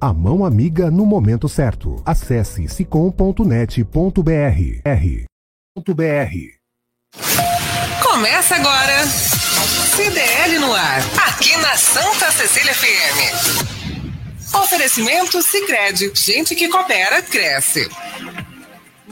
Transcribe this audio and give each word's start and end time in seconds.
a 0.00 0.12
mão 0.12 0.44
amiga 0.44 0.90
no 0.90 1.06
momento 1.06 1.48
certo. 1.48 2.02
Acesse 2.04 2.68
sicom.net.br. 2.68 3.42
Começa 8.02 8.56
agora. 8.56 9.06
CDL 9.96 10.58
no 10.58 10.72
ar, 10.72 11.00
aqui 11.28 11.56
na 11.58 11.76
Santa 11.76 12.30
Cecília 12.32 12.74
FM. 12.74 13.74
Oferecimento 14.62 15.42
Sicredi, 15.42 16.12
gente 16.14 16.54
que 16.54 16.68
coopera 16.68 17.22
cresce. 17.22 17.88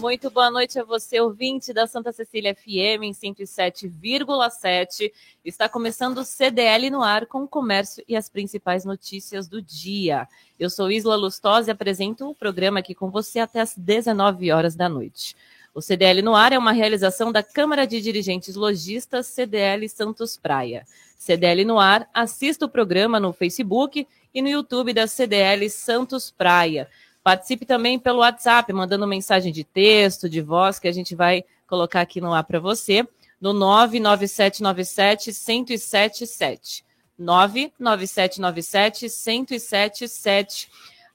Muito 0.02 0.28
boa 0.30 0.50
noite 0.50 0.80
a 0.80 0.84
você, 0.84 1.20
ouvinte 1.20 1.72
da 1.72 1.86
Santa 1.86 2.10
Cecília 2.10 2.56
FM 2.56 3.04
em 3.04 3.12
107,7. 3.12 5.12
Está 5.44 5.68
começando 5.68 6.18
o 6.18 6.24
CDL 6.24 6.90
no 6.90 7.04
ar 7.04 7.24
com 7.24 7.44
o 7.44 7.48
comércio 7.48 8.02
e 8.08 8.16
as 8.16 8.28
principais 8.28 8.84
notícias 8.84 9.46
do 9.46 9.62
dia. 9.62 10.26
Eu 10.58 10.68
sou 10.68 10.90
Isla 10.90 11.14
Lustosa 11.14 11.70
e 11.70 11.70
apresento 11.70 12.28
o 12.28 12.34
programa 12.34 12.80
aqui 12.80 12.96
com 12.96 13.12
você 13.12 13.38
até 13.38 13.60
as 13.60 13.76
19 13.76 14.50
horas 14.50 14.74
da 14.74 14.88
noite. 14.88 15.36
O 15.72 15.80
CDL 15.80 16.20
no 16.20 16.34
ar 16.34 16.52
é 16.52 16.58
uma 16.58 16.72
realização 16.72 17.30
da 17.30 17.44
Câmara 17.44 17.86
de 17.86 18.00
Dirigentes 18.00 18.56
Logistas 18.56 19.28
CDL 19.28 19.88
Santos 19.88 20.36
Praia. 20.36 20.84
CDL 21.16 21.64
no 21.64 21.78
ar, 21.78 22.10
assista 22.12 22.66
o 22.66 22.68
programa 22.68 23.20
no 23.20 23.32
Facebook 23.32 24.04
e 24.34 24.42
no 24.42 24.48
YouTube 24.48 24.92
da 24.92 25.06
CDL 25.06 25.70
Santos 25.70 26.28
Praia. 26.28 26.88
Participe 27.22 27.64
também 27.64 27.98
pelo 27.98 28.18
WhatsApp, 28.18 28.72
mandando 28.72 29.06
mensagem 29.06 29.52
de 29.52 29.62
texto, 29.64 30.28
de 30.28 30.40
voz, 30.40 30.78
que 30.78 30.88
a 30.88 30.92
gente 30.92 31.14
vai 31.14 31.44
colocar 31.66 32.00
aqui 32.00 32.20
no 32.20 32.32
ar 32.32 32.44
para 32.44 32.58
você, 32.58 33.06
no 33.40 33.52
99797 33.52 35.30
1077. 35.30 36.84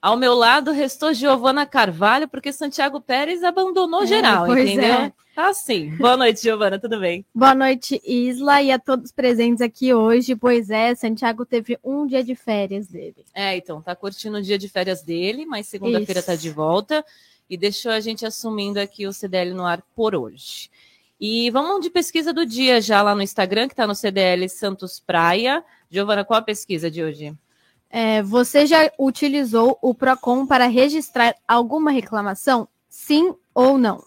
Ao 0.00 0.16
meu 0.16 0.34
lado 0.34 0.70
restou 0.70 1.12
Giovana 1.12 1.66
Carvalho, 1.66 2.28
porque 2.28 2.52
Santiago 2.52 3.00
Pérez 3.00 3.42
abandonou 3.42 4.04
é, 4.04 4.06
geral, 4.06 4.46
entendeu? 4.56 4.94
É. 4.94 5.12
Tá 5.34 5.52
sim. 5.54 5.94
Boa 5.96 6.16
noite, 6.16 6.42
Giovana, 6.42 6.78
tudo 6.80 6.98
bem? 6.98 7.24
Boa 7.34 7.54
noite, 7.54 8.00
Isla, 8.04 8.60
e 8.60 8.72
a 8.72 8.78
todos 8.78 9.12
presentes 9.12 9.60
aqui 9.60 9.94
hoje. 9.94 10.34
Pois 10.34 10.68
é, 10.68 10.94
Santiago 10.94 11.44
teve 11.44 11.78
um 11.82 12.06
dia 12.06 12.24
de 12.24 12.34
férias 12.34 12.88
dele. 12.88 13.24
É, 13.32 13.56
então, 13.56 13.80
tá 13.80 13.94
curtindo 13.94 14.38
o 14.38 14.42
dia 14.42 14.58
de 14.58 14.68
férias 14.68 15.02
dele, 15.02 15.46
mas 15.46 15.68
segunda-feira 15.68 16.22
tá 16.22 16.34
de 16.34 16.50
volta 16.50 17.04
e 17.48 17.56
deixou 17.56 17.92
a 17.92 18.00
gente 18.00 18.26
assumindo 18.26 18.80
aqui 18.80 19.06
o 19.06 19.12
CDL 19.12 19.54
no 19.54 19.64
ar 19.64 19.82
por 19.94 20.14
hoje. 20.14 20.70
E 21.20 21.50
vamos 21.50 21.82
de 21.82 21.90
pesquisa 21.90 22.32
do 22.32 22.44
dia 22.44 22.80
já 22.80 23.00
lá 23.02 23.14
no 23.14 23.22
Instagram, 23.22 23.68
que 23.68 23.74
tá 23.74 23.86
no 23.86 23.94
CDL 23.94 24.48
Santos 24.48 25.00
Praia. 25.00 25.64
Giovana, 25.90 26.24
qual 26.24 26.38
a 26.38 26.42
pesquisa 26.42 26.90
de 26.90 27.02
hoje? 27.02 27.32
É, 27.90 28.22
você 28.22 28.66
já 28.66 28.90
utilizou 28.98 29.78
o 29.80 29.94
Procon 29.94 30.46
para 30.46 30.66
registrar 30.66 31.34
alguma 31.46 31.90
reclamação? 31.90 32.68
Sim 32.88 33.34
ou 33.54 33.78
não? 33.78 34.02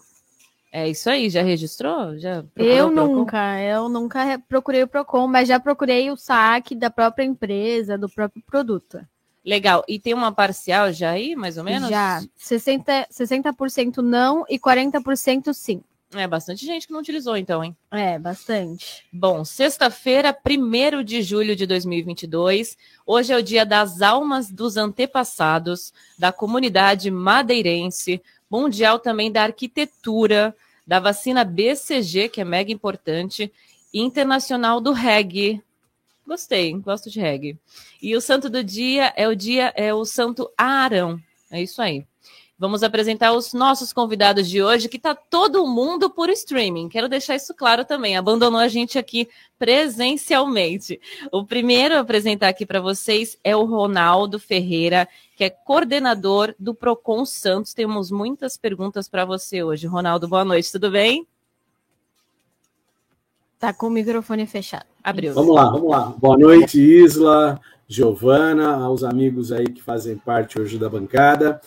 É 0.70 0.88
isso 0.88 1.10
aí, 1.10 1.28
já 1.28 1.42
registrou? 1.42 2.18
Já 2.18 2.42
eu 2.56 2.90
nunca, 2.90 3.60
eu 3.60 3.88
nunca 3.88 4.38
procurei 4.48 4.82
o 4.82 4.88
Procon, 4.88 5.26
mas 5.26 5.48
já 5.48 5.60
procurei 5.60 6.10
o 6.10 6.16
saque 6.16 6.74
da 6.74 6.88
própria 6.88 7.24
empresa, 7.24 7.98
do 7.98 8.08
próprio 8.08 8.42
produto. 8.46 9.06
Legal. 9.44 9.84
E 9.88 9.98
tem 9.98 10.14
uma 10.14 10.32
parcial 10.32 10.92
já 10.92 11.10
aí, 11.10 11.34
mais 11.34 11.58
ou 11.58 11.64
menos? 11.64 11.90
Já. 11.90 12.22
60%, 12.38 13.06
60 13.10 14.02
não 14.02 14.44
e 14.48 14.58
40% 14.58 15.52
sim. 15.52 15.82
É 16.14 16.26
bastante 16.26 16.66
gente 16.66 16.86
que 16.86 16.92
não 16.92 17.00
utilizou, 17.00 17.36
então, 17.36 17.64
hein? 17.64 17.74
É, 17.90 18.18
bastante. 18.18 19.04
Bom, 19.10 19.44
sexta-feira, 19.44 20.36
1 20.46 21.02
de 21.02 21.22
julho 21.22 21.56
de 21.56 21.66
2022. 21.66 22.76
Hoje 23.06 23.32
é 23.32 23.36
o 23.36 23.42
dia 23.42 23.64
das 23.64 24.02
almas 24.02 24.50
dos 24.50 24.76
antepassados, 24.76 25.92
da 26.18 26.30
comunidade 26.30 27.10
madeirense, 27.10 28.22
mundial 28.50 28.98
também 28.98 29.32
da 29.32 29.44
arquitetura, 29.44 30.54
da 30.86 31.00
vacina 31.00 31.44
BCG, 31.44 32.28
que 32.28 32.42
é 32.42 32.44
mega 32.44 32.70
importante, 32.70 33.50
e 33.92 34.00
internacional 34.00 34.80
do 34.80 34.92
reggae. 34.92 35.62
Gostei, 36.26 36.72
gosto 36.74 37.10
de 37.10 37.20
reggae. 37.20 37.58
E 38.02 38.14
o 38.14 38.20
santo 38.20 38.50
do 38.50 38.62
dia 38.62 39.12
é 39.16 39.26
o 39.26 39.34
dia 39.34 39.72
é 39.74 39.94
o 39.94 40.04
santo 40.04 40.50
Arão. 40.58 41.18
É 41.50 41.62
isso 41.62 41.80
aí. 41.80 42.04
Vamos 42.62 42.84
apresentar 42.84 43.32
os 43.32 43.52
nossos 43.52 43.92
convidados 43.92 44.48
de 44.48 44.62
hoje, 44.62 44.88
que 44.88 44.96
está 44.96 45.16
todo 45.16 45.66
mundo 45.66 46.08
por 46.08 46.30
streaming. 46.30 46.88
Quero 46.88 47.08
deixar 47.08 47.34
isso 47.34 47.52
claro 47.52 47.84
também. 47.84 48.16
Abandonou 48.16 48.60
a 48.60 48.68
gente 48.68 49.00
aqui 49.00 49.28
presencialmente. 49.58 51.00
O 51.32 51.44
primeiro 51.44 51.96
a 51.96 51.98
apresentar 51.98 52.46
aqui 52.46 52.64
para 52.64 52.80
vocês 52.80 53.36
é 53.42 53.56
o 53.56 53.64
Ronaldo 53.64 54.38
Ferreira, 54.38 55.08
que 55.34 55.42
é 55.42 55.50
coordenador 55.50 56.54
do 56.56 56.72
Procon 56.72 57.26
Santos. 57.26 57.74
Temos 57.74 58.12
muitas 58.12 58.56
perguntas 58.56 59.08
para 59.08 59.24
você 59.24 59.64
hoje. 59.64 59.88
Ronaldo, 59.88 60.28
boa 60.28 60.44
noite, 60.44 60.70
tudo 60.70 60.88
bem? 60.88 61.26
Tá 63.58 63.72
com 63.72 63.88
o 63.88 63.90
microfone 63.90 64.46
fechado. 64.46 64.86
Abriu. 65.02 65.34
Vamos 65.34 65.52
lá, 65.52 65.68
vamos 65.68 65.90
lá. 65.90 66.14
Boa 66.16 66.38
noite, 66.38 66.80
Isla, 66.80 67.60
Giovana, 67.88 68.84
aos 68.84 69.02
amigos 69.02 69.50
aí 69.50 69.66
que 69.66 69.82
fazem 69.82 70.16
parte 70.16 70.60
hoje 70.60 70.78
da 70.78 70.88
bancada 70.88 71.60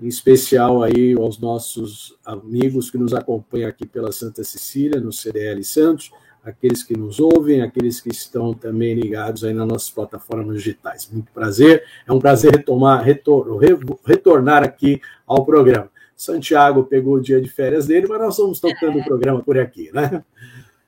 em 0.00 0.08
especial 0.08 0.82
aí 0.82 1.14
aos 1.14 1.38
nossos 1.38 2.16
amigos 2.24 2.90
que 2.90 2.98
nos 2.98 3.12
acompanham 3.12 3.68
aqui 3.68 3.86
pela 3.86 4.10
Santa 4.12 4.42
Cecília, 4.42 5.00
no 5.00 5.12
CDL 5.12 5.62
Santos, 5.62 6.10
aqueles 6.42 6.82
que 6.82 6.96
nos 6.96 7.20
ouvem, 7.20 7.60
aqueles 7.60 8.00
que 8.00 8.10
estão 8.10 8.54
também 8.54 8.94
ligados 8.94 9.44
aí 9.44 9.52
nas 9.52 9.68
nossas 9.68 9.90
plataformas 9.90 10.56
digitais. 10.56 11.08
Muito 11.12 11.30
prazer, 11.32 11.84
é 12.06 12.12
um 12.12 12.18
prazer 12.18 12.52
retomar, 12.52 13.04
retor, 13.04 13.60
retornar 14.04 14.62
aqui 14.62 15.00
ao 15.26 15.44
programa. 15.44 15.90
Santiago 16.16 16.84
pegou 16.84 17.14
o 17.14 17.20
dia 17.20 17.40
de 17.40 17.48
férias 17.48 17.86
dele, 17.86 18.06
mas 18.06 18.20
nós 18.20 18.34
estamos 18.34 18.60
tocando 18.60 18.98
é. 18.98 19.00
o 19.00 19.04
programa 19.04 19.42
por 19.42 19.58
aqui, 19.58 19.90
né? 19.92 20.22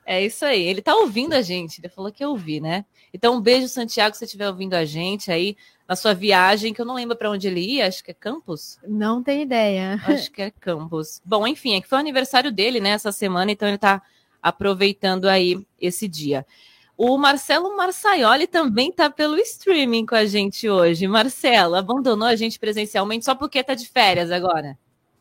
É 0.05 0.23
isso 0.23 0.45
aí. 0.45 0.61
Ele 0.61 0.79
está 0.79 0.95
ouvindo 0.95 1.33
a 1.33 1.41
gente. 1.41 1.79
Ele 1.79 1.89
falou 1.89 2.11
que 2.11 2.23
eu 2.23 2.31
ouvi, 2.31 2.59
né? 2.59 2.85
Então, 3.13 3.35
um 3.35 3.41
beijo, 3.41 3.67
Santiago, 3.67 4.13
se 4.13 4.19
você 4.19 4.25
estiver 4.25 4.47
ouvindo 4.47 4.73
a 4.73 4.85
gente 4.85 5.31
aí 5.31 5.55
na 5.87 5.95
sua 5.95 6.13
viagem, 6.13 6.73
que 6.73 6.81
eu 6.81 6.85
não 6.85 6.95
lembro 6.95 7.15
para 7.15 7.29
onde 7.29 7.47
ele 7.47 7.59
ia, 7.59 7.87
acho 7.87 8.03
que 8.03 8.11
é 8.11 8.13
Campos. 8.13 8.79
Não 8.87 9.21
tem 9.21 9.43
ideia. 9.43 10.01
Acho 10.05 10.31
que 10.31 10.41
é 10.41 10.51
Campos. 10.51 11.21
Bom, 11.23 11.45
enfim, 11.45 11.75
é 11.75 11.81
que 11.81 11.87
foi 11.87 11.97
o 11.97 12.01
aniversário 12.01 12.51
dele, 12.51 12.79
né, 12.79 12.89
essa 12.89 13.11
semana, 13.11 13.51
então 13.51 13.67
ele 13.67 13.75
está 13.75 14.01
aproveitando 14.41 15.25
aí 15.25 15.65
esse 15.79 16.07
dia. 16.07 16.45
O 16.97 17.17
Marcelo 17.17 17.75
Marçaioli 17.75 18.45
também 18.45 18.89
está 18.89 19.09
pelo 19.09 19.37
streaming 19.37 20.05
com 20.05 20.15
a 20.15 20.25
gente 20.25 20.69
hoje. 20.69 21.07
Marcelo, 21.07 21.75
abandonou 21.75 22.27
a 22.27 22.35
gente 22.35 22.59
presencialmente 22.59 23.25
só 23.25 23.33
porque 23.33 23.59
está 23.59 23.73
de 23.73 23.87
férias 23.87 24.31
agora? 24.31 24.77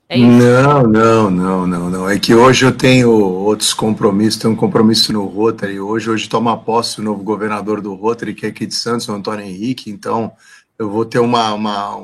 É? 0.08 0.18
Não, 0.18 0.82
não, 0.82 1.30
não, 1.30 1.66
não, 1.66 1.90
não. 1.90 2.10
É 2.10 2.18
que 2.18 2.34
hoje 2.34 2.66
eu 2.66 2.72
tenho 2.72 3.10
outros 3.10 3.72
compromissos, 3.72 4.40
tenho 4.40 4.52
um 4.52 4.56
compromisso 4.56 5.12
no 5.12 5.24
Rotary. 5.24 5.80
Hoje, 5.80 6.10
hoje 6.10 6.28
toma 6.28 6.58
posse 6.58 7.00
o 7.00 7.04
novo 7.04 7.22
governador 7.22 7.80
do 7.80 7.94
Rotary, 7.94 8.34
que 8.34 8.44
é 8.44 8.50
aqui 8.50 8.66
de 8.66 8.74
Santos, 8.74 9.08
o 9.08 9.12
Antônio 9.12 9.44
Henrique, 9.44 9.90
então 9.90 10.32
eu 10.78 10.90
vou 10.90 11.04
ter 11.04 11.18
uma, 11.18 11.54
uma, 11.54 11.96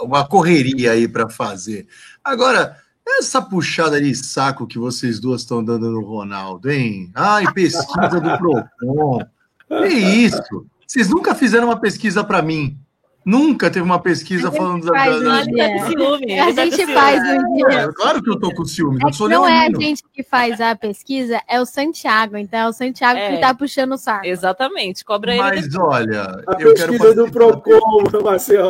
uma 0.00 0.26
correria 0.26 0.92
aí 0.92 1.06
para 1.06 1.28
fazer. 1.28 1.86
Agora, 2.24 2.76
essa 3.06 3.40
puxada 3.40 4.00
de 4.00 4.14
saco 4.14 4.66
que 4.66 4.78
vocês 4.78 5.20
duas 5.20 5.42
estão 5.42 5.62
dando 5.62 5.90
no 5.90 6.00
Ronaldo, 6.00 6.70
hein? 6.70 7.10
Ai, 7.14 7.44
pesquisa 7.52 8.20
do 8.20 8.38
Procon. 8.38 9.20
Que 9.68 9.88
isso? 9.88 10.66
Vocês 10.86 11.08
nunca 11.08 11.34
fizeram 11.34 11.68
uma 11.68 11.80
pesquisa 11.80 12.24
para 12.24 12.42
mim. 12.42 12.78
Nunca 13.26 13.68
teve 13.68 13.84
uma 13.84 13.98
pesquisa 13.98 14.52
falando 14.52 14.86
da. 14.86 14.92
da, 14.92 15.42
da... 15.42 15.86
Ciúme, 15.88 16.38
a 16.38 16.52
gente 16.52 16.86
faz 16.86 17.20
um 17.20 17.54
dia. 17.56 17.80
É, 17.80 17.92
claro 17.92 18.22
que 18.22 18.30
eu 18.30 18.38
tô 18.38 18.54
com 18.54 18.64
ciúme, 18.64 18.98
é 19.00 19.04
não 19.04 19.12
sou 19.12 19.28
Não 19.28 19.48
é 19.48 19.66
a 19.66 19.80
gente 19.80 20.04
que 20.12 20.22
faz 20.22 20.60
a 20.60 20.76
pesquisa, 20.76 21.42
é 21.48 21.60
o 21.60 21.66
Santiago. 21.66 22.36
Então 22.36 22.60
é 22.60 22.68
o 22.68 22.72
Santiago 22.72 23.18
é, 23.18 23.34
que 23.34 23.40
tá 23.40 23.52
puxando 23.52 23.94
o 23.94 23.98
saco. 23.98 24.24
Exatamente, 24.24 25.04
cobra 25.04 25.32
ele. 25.32 25.42
Mas 25.42 25.74
olha. 25.74 26.22
A 26.46 26.52
eu 26.52 26.72
pesquisa 26.72 26.98
quero 26.98 27.14
do 27.16 27.32
Procon, 27.32 28.04
Marcelo, 28.22 28.68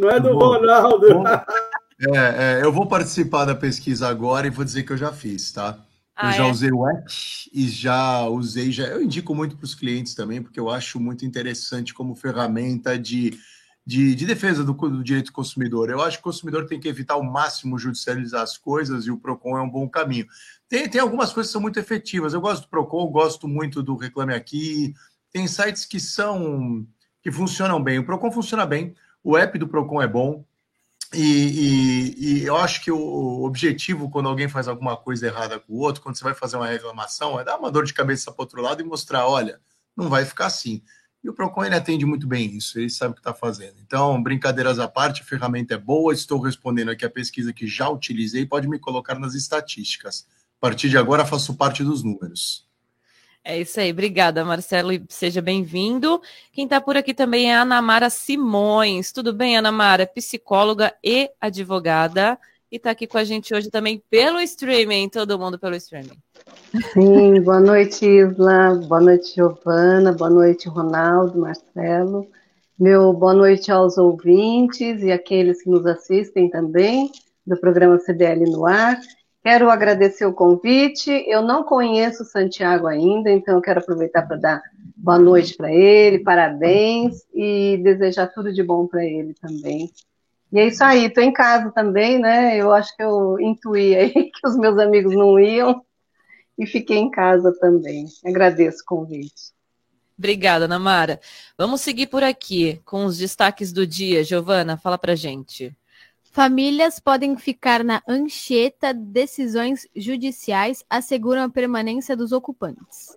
não 0.00 0.10
é 0.10 0.20
do 0.20 0.34
vou, 0.34 0.52
Ronaldo. 0.52 1.08
Vou, 1.08 1.26
é, 1.26 2.60
é, 2.60 2.60
eu 2.62 2.72
vou 2.72 2.86
participar 2.86 3.44
da 3.44 3.56
pesquisa 3.56 4.06
agora 4.06 4.46
e 4.46 4.50
vou 4.50 4.64
dizer 4.64 4.84
que 4.84 4.92
eu 4.92 4.96
já 4.96 5.12
fiz, 5.12 5.50
tá? 5.50 5.76
Eu 6.22 6.28
ah, 6.28 6.30
já 6.30 6.46
é? 6.46 6.50
usei 6.50 6.70
o 6.70 6.88
app 6.88 7.12
e 7.52 7.68
já 7.68 8.22
usei, 8.28 8.70
já 8.70 8.84
eu 8.84 9.02
indico 9.02 9.34
muito 9.34 9.56
para 9.56 9.64
os 9.64 9.74
clientes 9.74 10.14
também, 10.14 10.40
porque 10.40 10.60
eu 10.60 10.70
acho 10.70 11.00
muito 11.00 11.26
interessante 11.26 11.92
como 11.92 12.14
ferramenta 12.14 12.96
de 12.96 13.36
de, 13.86 14.16
de 14.16 14.26
defesa 14.26 14.64
do, 14.64 14.72
do, 14.72 15.04
direito 15.04 15.26
do 15.26 15.32
consumidor. 15.32 15.88
Eu 15.88 16.02
acho 16.02 16.16
que 16.16 16.22
o 16.22 16.24
consumidor 16.24 16.66
tem 16.66 16.80
que 16.80 16.88
evitar 16.88 17.14
ao 17.14 17.22
máximo 17.22 17.78
judicializar 17.78 18.42
as 18.42 18.58
coisas 18.58 19.06
e 19.06 19.12
o 19.12 19.16
PROCON 19.16 19.56
é 19.56 19.62
um 19.62 19.70
bom 19.70 19.88
caminho. 19.88 20.26
Tem, 20.68 20.88
tem 20.88 21.00
algumas 21.00 21.32
coisas 21.32 21.50
que 21.50 21.52
são 21.52 21.62
muito 21.62 21.78
efetivas. 21.78 22.34
Eu 22.34 22.40
gosto 22.40 22.62
do 22.62 22.68
PROCON, 22.68 23.06
gosto 23.06 23.46
muito 23.46 23.82
do 23.84 23.96
Reclame 23.96 24.34
Aqui. 24.34 24.92
Tem 25.30 25.46
sites 25.46 25.84
que 25.84 26.00
são 26.00 26.84
que 27.22 27.30
funcionam 27.30 27.80
bem. 27.82 27.98
O 27.98 28.04
PROCON 28.04 28.32
funciona 28.32 28.66
bem, 28.66 28.94
o 29.22 29.36
app 29.36 29.56
do 29.58 29.68
PROCON 29.68 30.02
é 30.02 30.08
bom. 30.08 30.44
E, 31.14 31.20
e, 31.20 32.40
e, 32.40 32.44
eu 32.44 32.56
acho 32.56 32.82
que 32.82 32.90
o 32.90 33.44
objetivo, 33.44 34.10
quando 34.10 34.28
alguém 34.28 34.48
faz 34.48 34.66
alguma 34.66 34.96
coisa 34.96 35.26
errada 35.28 35.60
com 35.60 35.72
o 35.72 35.78
outro, 35.78 36.02
quando 36.02 36.16
você 36.16 36.24
vai 36.24 36.34
fazer 36.34 36.56
uma 36.56 36.66
reclamação, 36.66 37.38
é 37.38 37.44
dar 37.44 37.56
uma 37.56 37.70
dor 37.70 37.84
de 37.84 37.94
cabeça 37.94 38.32
para 38.32 38.40
o 38.40 38.44
outro 38.44 38.60
lado 38.60 38.82
e 38.82 38.84
mostrar: 38.84 39.28
olha, 39.28 39.60
não 39.96 40.08
vai 40.08 40.24
ficar 40.24 40.46
assim. 40.46 40.82
E 41.22 41.28
o 41.28 41.32
Procon 41.32 41.64
ele 41.64 41.74
atende 41.74 42.06
muito 42.06 42.26
bem 42.26 42.56
isso, 42.56 42.78
ele 42.78 42.88
sabe 42.88 43.12
o 43.12 43.14
que 43.14 43.20
está 43.20 43.34
fazendo. 43.34 43.74
Então, 43.84 44.22
brincadeiras 44.22 44.78
à 44.78 44.86
parte, 44.86 45.22
a 45.22 45.24
ferramenta 45.24 45.74
é 45.74 45.78
boa. 45.78 46.12
Estou 46.12 46.38
respondendo 46.40 46.90
aqui 46.90 47.04
a 47.04 47.10
pesquisa 47.10 47.52
que 47.52 47.66
já 47.66 47.88
utilizei, 47.88 48.46
pode 48.46 48.68
me 48.68 48.78
colocar 48.78 49.18
nas 49.18 49.34
estatísticas. 49.34 50.26
A 50.58 50.60
partir 50.60 50.88
de 50.88 50.96
agora, 50.96 51.26
faço 51.26 51.54
parte 51.54 51.82
dos 51.82 52.02
números. 52.02 52.66
É 53.48 53.60
isso 53.60 53.78
aí, 53.78 53.92
obrigada, 53.92 54.44
Marcelo, 54.44 54.92
e 54.92 55.04
seja 55.08 55.40
bem-vindo. 55.40 56.20
Quem 56.52 56.64
está 56.64 56.80
por 56.80 56.96
aqui 56.96 57.14
também 57.14 57.52
é 57.52 57.54
a 57.54 57.60
Anamara 57.60 58.10
Simões. 58.10 59.12
Tudo 59.12 59.32
bem, 59.32 59.56
Anamara? 59.56 60.04
Psicóloga 60.04 60.92
e 61.02 61.30
advogada. 61.40 62.36
E 62.76 62.78
está 62.78 62.90
aqui 62.90 63.06
com 63.06 63.16
a 63.16 63.24
gente 63.24 63.54
hoje 63.54 63.70
também 63.70 64.02
pelo 64.10 64.38
streaming, 64.38 65.08
todo 65.08 65.38
mundo 65.38 65.58
pelo 65.58 65.74
streaming. 65.76 66.18
Sim, 66.92 67.40
boa 67.40 67.58
noite, 67.58 68.04
Isla, 68.04 68.74
boa 68.86 69.00
noite, 69.00 69.34
Giovana, 69.34 70.12
boa 70.12 70.28
noite, 70.28 70.68
Ronaldo, 70.68 71.38
Marcelo. 71.38 72.28
Meu 72.78 73.14
boa 73.14 73.32
noite 73.32 73.72
aos 73.72 73.96
ouvintes 73.96 75.02
e 75.02 75.10
aqueles 75.10 75.62
que 75.62 75.70
nos 75.70 75.86
assistem 75.86 76.50
também 76.50 77.10
do 77.46 77.56
programa 77.58 77.98
CDL 77.98 78.44
no 78.44 78.66
ar. 78.66 79.00
Quero 79.42 79.70
agradecer 79.70 80.26
o 80.26 80.34
convite. 80.34 81.10
Eu 81.26 81.40
não 81.40 81.64
conheço 81.64 82.26
Santiago 82.26 82.86
ainda, 82.86 83.30
então 83.30 83.58
quero 83.62 83.80
aproveitar 83.80 84.28
para 84.28 84.36
dar 84.36 84.62
boa 84.94 85.18
noite 85.18 85.56
para 85.56 85.72
ele, 85.72 86.18
parabéns 86.18 87.24
e 87.34 87.80
desejar 87.82 88.26
tudo 88.26 88.52
de 88.52 88.62
bom 88.62 88.86
para 88.86 89.02
ele 89.02 89.32
também. 89.32 89.90
E 90.52 90.58
é 90.58 90.66
isso 90.68 90.82
aí, 90.84 91.06
estou 91.06 91.22
em 91.22 91.32
casa 91.32 91.70
também, 91.72 92.18
né? 92.18 92.56
Eu 92.56 92.72
acho 92.72 92.94
que 92.96 93.02
eu 93.02 93.38
intuí 93.40 93.94
aí 93.96 94.12
que 94.30 94.46
os 94.46 94.56
meus 94.56 94.78
amigos 94.78 95.14
não 95.14 95.38
iam, 95.38 95.84
e 96.58 96.66
fiquei 96.66 96.96
em 96.96 97.10
casa 97.10 97.52
também. 97.60 98.06
Agradeço 98.24 98.82
o 98.82 98.86
convite. 98.86 99.54
Obrigada, 100.18 100.66
Namara. 100.66 101.20
Vamos 101.58 101.82
seguir 101.82 102.06
por 102.06 102.22
aqui 102.22 102.80
com 102.84 103.04
os 103.04 103.18
destaques 103.18 103.72
do 103.72 103.86
dia. 103.86 104.24
Giovana, 104.24 104.78
fala 104.78 104.96
pra 104.96 105.14
gente. 105.14 105.76
Famílias 106.32 106.98
podem 106.98 107.36
ficar 107.36 107.84
na 107.84 108.02
ancheta, 108.08 108.94
decisões 108.94 109.86
judiciais 109.94 110.84
asseguram 110.88 111.42
a 111.42 111.50
permanência 111.50 112.16
dos 112.16 112.32
ocupantes. 112.32 113.16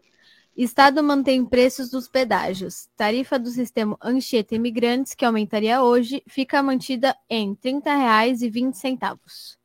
Estado 0.62 1.02
mantém 1.02 1.46
preços 1.46 1.90
dos 1.90 2.10
pedágios. 2.10 2.90
Tarifa 2.98 3.40
do 3.40 3.50
sistema 3.50 3.98
Anchieta 4.04 4.56
Imigrantes, 4.56 5.16
que 5.16 5.24
aumentaria 5.24 5.82
hoje, 5.82 6.22
fica 6.28 6.62
mantida 6.62 7.16
em 7.30 7.52
R$ 7.52 7.80
30,20. 7.80 9.56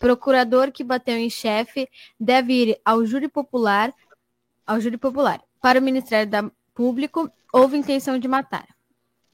Procurador 0.00 0.72
que 0.72 0.82
bateu 0.82 1.16
em 1.16 1.30
chefe 1.30 1.88
deve 2.18 2.52
ir 2.54 2.80
ao 2.84 3.06
júri 3.06 3.28
popular, 3.28 3.94
ao 4.66 4.80
júri 4.80 4.98
popular. 4.98 5.40
Para 5.60 5.78
o 5.78 5.82
Ministério 5.82 6.28
da 6.28 6.50
Público, 6.74 7.30
houve 7.52 7.76
intenção 7.76 8.18
de 8.18 8.26
matar. 8.26 8.66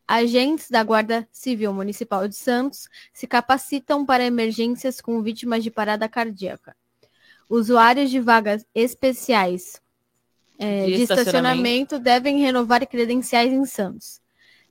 Agentes 0.06 0.69
da 0.69 0.84
Guarda 0.84 1.26
Civil 1.32 1.72
Municipal 1.72 2.28
de 2.28 2.37
Santos 2.37 2.87
se 3.14 3.26
capacitam 3.26 4.04
para 4.04 4.26
emergências 4.26 5.00
com 5.00 5.22
vítimas 5.22 5.64
de 5.64 5.70
parada 5.70 6.06
cardíaca. 6.06 6.76
Usuários 7.49 8.11
de 8.11 8.20
vagas 8.20 8.66
especiais 8.75 9.81
é, 10.58 10.87
de, 10.87 10.96
de 10.96 11.02
estacionamento. 11.02 11.28
estacionamento 11.28 11.99
devem 11.99 12.40
renovar 12.40 12.87
credenciais 12.87 13.52
em 13.52 13.64
Santos. 13.64 14.20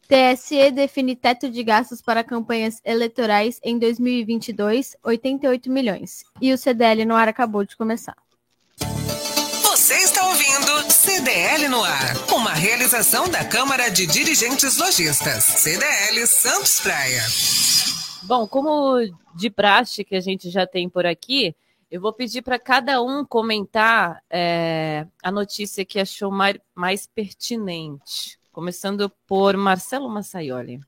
TSE 0.07 0.71
define 0.71 1.15
teto 1.15 1.49
de 1.49 1.61
gastos 1.63 2.01
para 2.01 2.23
campanhas 2.23 2.79
eleitorais 2.85 3.59
em 3.61 3.77
2022, 3.77 4.95
88 5.03 5.69
milhões. 5.69 6.23
E 6.41 6.53
o 6.53 6.57
CDL 6.57 7.03
no 7.03 7.13
ar 7.13 7.27
acabou 7.27 7.65
de 7.65 7.75
começar. 7.75 8.15
Você 9.63 9.95
está 9.95 10.25
ouvindo 10.27 10.91
CDL 10.91 11.67
no 11.67 11.83
ar, 11.83 12.15
uma 12.33 12.53
realização 12.53 13.27
da 13.29 13.43
Câmara 13.43 13.89
de 13.89 14.07
Dirigentes 14.07 14.77
Lojistas, 14.77 15.43
CDL 15.43 16.25
Santos 16.25 16.79
Praia. 16.79 17.23
Bom, 18.23 18.47
como 18.47 18.97
de 19.35 19.49
praxe 19.49 20.03
que 20.03 20.15
a 20.15 20.21
gente 20.21 20.49
já 20.49 20.65
tem 20.65 20.89
por 20.89 21.05
aqui, 21.05 21.53
eu 21.89 22.01
vou 22.01 22.11
pedir 22.11 22.41
para 22.41 22.59
cada 22.59 23.01
um 23.01 23.23
comentar 23.23 24.21
é, 24.29 25.07
a 25.23 25.31
notícia 25.31 25.85
que 25.85 25.99
achou 25.99 26.29
mais, 26.29 26.57
mais 26.75 27.07
pertinente. 27.07 28.37
Começando 28.51 29.11
por 29.25 29.55
Marcelo 29.55 30.09
Massaioli. 30.09 30.81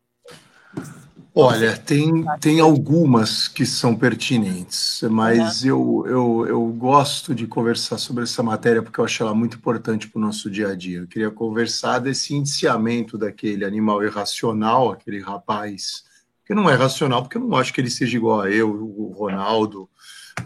Olha, 1.33 1.77
tem, 1.77 2.25
tem 2.41 2.59
algumas 2.59 3.47
que 3.47 3.65
são 3.65 3.95
pertinentes, 3.95 5.01
mas 5.09 5.63
eu, 5.63 6.03
eu, 6.07 6.45
eu 6.47 6.65
gosto 6.67 7.33
de 7.33 7.47
conversar 7.47 7.97
sobre 7.97 8.23
essa 8.23 8.41
matéria 8.43 8.81
porque 8.81 8.99
eu 8.99 9.05
acho 9.05 9.23
ela 9.23 9.33
muito 9.33 9.55
importante 9.55 10.09
para 10.09 10.19
o 10.19 10.21
nosso 10.21 10.49
dia 10.49 10.69
a 10.69 10.75
dia. 10.75 10.97
Eu 10.97 11.07
queria 11.07 11.31
conversar 11.31 11.99
desse 11.99 12.35
indiciamento 12.35 13.17
daquele 13.17 13.63
animal 13.63 14.03
irracional, 14.03 14.91
aquele 14.91 15.21
rapaz, 15.21 16.03
que 16.45 16.53
não 16.53 16.69
é 16.69 16.73
racional, 16.73 17.21
porque 17.21 17.37
eu 17.37 17.41
não 17.41 17.55
acho 17.55 17.71
que 17.71 17.79
ele 17.79 17.91
seja 17.91 18.17
igual 18.17 18.41
a 18.41 18.49
eu, 18.49 18.69
o 18.69 19.13
Ronaldo, 19.15 19.87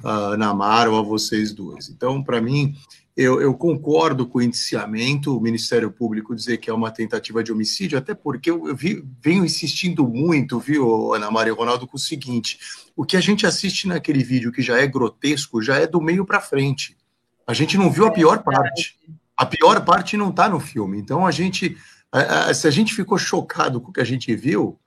a 0.03 0.37
Namara 0.37 0.89
ou 0.89 0.97
a 0.97 1.01
vocês 1.01 1.51
dois. 1.51 1.89
Então, 1.89 2.23
para 2.23 2.41
mim, 2.41 2.75
eu, 3.15 3.39
eu, 3.39 3.53
concordo 3.53 4.25
com 4.25 4.39
o 4.39 4.41
indiciamento, 4.41 5.37
o 5.37 5.41
Ministério 5.41 5.91
Público 5.91 6.35
dizer 6.35 6.57
que 6.57 6.69
é 6.69 6.73
uma 6.73 6.89
tentativa 6.89 7.43
de 7.43 7.51
homicídio, 7.51 7.97
até 7.97 8.15
porque 8.15 8.49
eu, 8.49 8.75
vi, 8.75 9.05
venho 9.21 9.45
insistindo 9.45 10.07
muito, 10.07 10.59
viu, 10.59 11.13
Ana 11.13 11.29
Maria 11.29 11.53
Ronaldo, 11.53 11.85
com 11.85 11.97
o 11.97 11.99
seguinte: 11.99 12.57
o 12.95 13.05
que 13.05 13.15
a 13.15 13.21
gente 13.21 13.45
assiste 13.45 13.87
naquele 13.87 14.23
vídeo 14.23 14.51
que 14.51 14.61
já 14.61 14.79
é 14.79 14.87
grotesco, 14.87 15.61
já 15.61 15.77
é 15.77 15.85
do 15.85 16.01
meio 16.01 16.25
para 16.25 16.41
frente. 16.41 16.97
A 17.45 17.53
gente 17.53 17.77
não 17.77 17.91
viu 17.91 18.05
a 18.05 18.11
pior 18.11 18.41
parte. 18.41 18.97
A 19.35 19.45
pior 19.45 19.83
parte 19.83 20.17
não 20.17 20.29
está 20.29 20.47
no 20.47 20.59
filme. 20.59 20.97
Então 20.97 21.25
a 21.25 21.31
gente, 21.31 21.77
se 22.55 22.67
a 22.67 22.71
gente 22.71 22.95
ficou 22.95 23.17
chocado 23.17 23.81
com 23.81 23.89
o 23.89 23.93
que 23.93 24.01
a 24.01 24.05
gente 24.05 24.33
viu, 24.35 24.79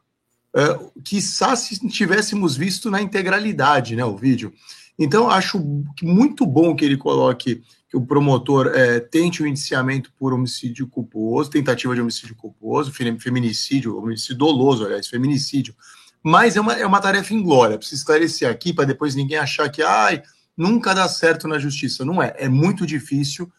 é, 0.57 0.79
quiçá 1.05 1.55
se 1.55 1.79
tivéssemos 1.89 2.57
visto 2.57 2.91
na 2.91 3.03
integralidade, 3.03 3.95
né, 3.95 4.05
o 4.05 4.17
vídeo. 4.17 4.55
Então 4.99 5.29
acho 5.29 5.59
muito 6.03 6.47
bom 6.47 6.75
que 6.75 6.85
ele 6.85 6.97
coloque 6.97 7.63
que 7.89 7.97
o 7.97 8.05
promotor 8.05 8.69
é, 8.69 8.99
tente 8.99 9.43
o 9.43 9.47
indiciamento 9.47 10.11
por 10.19 10.33
homicídio 10.33 10.89
culposo, 10.89 11.51
tentativa 11.51 11.95
de 11.95 12.01
homicídio 12.01 12.35
culposo, 12.35 12.93
feminicídio, 12.93 13.97
homicídio 13.97 14.37
doloso, 14.37 14.85
aliás, 14.85 15.07
feminicídio. 15.07 15.75
Mas 16.23 16.57
é 16.57 16.61
uma, 16.61 16.73
é 16.73 16.85
uma 16.87 17.01
tarefa 17.01 17.33
inglória, 17.33 17.79
preciso 17.79 18.01
esclarecer 18.01 18.51
aqui 18.51 18.73
para 18.73 18.87
depois 18.87 19.15
ninguém 19.15 19.39
achar 19.39 19.69
que 19.69 19.83
ai, 19.83 20.23
nunca 20.57 20.95
dá 20.95 21.09
certo 21.09 21.47
na 21.47 21.59
justiça. 21.59 22.05
Não 22.05 22.23
é, 22.23 22.35
é 22.39 22.49
muito 22.49 22.87
difícil. 22.87 23.51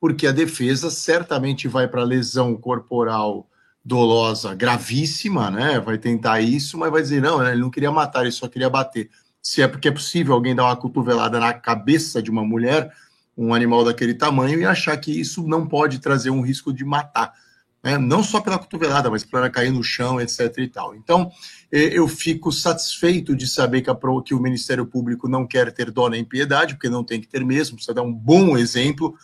porque 0.00 0.26
a 0.26 0.32
defesa 0.32 0.90
certamente 0.90 1.68
vai 1.68 1.88
para 1.88 2.02
lesão 2.02 2.54
corporal 2.56 3.48
dolosa 3.84 4.54
gravíssima, 4.54 5.50
né? 5.50 5.80
Vai 5.80 5.96
tentar 5.96 6.40
isso, 6.40 6.76
mas 6.76 6.90
vai 6.90 7.02
dizer, 7.02 7.22
não, 7.22 7.38
né? 7.38 7.52
ele 7.52 7.60
não 7.60 7.70
queria 7.70 7.90
matar, 7.90 8.22
ele 8.22 8.32
só 8.32 8.48
queria 8.48 8.68
bater. 8.68 9.08
Se 9.46 9.62
é 9.62 9.68
porque 9.68 9.86
é 9.86 9.92
possível 9.92 10.34
alguém 10.34 10.56
dar 10.56 10.64
uma 10.64 10.74
cotovelada 10.74 11.38
na 11.38 11.54
cabeça 11.54 12.20
de 12.20 12.32
uma 12.32 12.44
mulher, 12.44 12.92
um 13.38 13.54
animal 13.54 13.84
daquele 13.84 14.12
tamanho, 14.12 14.58
e 14.58 14.66
achar 14.66 14.96
que 14.96 15.12
isso 15.12 15.46
não 15.46 15.68
pode 15.68 16.00
trazer 16.00 16.30
um 16.30 16.40
risco 16.40 16.72
de 16.72 16.84
matar. 16.84 17.32
Né? 17.80 17.96
Não 17.96 18.24
só 18.24 18.40
pela 18.40 18.58
cotovelada, 18.58 19.08
mas 19.08 19.22
para 19.22 19.48
cair 19.48 19.70
no 19.70 19.84
chão, 19.84 20.20
etc. 20.20 20.52
e 20.58 20.66
tal. 20.66 20.96
Então, 20.96 21.30
eu 21.70 22.08
fico 22.08 22.50
satisfeito 22.50 23.36
de 23.36 23.46
saber 23.46 23.82
que, 23.82 23.88
a, 23.88 23.96
que 24.24 24.34
o 24.34 24.40
Ministério 24.40 24.84
Público 24.84 25.28
não 25.28 25.46
quer 25.46 25.72
ter 25.72 25.92
dó 25.92 26.08
nem 26.08 26.24
piedade, 26.24 26.74
porque 26.74 26.88
não 26.88 27.04
tem 27.04 27.20
que 27.20 27.28
ter 27.28 27.44
mesmo, 27.44 27.76
precisa 27.76 27.94
dar 27.94 28.02
um 28.02 28.12
bom 28.12 28.58
exemplo 28.58 29.14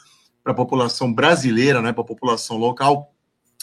para 0.44 0.52
a 0.52 0.56
população 0.56 1.12
brasileira, 1.12 1.82
né, 1.82 1.92
para 1.92 2.02
a 2.02 2.06
população 2.06 2.56
local. 2.56 3.11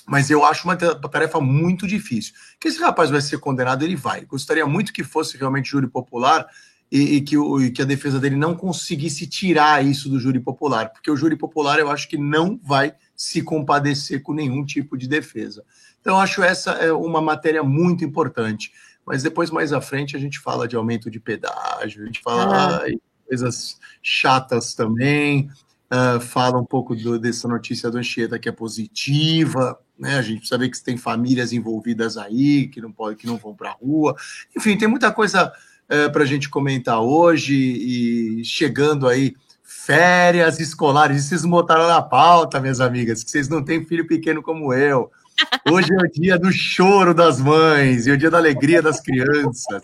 Mas 0.10 0.32
eu 0.32 0.44
acho 0.44 0.68
uma 0.68 0.76
tarefa 0.76 1.40
muito 1.40 1.86
difícil. 1.86 2.34
Que 2.60 2.68
esse 2.68 2.80
rapaz 2.80 3.12
vai 3.12 3.22
ser 3.22 3.38
condenado, 3.38 3.84
ele 3.84 3.96
vai. 3.96 4.26
Gostaria 4.26 4.66
muito 4.66 4.92
que 4.92 5.04
fosse 5.04 5.38
realmente 5.38 5.70
júri 5.70 5.88
popular 5.88 6.48
e, 6.92 7.18
e, 7.18 7.22
que, 7.22 7.38
o, 7.38 7.62
e 7.62 7.70
que 7.70 7.84
a 7.84 7.86
defesa 7.86 8.20
dele 8.20 8.36
não 8.36 8.56
conseguisse 8.56 9.28
tirar 9.28 9.86
isso 9.86 10.10
do 10.10 10.20
júri 10.20 10.40
popular, 10.40 10.90
porque 10.92 11.12
o 11.12 11.16
júri 11.16 11.36
popular 11.36 11.78
eu 11.78 11.92
acho 11.92 12.10
que 12.10 12.18
não 12.18 12.60
vai 12.64 12.96
se 13.16 13.44
compadecer 13.44 14.24
com 14.24 14.34
nenhum 14.34 14.66
tipo 14.66 14.98
de 14.98 15.08
defesa. 15.08 15.64
Então, 16.02 16.16
eu 16.16 16.20
acho 16.20 16.42
essa 16.42 16.72
é 16.72 16.92
uma 16.92 17.22
matéria 17.22 17.62
muito 17.62 18.04
importante. 18.04 18.72
Mas 19.06 19.22
depois, 19.22 19.52
mais 19.52 19.72
à 19.72 19.80
frente, 19.80 20.16
a 20.16 20.20
gente 20.20 20.40
fala 20.40 20.68
de 20.68 20.76
aumento 20.76 21.12
de 21.12 21.20
pedágio, 21.20 22.02
a 22.02 22.06
gente 22.08 22.22
fala 22.22 22.78
ah. 22.78 22.92
coisas 23.28 23.78
chatas 24.02 24.74
também 24.74 25.52
uh, 25.92 26.20
fala 26.20 26.60
um 26.60 26.66
pouco 26.66 26.96
do, 26.96 27.20
dessa 27.20 27.48
notícia 27.48 27.90
do 27.90 27.98
Anchieta 27.98 28.40
que 28.40 28.50
é 28.50 28.52
positiva, 28.52 29.80
né? 29.98 30.18
A 30.18 30.22
gente 30.22 30.40
precisa 30.40 30.58
ver 30.58 30.70
que 30.70 30.82
tem 30.82 30.98
famílias 30.98 31.52
envolvidas 31.52 32.18
aí 32.18 32.68
que 32.68 32.80
não 32.80 32.92
pode, 32.92 33.18
que 33.18 33.28
não 33.28 33.38
vão 33.38 33.56
para 33.56 33.70
a 33.70 33.74
rua. 33.74 34.16
Enfim, 34.56 34.78
tem 34.78 34.88
muita 34.88 35.12
coisa 35.12 35.48
uh, 35.48 35.52
eh, 35.90 36.10
para 36.10 36.24
a 36.24 36.26
gente 36.26 36.50
comentar 36.50 37.02
hoje 37.02 37.54
e 37.56 38.46
chegando 38.46 39.08
aí 39.08 39.36
férias 39.62 40.60
escolares. 40.60 41.26
Vocês 41.26 41.44
botaram 41.44 41.88
na 41.88 42.02
pauta, 42.02 42.60
minhas 42.60 42.80
amigas, 42.80 43.24
que 43.24 43.32
vocês 43.32 43.50
não 43.50 43.64
têm 43.64 43.86
filho 43.86 44.08
pequeno 44.08 44.42
como 44.42 44.74
eu. 44.74 45.12
Hoje 45.72 45.94
é 45.94 45.98
o 45.98 46.12
dia 46.12 46.38
do 46.38 46.52
choro 46.52 47.14
das 47.14 47.40
mães 47.40 48.08
e 48.08 48.12
o 48.12 48.18
dia 48.18 48.30
da 48.30 48.38
alegria 48.38 48.82
das 48.82 49.00
crianças. 49.00 49.82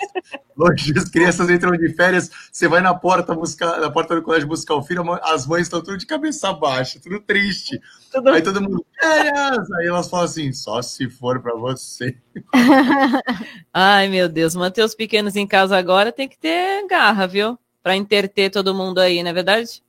Hoje 0.55 0.93
as 0.97 1.09
crianças 1.09 1.49
entram 1.49 1.71
de 1.71 1.93
férias, 1.93 2.29
você 2.51 2.67
vai 2.67 2.81
na 2.81 2.93
porta 2.93 3.33
buscar, 3.35 3.79
na 3.79 3.91
porta 3.91 4.15
do 4.15 4.21
colégio 4.21 4.47
buscar 4.47 4.75
o 4.75 4.83
filho, 4.83 5.03
as 5.23 5.45
mães 5.45 5.63
estão 5.63 5.81
tudo 5.81 5.97
de 5.97 6.05
cabeça 6.05 6.51
baixa, 6.53 6.99
tudo 6.99 7.19
triste. 7.19 7.79
Tudo... 8.11 8.29
Aí 8.29 8.41
todo 8.41 8.61
mundo, 8.61 8.85
férias! 8.99 9.71
Aí 9.73 9.87
elas 9.87 10.09
falam 10.09 10.25
assim, 10.25 10.51
só 10.53 10.81
se 10.81 11.09
for 11.09 11.41
para 11.41 11.55
você. 11.55 12.17
Ai, 13.73 14.07
meu 14.07 14.29
Deus, 14.29 14.55
manter 14.55 14.83
os 14.83 14.95
pequenos 14.95 15.35
em 15.35 15.45
casa 15.45 15.77
agora 15.77 16.11
tem 16.11 16.27
que 16.27 16.37
ter 16.37 16.87
garra, 16.87 17.27
viu? 17.27 17.57
Para 17.83 17.95
interter 17.95 18.49
todo 18.49 18.73
mundo 18.73 18.99
aí, 18.99 19.21
não 19.21 19.29
é 19.29 19.33
verdade? 19.33 19.83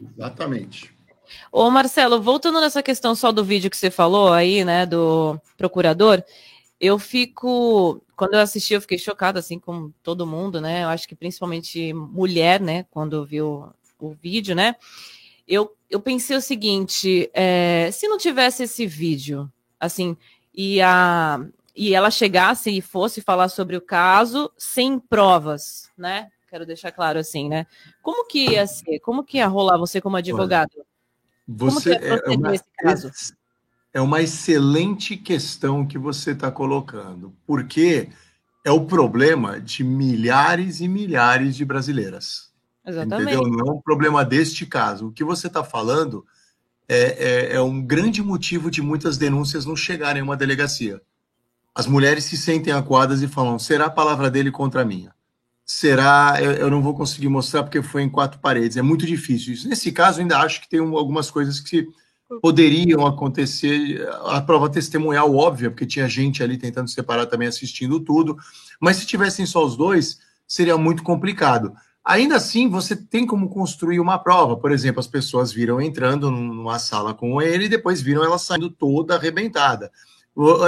Exatamente. 0.00 0.91
Ô, 1.50 1.68
Marcelo, 1.70 2.20
voltando 2.20 2.60
nessa 2.60 2.82
questão 2.82 3.14
só 3.14 3.30
do 3.30 3.44
vídeo 3.44 3.70
que 3.70 3.76
você 3.76 3.90
falou 3.90 4.32
aí, 4.32 4.64
né, 4.64 4.86
do 4.86 5.38
procurador, 5.56 6.22
eu 6.80 6.98
fico, 6.98 8.02
quando 8.16 8.34
eu 8.34 8.40
assisti, 8.40 8.74
eu 8.74 8.80
fiquei 8.80 8.98
chocada, 8.98 9.38
assim 9.38 9.58
como 9.58 9.94
todo 10.02 10.26
mundo, 10.26 10.60
né, 10.60 10.82
eu 10.82 10.88
acho 10.88 11.06
que 11.06 11.14
principalmente 11.14 11.92
mulher, 11.92 12.60
né, 12.60 12.84
quando 12.90 13.24
viu 13.24 13.72
o 14.00 14.10
vídeo, 14.14 14.54
né, 14.54 14.74
eu, 15.46 15.76
eu 15.90 16.00
pensei 16.00 16.36
o 16.36 16.40
seguinte, 16.40 17.30
é, 17.34 17.90
se 17.92 18.08
não 18.08 18.18
tivesse 18.18 18.64
esse 18.64 18.86
vídeo, 18.86 19.48
assim, 19.78 20.16
e, 20.54 20.80
a, 20.80 21.38
e 21.76 21.94
ela 21.94 22.10
chegasse 22.10 22.70
e 22.70 22.80
fosse 22.80 23.20
falar 23.20 23.48
sobre 23.48 23.76
o 23.76 23.80
caso 23.80 24.50
sem 24.56 24.98
provas, 24.98 25.90
né, 25.96 26.30
quero 26.48 26.66
deixar 26.66 26.90
claro 26.92 27.18
assim, 27.18 27.48
né, 27.48 27.66
como 28.02 28.26
que 28.26 28.50
ia 28.50 28.66
ser, 28.66 28.98
como 29.00 29.22
que 29.22 29.36
ia 29.36 29.46
rolar 29.46 29.78
você 29.78 30.00
como 30.00 30.16
advogado? 30.16 30.84
Você 31.46 31.92
é, 31.94 32.22
é, 32.26 32.30
uma, 32.30 32.52
é 33.94 34.00
uma 34.00 34.20
excelente 34.22 35.16
questão 35.16 35.86
que 35.86 35.98
você 35.98 36.32
está 36.32 36.50
colocando, 36.50 37.34
porque 37.46 38.08
é 38.64 38.70
o 38.70 38.84
problema 38.84 39.60
de 39.60 39.82
milhares 39.82 40.80
e 40.80 40.88
milhares 40.88 41.56
de 41.56 41.64
brasileiras. 41.64 42.50
Exatamente. 42.86 43.34
Entendeu? 43.34 43.48
Não 43.48 43.72
é 43.72 43.76
um 43.76 43.80
problema 43.80 44.24
deste 44.24 44.66
caso. 44.66 45.08
O 45.08 45.12
que 45.12 45.24
você 45.24 45.46
está 45.46 45.62
falando 45.62 46.24
é, 46.88 47.52
é, 47.52 47.56
é, 47.56 47.60
um 47.60 47.80
grande 47.80 48.22
motivo 48.22 48.70
de 48.70 48.82
muitas 48.82 49.16
denúncias 49.16 49.64
não 49.64 49.76
chegarem 49.76 50.20
a 50.20 50.24
uma 50.24 50.36
delegacia. 50.36 51.00
As 51.74 51.86
mulheres 51.86 52.24
se 52.24 52.36
sentem 52.36 52.72
acuadas 52.72 53.22
e 53.22 53.28
falam: 53.28 53.58
será 53.58 53.86
a 53.86 53.90
palavra 53.90 54.30
dele 54.30 54.50
contra 54.50 54.82
a 54.82 54.84
minha? 54.84 55.14
Será. 55.72 56.36
Eu, 56.40 56.52
eu, 56.52 56.70
não 56.70 56.82
vou 56.82 56.94
conseguir 56.94 57.28
mostrar 57.28 57.62
porque 57.62 57.82
foi 57.82 58.02
em 58.02 58.08
quatro 58.08 58.38
paredes. 58.40 58.76
É 58.76 58.82
muito 58.82 59.06
difícil. 59.06 59.54
Isso, 59.54 59.68
nesse 59.68 59.90
caso, 59.90 60.20
ainda 60.20 60.38
acho 60.38 60.60
que 60.60 60.68
tem 60.68 60.80
um, 60.80 60.96
algumas 60.96 61.30
coisas 61.30 61.60
que 61.60 61.88
poderiam 62.40 63.06
acontecer. 63.06 64.06
A 64.26 64.40
prova 64.40 64.68
testemunhal, 64.68 65.34
óbvia, 65.34 65.70
porque 65.70 65.86
tinha 65.86 66.08
gente 66.08 66.42
ali 66.42 66.58
tentando 66.58 66.88
separar 66.88 67.26
também 67.26 67.48
assistindo 67.48 68.00
tudo. 68.00 68.36
Mas 68.80 68.96
se 68.96 69.06
tivessem 69.06 69.46
só 69.46 69.64
os 69.64 69.76
dois, 69.76 70.18
seria 70.46 70.76
muito 70.76 71.02
complicado. 71.02 71.72
Ainda 72.04 72.36
assim, 72.36 72.68
você 72.68 72.94
tem 72.96 73.26
como 73.26 73.48
construir 73.48 74.00
uma 74.00 74.18
prova. 74.18 74.56
Por 74.56 74.72
exemplo, 74.72 75.00
as 75.00 75.06
pessoas 75.06 75.52
viram 75.52 75.80
entrando 75.80 76.30
numa 76.30 76.78
sala 76.78 77.14
com 77.14 77.40
ele 77.40 77.64
e 77.64 77.68
depois 77.68 78.02
viram 78.02 78.24
ela 78.24 78.38
saindo 78.38 78.68
toda 78.68 79.14
arrebentada. 79.14 79.90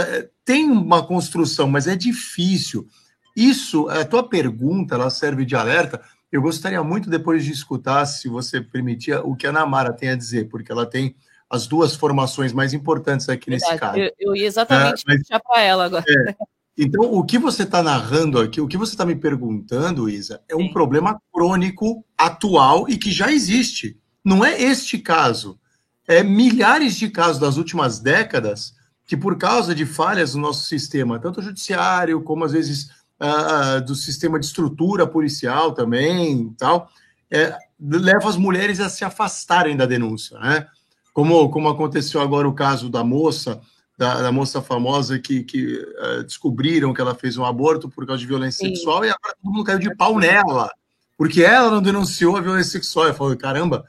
É, 0.01 0.29
tem 0.45 0.71
uma 0.71 1.05
construção, 1.05 1.69
mas 1.69 1.87
é 1.87 1.97
difícil. 1.97 2.87
Isso, 3.35 3.89
a 3.89 4.05
tua 4.05 4.29
pergunta, 4.29 4.95
ela 4.95 5.11
serve 5.11 5.45
de 5.45 5.57
alerta. 5.57 6.01
Eu 6.31 6.43
gostaria 6.43 6.83
muito 6.83 7.11
depois 7.11 7.45
de 7.45 7.53
escutar, 7.53 8.05
se 8.07 8.29
você 8.29 8.61
permitir, 8.61 9.15
o 9.25 9.35
que 9.35 9.47
a 9.47 9.53
Namara 9.53 9.93
tem 9.93 10.11
a 10.11 10.17
dizer, 10.17 10.49
porque 10.49 10.71
ela 10.71 10.87
tem 10.87 11.15
as 11.49 11.67
duas 11.67 11.95
formações 11.95 12.53
mais 12.53 12.73
importantes 12.73 13.29
aqui 13.29 13.51
Verdade. 13.51 13.71
nesse 13.71 13.81
caso. 13.81 13.99
Eu, 13.99 14.13
eu 14.19 14.37
ia 14.37 14.47
exatamente 14.47 15.05
é, 15.09 15.17
puxar 15.19 15.41
para 15.41 15.63
ela 15.63 15.85
agora. 15.85 16.05
É. 16.09 16.35
Então, 16.77 17.03
o 17.03 17.25
que 17.25 17.39
você 17.39 17.63
está 17.63 17.83
narrando 17.83 18.41
aqui, 18.41 18.61
o 18.61 18.67
que 18.67 18.77
você 18.77 18.93
está 18.93 19.07
me 19.07 19.15
perguntando, 19.15 20.09
Isa, 20.09 20.41
é 20.49 20.57
um 20.57 20.67
Sim. 20.67 20.73
problema 20.73 21.21
crônico, 21.33 22.05
atual 22.19 22.89
e 22.89 22.97
que 22.97 23.13
já 23.13 23.31
existe. 23.31 23.97
Não 24.25 24.45
é 24.45 24.61
este 24.61 24.99
caso. 24.99 25.59
É 26.07 26.23
milhares 26.23 26.97
de 26.97 27.09
casos 27.09 27.39
das 27.39 27.57
últimas 27.57 28.01
décadas 28.01 28.75
que, 29.07 29.17
por 29.17 29.39
causa 29.39 29.75
de 29.75 29.87
falhas 29.87 30.35
no 30.35 30.43
nosso 30.43 30.67
sistema, 30.67 31.21
tanto 31.21 31.41
judiciário 31.41 32.23
como 32.23 32.45
às 32.45 32.53
vezes 32.53 32.89
uh, 33.21 33.85
do 33.85 33.95
sistema 33.95 34.39
de 34.39 34.47
estrutura 34.47 35.07
policial 35.07 35.73
também, 35.73 36.55
tal, 36.59 36.89
é, 37.31 37.57
leva 37.81 38.29
as 38.29 38.37
mulheres 38.37 38.81
a 38.81 38.89
se 38.89 39.05
afastarem 39.05 39.77
da 39.77 39.87
denúncia, 39.87 40.39
né? 40.39 40.67
Como, 41.13 41.49
como 41.51 41.69
aconteceu 41.69 42.21
agora 42.21 42.49
o 42.49 42.55
caso 42.55 42.91
da 42.91 43.05
moça, 43.05 43.61
da, 43.97 44.23
da 44.23 44.33
moça 44.33 44.61
famosa 44.61 45.19
que, 45.19 45.45
que 45.45 45.77
uh, 45.77 46.25
descobriram 46.25 46.93
que 46.93 47.01
ela 47.01 47.15
fez 47.15 47.37
um 47.37 47.45
aborto 47.45 47.89
por 47.89 48.05
causa 48.05 48.21
de 48.21 48.27
violência 48.27 48.67
Sim. 48.67 48.75
sexual 48.75 49.05
e 49.05 49.09
agora 49.11 49.37
todo 49.41 49.53
mundo 49.53 49.65
caiu 49.65 49.79
de 49.79 49.95
pau 49.95 50.19
nela, 50.19 50.71
porque 51.17 51.43
ela 51.43 51.71
não 51.71 51.81
denunciou 51.81 52.37
a 52.37 52.41
violência 52.41 52.73
sexual. 52.73 53.07
Eu 53.07 53.15
falei, 53.15 53.37
caramba, 53.37 53.85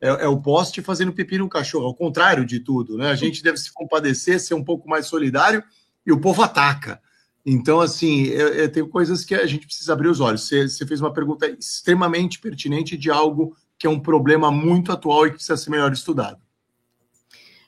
é, 0.00 0.08
é, 0.08 0.28
o 0.28 0.40
poste 0.40 0.80
fazendo 0.80 1.12
pipi 1.12 1.38
no 1.38 1.48
cachorro, 1.48 1.86
ao 1.86 1.94
contrário 1.94 2.46
de 2.46 2.60
tudo, 2.60 2.96
né? 2.96 3.10
A 3.10 3.16
gente 3.16 3.42
deve 3.42 3.58
se 3.58 3.72
compadecer, 3.72 4.38
ser 4.40 4.54
um 4.54 4.62
pouco 4.62 4.88
mais 4.88 5.06
solidário 5.06 5.62
e 6.06 6.12
o 6.12 6.20
povo 6.20 6.42
ataca. 6.42 7.00
Então, 7.44 7.80
assim, 7.80 8.24
eu, 8.24 8.48
eu 8.48 8.70
tenho 8.70 8.88
coisas 8.88 9.24
que 9.24 9.34
a 9.34 9.46
gente 9.46 9.66
precisa 9.66 9.92
abrir 9.92 10.08
os 10.08 10.20
olhos. 10.20 10.46
Você, 10.46 10.68
você, 10.68 10.86
fez 10.86 11.00
uma 11.00 11.12
pergunta 11.12 11.48
extremamente 11.48 12.38
pertinente 12.38 12.96
de 12.96 13.10
algo 13.10 13.56
que 13.78 13.86
é 13.86 13.90
um 13.90 14.00
problema 14.00 14.50
muito 14.50 14.92
atual 14.92 15.26
e 15.26 15.30
que 15.30 15.36
precisa 15.36 15.56
ser 15.56 15.70
melhor 15.70 15.92
estudado. 15.92 16.38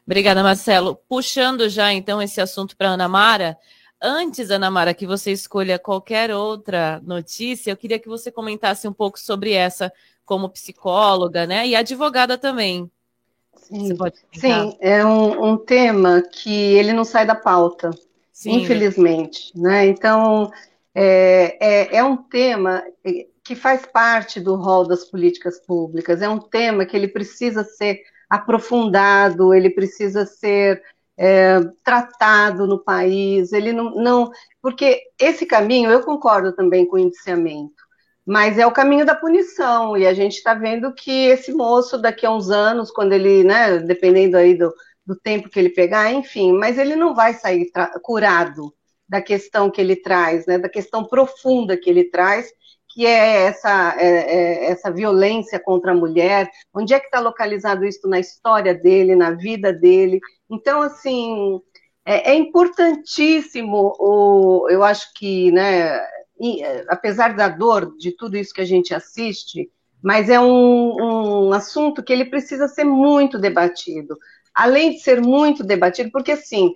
Obrigada, 0.05 0.43
Marcelo. 0.43 0.99
Puxando 1.09 1.69
já, 1.69 1.93
então, 1.93 2.21
esse 2.21 2.41
assunto 2.41 2.77
para 2.77 2.91
Ana 2.91 3.09
Mara, 3.09 3.57
antes, 4.03 4.51
Ana 4.51 4.71
Mara, 4.71 4.93
que 4.93 5.07
você 5.07 5.31
escolha 5.31 5.79
qualquer 5.79 6.35
outra 6.35 7.01
notícia, 7.05 7.71
eu 7.71 7.77
queria 7.77 7.99
que 7.99 8.09
você 8.09 8.31
comentasse 8.31 8.89
um 8.89 8.93
pouco 8.93 9.19
sobre 9.21 9.53
essa 9.53 9.93
como 10.25 10.49
psicóloga, 10.49 11.47
né? 11.47 11.67
E 11.67 11.75
advogada 11.75 12.37
também. 12.37 12.91
Sim, 13.55 13.97
Sim 14.33 14.77
é 14.81 15.05
um, 15.05 15.53
um 15.53 15.57
tema 15.57 16.23
que 16.23 16.53
ele 16.53 16.93
não 16.93 17.05
sai 17.05 17.25
da 17.27 17.35
pauta. 17.35 17.91
Sim. 18.41 18.63
infelizmente. 18.63 19.53
Né? 19.55 19.87
Então, 19.87 20.51
é, 20.95 21.59
é, 21.61 21.97
é 21.99 22.05
um 22.05 22.17
tema 22.17 22.83
que 23.45 23.55
faz 23.55 23.85
parte 23.85 24.41
do 24.41 24.55
rol 24.57 24.87
das 24.87 25.05
políticas 25.05 25.61
públicas, 25.61 26.23
é 26.23 26.29
um 26.29 26.39
tema 26.39 26.87
que 26.87 26.97
ele 26.97 27.09
precisa 27.09 27.65
ser 27.65 28.01
aprofundado, 28.31 29.53
ele 29.53 29.69
precisa 29.69 30.25
ser 30.25 30.83
é, 31.19 31.61
tratado 31.85 32.67
no 32.67 32.79
país, 32.79 33.53
ele 33.53 33.73
não, 33.73 33.95
não, 33.97 34.31
porque 34.63 35.03
esse 35.19 35.45
caminho, 35.45 35.91
eu 35.91 36.01
concordo 36.03 36.53
também 36.53 36.87
com 36.87 36.97
o 36.97 37.01
indiciamento, 37.01 37.83
mas 38.25 38.57
é 38.57 38.67
o 38.67 38.73
caminho 38.73 39.05
da 39.05 39.15
punição, 39.15 39.97
e 39.97 40.07
a 40.07 40.15
gente 40.15 40.37
está 40.37 40.55
vendo 40.55 40.95
que 40.95 41.27
esse 41.27 41.53
moço, 41.53 41.99
daqui 41.99 42.25
a 42.25 42.31
uns 42.31 42.51
anos, 42.51 42.91
quando 42.91 43.13
ele, 43.13 43.43
né, 43.43 43.79
dependendo 43.81 44.37
aí 44.37 44.55
do, 44.57 44.73
do 45.07 45.17
tempo 45.17 45.49
que 45.49 45.59
ele 45.59 45.71
pegar, 45.71 46.13
enfim, 46.13 46.53
mas 46.53 46.79
ele 46.79 46.95
não 46.95 47.15
vai 47.15 47.35
sair 47.35 47.71
curado 48.03 48.73
da 49.09 49.21
questão 49.21 49.71
que 49.71 49.81
ele 49.81 49.97
traz, 49.97 50.47
né, 50.47 50.59
da 50.59 50.69
questão 50.69 51.05
profunda 51.05 51.77
que 51.77 51.91
ele 51.91 52.05
traz, 52.05 52.49
que 52.93 53.07
é 53.07 53.45
essa, 53.45 53.97
é, 53.99 54.07
é, 54.07 54.71
essa 54.71 54.91
violência 54.91 55.59
contra 55.59 55.93
a 55.93 55.95
mulher, 55.95 56.51
onde 56.75 56.93
é 56.93 56.99
que 56.99 57.07
está 57.07 57.21
localizado 57.21 57.85
isso 57.85 58.09
na 58.09 58.19
história 58.19 58.75
dele, 58.75 59.15
na 59.15 59.33
vida 59.33 59.73
dele. 59.73 60.21
Então, 60.49 60.81
assim, 60.83 61.61
é, 62.05 62.33
é 62.33 62.35
importantíssimo, 62.35 63.95
o, 63.99 64.69
eu 64.69 64.83
acho 64.83 65.13
que, 65.15 65.53
né, 65.53 65.97
é, 65.97 66.85
apesar 66.89 67.35
da 67.37 67.49
dor 67.49 67.97
de 67.97 68.13
tudo 68.17 68.37
isso 68.37 68.55
que 68.55 68.61
a 68.61 68.67
gente 68.67 68.95
assiste, 68.95 69.71
mas 70.03 70.31
é 70.31 70.41
um, 70.41 71.49
um 71.49 71.53
assunto 71.53 72.03
que 72.03 72.13
ele 72.13 72.25
precisa 72.25 72.67
ser 72.67 72.85
muito 72.85 73.39
debatido. 73.39 74.17
Além 74.55 74.93
de 74.93 75.01
ser 75.01 75.21
muito 75.21 75.63
debatido, 75.63 76.11
porque 76.11 76.33
assim, 76.33 76.75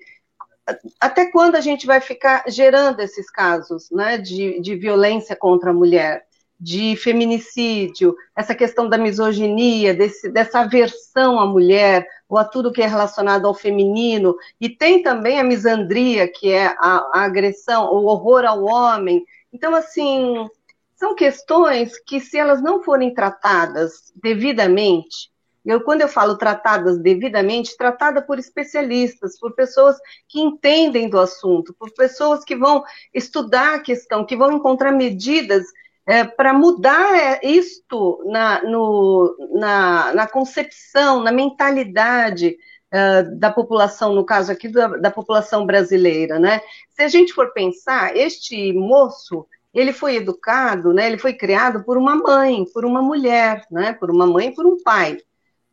até 1.00 1.30
quando 1.30 1.56
a 1.56 1.60
gente 1.60 1.86
vai 1.86 2.00
ficar 2.00 2.44
gerando 2.48 3.00
esses 3.00 3.30
casos 3.30 3.90
né, 3.90 4.16
de, 4.18 4.60
de 4.60 4.76
violência 4.76 5.36
contra 5.36 5.70
a 5.70 5.74
mulher, 5.74 6.24
de 6.58 6.96
feminicídio, 6.96 8.16
essa 8.34 8.54
questão 8.54 8.88
da 8.88 8.96
misoginia, 8.96 9.92
desse, 9.92 10.30
dessa 10.30 10.60
aversão 10.60 11.38
à 11.38 11.46
mulher, 11.46 12.06
ou 12.28 12.38
a 12.38 12.44
tudo 12.44 12.72
que 12.72 12.80
é 12.80 12.86
relacionado 12.86 13.46
ao 13.46 13.52
feminino, 13.52 14.34
e 14.60 14.68
tem 14.68 15.02
também 15.02 15.38
a 15.38 15.44
misandria, 15.44 16.26
que 16.26 16.50
é 16.50 16.66
a, 16.78 17.10
a 17.12 17.24
agressão, 17.24 17.92
o 17.92 18.06
horror 18.06 18.44
ao 18.44 18.64
homem, 18.64 19.24
então, 19.54 19.72
assim, 19.72 20.48
são 20.96 21.14
questões 21.14 21.96
que, 22.04 22.18
se 22.18 22.36
elas 22.36 22.60
não 22.60 22.82
forem 22.82 23.14
tratadas 23.14 24.12
devidamente, 24.16 25.30
eu, 25.64 25.80
quando 25.80 26.02
eu 26.02 26.08
falo 26.08 26.36
tratadas 26.36 26.98
devidamente, 26.98 27.76
tratada 27.76 28.20
por 28.20 28.38
especialistas, 28.38 29.38
por 29.38 29.54
pessoas 29.54 29.96
que 30.28 30.40
entendem 30.40 31.08
do 31.08 31.18
assunto, 31.18 31.74
por 31.74 31.90
pessoas 31.92 32.44
que 32.44 32.54
vão 32.54 32.84
estudar 33.12 33.74
a 33.74 33.80
questão, 33.80 34.26
que 34.26 34.36
vão 34.36 34.52
encontrar 34.52 34.92
medidas 34.92 35.64
é, 36.06 36.22
para 36.22 36.52
mudar 36.52 37.16
é, 37.16 37.40
isto 37.42 38.22
na, 38.26 38.62
no, 38.62 39.36
na, 39.54 40.12
na, 40.12 40.26
concepção, 40.26 41.22
na 41.22 41.32
mentalidade 41.32 42.56
é, 42.90 43.22
da 43.22 43.50
população, 43.50 44.14
no 44.14 44.24
caso 44.24 44.52
aqui 44.52 44.68
da, 44.68 44.88
da 44.88 45.10
população 45.10 45.64
brasileira, 45.64 46.38
né? 46.38 46.60
Se 46.90 47.02
a 47.02 47.08
gente 47.08 47.32
for 47.32 47.52
pensar, 47.52 48.14
este 48.14 48.72
moço, 48.74 49.46
ele 49.72 49.92
foi 49.92 50.16
educado, 50.16 50.92
né, 50.92 51.06
ele 51.06 51.18
foi 51.18 51.32
criado 51.32 51.82
por 51.82 51.98
uma 51.98 52.14
mãe, 52.14 52.64
por 52.72 52.84
uma 52.84 53.02
mulher, 53.02 53.66
né, 53.70 53.92
por 53.92 54.10
uma 54.10 54.26
mãe 54.26 54.48
e 54.48 54.54
por 54.54 54.64
um 54.64 54.80
pai. 54.82 55.18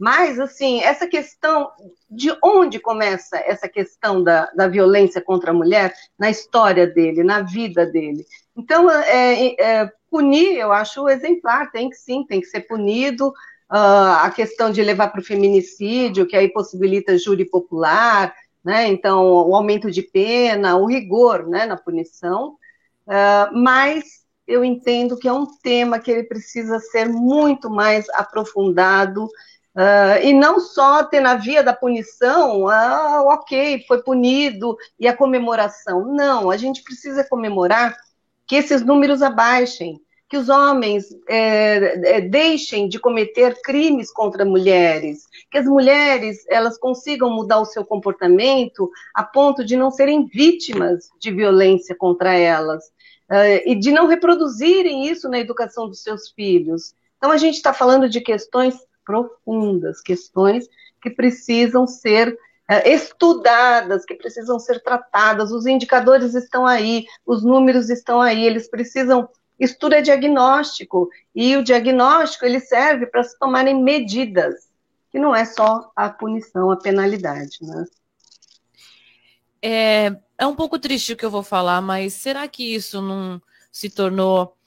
Mas, 0.02 0.40
assim, 0.40 0.82
essa 0.82 1.06
questão, 1.06 1.70
de 2.10 2.36
onde 2.44 2.80
começa 2.80 3.38
essa 3.38 3.70
questão 3.70 4.24
da, 4.24 4.50
da 4.56 4.68
violência 4.68 5.22
contra 5.22 5.52
a 5.52 5.54
mulher 5.54 5.94
na 6.18 6.28
história 6.28 6.88
dele, 6.88 7.24
na 7.24 7.44
vida 7.44 7.86
dele? 7.86 8.26
Então, 8.58 8.90
é, 8.90 9.54
é, 9.62 9.92
punir, 10.10 10.58
eu 10.58 10.74
acho 10.74 11.08
exemplar, 11.08 11.70
tem 11.70 11.88
que 11.88 11.96
sim, 11.96 12.26
tem 12.26 12.42
que 12.42 12.48
ser 12.48 12.62
punido. 12.62 13.28
Uh, 13.70 14.18
a 14.24 14.32
questão 14.32 14.72
de 14.72 14.82
levar 14.82 15.10
para 15.10 15.22
o 15.22 15.24
feminicídio, 15.24 16.26
que 16.26 16.36
aí 16.36 16.50
possibilita 16.50 17.16
júri 17.16 17.46
popular, 17.46 18.34
né? 18.66 18.88
Então, 18.88 19.24
o 19.24 19.56
aumento 19.56 19.92
de 19.92 20.02
pena, 20.02 20.78
o 20.78 20.88
rigor 20.88 21.48
né, 21.48 21.68
na 21.68 21.78
punição, 21.78 22.58
uh, 23.06 23.56
mas 23.56 24.26
eu 24.48 24.66
entendo 24.66 25.16
que 25.16 25.28
é 25.28 25.32
um 25.32 25.46
tema 25.46 26.00
que 26.00 26.10
ele 26.10 26.24
precisa 26.24 26.80
ser 26.80 27.08
muito 27.08 27.70
mais 27.70 28.10
aprofundado, 28.10 29.30
uh, 29.76 30.24
e 30.24 30.34
não 30.34 30.60
só 30.60 31.04
ter 31.04 31.20
na 31.20 31.36
via 31.36 31.64
da 31.64 31.74
punição, 31.74 32.68
ah, 32.68 33.24
ok, 33.24 33.84
foi 33.88 34.02
punido, 34.04 34.78
e 35.00 35.08
a 35.08 35.16
comemoração. 35.16 36.06
Não, 36.06 36.50
a 36.50 36.58
gente 36.58 36.84
precisa 36.84 37.24
comemorar 37.24 37.96
que 38.48 38.56
esses 38.56 38.82
números 38.82 39.22
abaixem, 39.22 40.02
que 40.32 40.38
os 40.38 40.48
homens 40.48 41.08
é, 41.28 42.18
é, 42.18 42.22
deixem 42.22 42.88
de 42.88 42.98
cometer 42.98 43.62
crimes 43.62 44.12
contra 44.14 44.46
mulheres, 44.46 45.28
que 45.52 45.58
as 45.58 45.66
mulheres 45.66 46.46
elas 46.48 46.78
consigam 46.78 47.30
mudar 47.30 47.60
o 47.60 47.66
seu 47.66 47.84
comportamento 47.84 48.90
a 49.14 49.24
ponto 49.24 49.64
de 49.64 49.76
não 49.76 49.92
serem 49.92 50.26
vítimas 50.26 51.10
de 51.20 51.32
violência 51.32 51.94
contra 51.94 52.34
elas 52.34 52.86
uh, 53.30 53.62
e 53.66 53.76
de 53.76 53.92
não 53.92 54.08
reproduzirem 54.08 55.06
isso 55.06 55.28
na 55.28 55.38
educação 55.38 55.88
dos 55.88 56.02
seus 56.02 56.30
filhos. 56.30 56.94
Então 57.18 57.30
a 57.30 57.38
gente 57.38 57.56
está 57.56 57.74
falando 57.74 58.10
de 58.10 58.22
questões 58.22 58.76
profundas, 59.06 60.02
questões 60.02 60.68
que 61.02 61.10
precisam 61.10 61.88
ser 61.88 62.30
uh, 62.70 62.88
estudadas, 62.88 64.06
que 64.06 64.16
precisam 64.16 64.60
ser 64.60 64.82
tratadas. 64.84 65.52
Os 65.52 65.66
indicadores 65.66 66.36
estão 66.36 66.66
aí, 66.66 67.06
os 67.26 67.44
números 67.44 67.90
estão 67.90 68.22
aí, 68.22 68.46
eles 68.46 68.70
precisam 68.70 69.28
Estudo 69.62 69.94
é 69.94 70.02
diagnóstico 70.02 71.08
e 71.36 71.56
o 71.56 71.64
diagnóstico 71.64 72.44
ele 72.46 72.60
serve 72.60 73.06
para 73.06 73.24
se 73.24 73.38
tomarem 73.38 73.80
medidas, 73.80 74.72
que 75.12 75.20
não 75.20 75.36
é 75.36 75.46
só 75.46 75.92
a 75.96 76.10
punição, 76.10 76.72
a 76.72 76.78
penalidade, 76.78 77.60
né? 77.62 77.86
É, 79.62 80.16
é 80.40 80.48
um 80.48 80.56
pouco 80.56 80.80
triste 80.80 81.14
o 81.14 81.16
que 81.16 81.24
eu 81.24 81.30
vou 81.30 81.44
falar, 81.44 81.80
mas 81.80 82.14
será 82.14 82.48
que 82.48 82.74
isso 82.74 83.04
não 83.04 83.40
se 83.72 83.88
tornou 83.88 84.58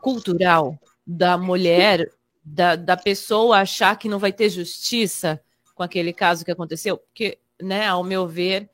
cultural 0.00 0.78
da 1.04 1.36
mulher, 1.36 2.08
da, 2.46 2.76
da 2.76 2.96
pessoa 2.96 3.58
achar 3.58 3.98
que 3.98 4.08
não 4.08 4.20
vai 4.20 4.32
ter 4.32 4.48
justiça 4.48 5.40
com 5.74 5.82
aquele 5.82 6.12
caso 6.12 6.44
que 6.44 6.50
aconteceu? 6.52 6.96
Porque, 6.96 7.38
né, 7.60 7.88
ao 7.88 8.04
meu 8.04 8.26
ver, 8.28 8.70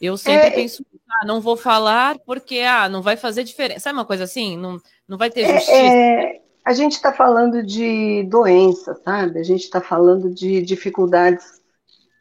eu 0.00 0.16
sempre 0.16 0.46
é, 0.46 0.50
penso, 0.50 0.86
ah, 1.10 1.26
não 1.26 1.40
vou 1.40 1.56
falar 1.56 2.16
porque 2.20 2.60
ah, 2.60 2.88
não 2.88 3.02
vai 3.02 3.16
fazer 3.16 3.42
diferença. 3.42 3.80
Sabe 3.80 3.98
uma 3.98 4.04
coisa 4.04 4.22
assim? 4.22 4.56
Não, 4.56 4.80
não 5.06 5.18
vai 5.18 5.30
ter 5.30 5.40
é, 5.40 5.54
justiça. 5.54 5.72
É, 5.72 6.36
é, 6.36 6.40
a 6.64 6.72
gente 6.72 6.92
está 6.92 7.12
falando 7.12 7.60
de 7.64 8.22
doença, 8.30 8.94
sabe? 9.04 9.40
A 9.40 9.42
gente 9.42 9.64
está 9.64 9.80
falando 9.80 10.32
de 10.32 10.62
dificuldades, 10.62 11.60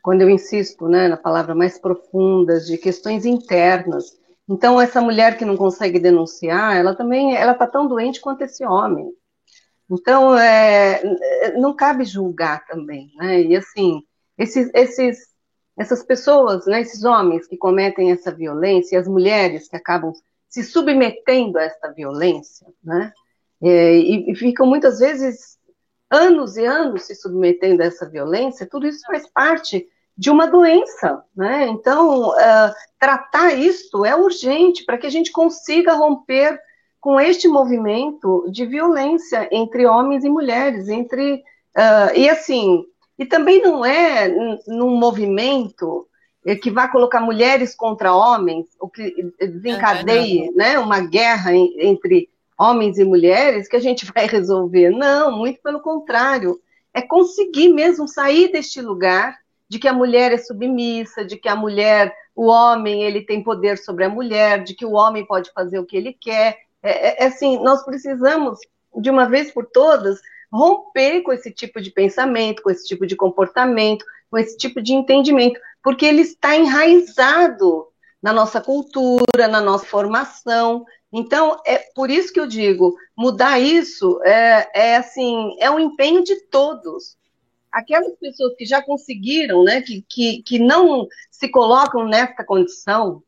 quando 0.01 0.23
eu 0.23 0.29
insisto 0.29 0.87
né, 0.87 1.07
na 1.07 1.17
palavra 1.17 1.53
mais 1.53 1.77
profundas, 1.77 2.65
de 2.65 2.75
questões 2.77 3.23
internas. 3.23 4.17
Então, 4.49 4.81
essa 4.81 4.99
mulher 4.99 5.37
que 5.37 5.45
não 5.45 5.55
consegue 5.55 5.99
denunciar, 5.99 6.75
ela 6.75 6.95
também 6.95 7.35
ela 7.35 7.51
está 7.51 7.67
tão 7.67 7.87
doente 7.87 8.19
quanto 8.19 8.41
esse 8.41 8.65
homem. 8.65 9.13
Então, 9.89 10.37
é, 10.37 11.01
não 11.57 11.75
cabe 11.75 12.03
julgar 12.03 12.65
também, 12.65 13.11
né? 13.15 13.41
E 13.41 13.55
assim, 13.55 14.03
esses, 14.37 14.69
esses 14.73 15.37
essas 15.77 16.03
pessoas, 16.03 16.65
né, 16.65 16.81
esses 16.81 17.03
homens 17.03 17.45
que 17.45 17.55
cometem 17.55 18.11
essa 18.11 18.31
violência, 18.31 18.99
as 18.99 19.07
mulheres 19.07 19.67
que 19.69 19.75
acabam 19.75 20.11
se 20.49 20.63
submetendo 20.63 21.59
a 21.59 21.63
essa 21.63 21.93
violência, 21.93 22.65
né, 22.83 23.13
é, 23.61 23.95
e, 23.95 24.31
e, 24.31 24.35
ficam 24.35 24.65
muitas 24.65 24.99
vezes 24.99 25.57
anos 26.09 26.57
e 26.57 26.65
anos 26.65 27.03
se 27.03 27.15
submetendo 27.15 27.83
a 27.83 27.85
essa 27.85 28.09
violência, 28.09 28.67
tudo 28.69 28.87
isso 28.87 29.05
faz 29.05 29.29
parte 29.29 29.87
de 30.17 30.31
uma 30.31 30.47
doença, 30.47 31.23
né? 31.35 31.67
Então, 31.67 32.29
uh, 32.29 32.73
tratar 32.99 33.53
isso 33.53 34.03
é 34.03 34.15
urgente 34.15 34.83
para 34.83 34.97
que 34.97 35.05
a 35.05 35.11
gente 35.11 35.31
consiga 35.31 35.93
romper 35.93 36.59
com 37.07 37.21
este 37.21 37.47
movimento 37.47 38.45
de 38.51 38.65
violência 38.65 39.47
entre 39.49 39.85
homens 39.85 40.25
e 40.25 40.29
mulheres, 40.29 40.89
entre 40.89 41.35
uh, 41.35 42.13
e 42.13 42.27
assim 42.29 42.83
e 43.17 43.25
também 43.25 43.61
não 43.61 43.85
é 43.85 44.27
num 44.67 44.97
movimento 44.97 46.05
que 46.61 46.69
vai 46.69 46.91
colocar 46.91 47.21
mulheres 47.21 47.73
contra 47.73 48.13
homens, 48.13 48.65
ou 48.77 48.89
que 48.89 49.31
desencadeie 49.39 50.51
né, 50.53 50.77
uma 50.77 50.99
guerra 50.99 51.55
entre 51.55 52.29
homens 52.59 52.97
e 52.97 53.05
mulheres, 53.05 53.69
que 53.69 53.77
a 53.77 53.81
gente 53.81 54.05
vai 54.13 54.27
resolver. 54.27 54.89
Não, 54.89 55.31
muito 55.31 55.61
pelo 55.61 55.79
contrário. 55.79 56.59
É 56.93 57.01
conseguir 57.01 57.69
mesmo 57.69 58.05
sair 58.05 58.51
deste 58.51 58.81
lugar 58.81 59.33
de 59.69 59.79
que 59.79 59.87
a 59.87 59.93
mulher 59.93 60.33
é 60.33 60.37
submissa, 60.37 61.23
de 61.23 61.37
que 61.37 61.47
a 61.47 61.55
mulher, 61.55 62.13
o 62.35 62.47
homem, 62.47 63.03
ele 63.03 63.21
tem 63.21 63.41
poder 63.41 63.77
sobre 63.77 64.03
a 64.03 64.09
mulher, 64.09 64.61
de 64.61 64.75
que 64.75 64.85
o 64.85 64.91
homem 64.91 65.25
pode 65.25 65.53
fazer 65.53 65.79
o 65.79 65.85
que 65.85 65.95
ele 65.95 66.11
quer. 66.11 66.66
É, 66.83 67.23
é, 67.23 67.23
é 67.23 67.27
assim, 67.27 67.57
nós 67.61 67.83
precisamos, 67.83 68.59
de 68.95 69.09
uma 69.09 69.25
vez 69.27 69.51
por 69.51 69.65
todas, 69.65 70.19
romper 70.51 71.21
com 71.21 71.33
esse 71.33 71.51
tipo 71.51 71.81
de 71.81 71.91
pensamento, 71.91 72.61
com 72.61 72.69
esse 72.69 72.85
tipo 72.85 73.05
de 73.05 73.15
comportamento, 73.15 74.05
com 74.29 74.37
esse 74.37 74.57
tipo 74.57 74.81
de 74.81 74.93
entendimento, 74.93 75.59
porque 75.83 76.05
ele 76.05 76.21
está 76.21 76.55
enraizado 76.55 77.87
na 78.21 78.33
nossa 78.33 78.59
cultura, 78.59 79.47
na 79.47 79.61
nossa 79.61 79.85
formação. 79.85 80.85
Então, 81.11 81.61
é 81.65 81.77
por 81.95 82.09
isso 82.09 82.33
que 82.33 82.39
eu 82.39 82.47
digo, 82.47 82.95
mudar 83.15 83.59
isso 83.59 84.19
é, 84.23 84.69
é 84.73 84.97
assim, 84.97 85.55
é 85.59 85.69
um 85.69 85.79
empenho 85.79 86.23
de 86.23 86.35
todos. 86.47 87.17
Aquelas 87.71 88.15
pessoas 88.17 88.55
que 88.55 88.65
já 88.65 88.81
conseguiram, 88.81 89.63
né, 89.63 89.81
que, 89.81 90.03
que, 90.09 90.41
que 90.43 90.59
não 90.59 91.07
se 91.29 91.49
colocam 91.49 92.07
nesta 92.07 92.43
condição, 92.43 93.21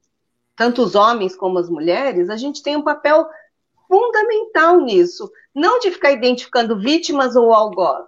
tanto 0.60 0.84
os 0.84 0.94
homens 0.94 1.38
como 1.38 1.58
as 1.58 1.70
mulheres, 1.70 2.30
a 2.30 2.36
gente 2.36 2.62
tem 2.62 2.76
um 2.76 2.82
papel 2.82 3.26
fundamental 3.88 4.82
nisso, 4.82 5.32
não 5.56 5.80
de 5.80 5.90
ficar 5.90 6.12
identificando 6.12 6.78
vítimas 6.78 7.38
ou 7.38 7.54
algoz, 7.54 8.04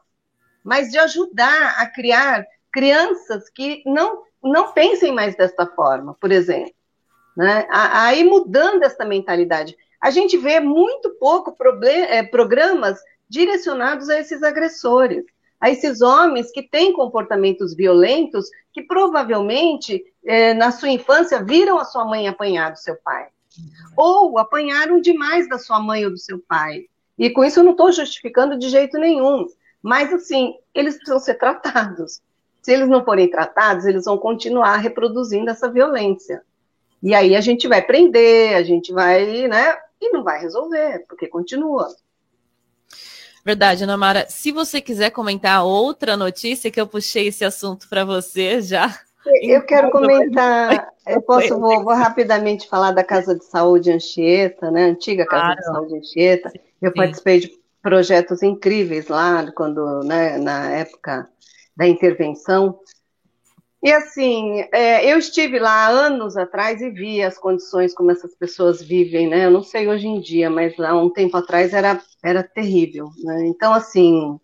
mas 0.61 0.91
de 0.91 0.97
ajudar 0.97 1.75
a 1.77 1.85
criar 1.85 2.45
crianças 2.69 3.49
que 3.49 3.81
não, 3.85 4.23
não 4.43 4.73
pensem 4.73 5.13
mais 5.13 5.33
desta 5.37 5.65
forma, 5.65 6.13
por 6.19 6.29
exemplo. 6.29 6.73
Né? 7.37 7.65
Aí 7.71 8.25
mudando 8.25 8.83
essa 8.83 9.05
mentalidade. 9.05 9.77
A 10.01 10.11
gente 10.11 10.35
vê 10.35 10.59
muito 10.59 11.11
pouco 11.11 11.55
é, 11.85 12.21
programas 12.21 12.99
direcionados 13.29 14.09
a 14.09 14.19
esses 14.19 14.43
agressores, 14.43 15.23
a 15.57 15.69
esses 15.69 16.01
homens 16.01 16.51
que 16.51 16.63
têm 16.63 16.91
comportamentos 16.91 17.73
violentos, 17.73 18.49
que 18.73 18.81
provavelmente 18.81 20.03
é, 20.25 20.53
na 20.53 20.71
sua 20.71 20.89
infância 20.89 21.43
viram 21.43 21.79
a 21.79 21.85
sua 21.85 22.05
mãe 22.05 22.27
apanhar 22.27 22.71
do 22.71 22.79
seu 22.79 22.95
pai, 22.95 23.27
ou 23.97 24.37
apanharam 24.37 25.01
demais 25.01 25.49
da 25.49 25.57
sua 25.57 25.79
mãe 25.79 26.05
ou 26.05 26.11
do 26.11 26.17
seu 26.17 26.39
pai. 26.39 26.85
E 27.17 27.29
com 27.29 27.43
isso 27.43 27.59
eu 27.59 27.63
não 27.63 27.71
estou 27.71 27.91
justificando 27.91 28.57
de 28.57 28.69
jeito 28.69 28.97
nenhum, 28.97 29.47
mas 29.81 30.13
assim, 30.13 30.55
eles 30.73 30.95
precisam 30.95 31.19
ser 31.19 31.35
tratados. 31.35 32.21
Se 32.61 32.71
eles 32.71 32.87
não 32.87 33.03
forem 33.03 33.29
tratados, 33.29 33.85
eles 33.85 34.05
vão 34.05 34.17
continuar 34.17 34.77
reproduzindo 34.77 35.49
essa 35.49 35.69
violência. 35.69 36.43
E 37.01 37.15
aí 37.15 37.35
a 37.35 37.41
gente 37.41 37.67
vai 37.67 37.81
prender, 37.81 38.55
a 38.55 38.61
gente 38.61 38.93
vai, 38.93 39.47
né? 39.47 39.75
E 39.99 40.11
não 40.11 40.23
vai 40.23 40.39
resolver, 40.39 41.03
porque 41.07 41.27
continua. 41.27 41.87
Verdade, 43.43 43.83
Ana 43.83 43.97
Mara. 43.97 44.27
Se 44.29 44.51
você 44.51 44.79
quiser 44.79 45.09
comentar 45.09 45.65
outra 45.65 46.15
notícia 46.15 46.69
que 46.69 46.79
eu 46.79 46.85
puxei 46.85 47.27
esse 47.27 47.43
assunto 47.43 47.89
para 47.89 48.05
você 48.05 48.61
já. 48.61 48.99
Eu 49.25 49.63
quero 49.63 49.91
comentar, 49.91 50.89
eu 51.05 51.21
posso, 51.21 51.59
vou, 51.59 51.83
vou, 51.83 51.93
rapidamente 51.93 52.67
falar 52.67 52.91
da 52.91 53.03
Casa 53.03 53.35
de 53.35 53.45
Saúde 53.45 53.91
Anchieta, 53.91 54.71
né? 54.71 54.85
Antiga 54.85 55.25
Casa 55.25 55.43
claro. 55.43 55.59
de 55.59 55.65
Saúde 55.65 55.97
Anchieta. 55.97 56.51
Eu 56.81 56.89
Sim. 56.89 56.95
participei 56.95 57.39
de 57.39 57.51
projetos 57.81 58.41
incríveis 58.41 59.07
lá, 59.07 59.51
quando, 59.51 60.01
né, 60.03 60.37
na 60.37 60.71
época 60.71 61.27
da 61.75 61.87
intervenção. 61.87 62.79
E 63.83 63.91
assim, 63.91 64.63
é, 64.71 65.11
eu 65.11 65.17
estive 65.17 65.57
lá 65.57 65.87
anos 65.87 66.37
atrás 66.37 66.81
e 66.81 66.89
vi 66.91 67.23
as 67.23 67.37
condições 67.37 67.95
como 67.95 68.11
essas 68.11 68.35
pessoas 68.35 68.81
vivem, 68.81 69.27
né? 69.27 69.45
Eu 69.45 69.51
não 69.51 69.63
sei 69.63 69.87
hoje 69.87 70.07
em 70.07 70.19
dia, 70.19 70.49
mas 70.51 70.79
há 70.79 70.95
um 70.95 71.09
tempo 71.09 71.35
atrás 71.37 71.73
era, 71.73 71.99
era 72.23 72.43
terrível. 72.43 73.09
Né? 73.23 73.47
Então, 73.47 73.73
assim, 73.73 74.39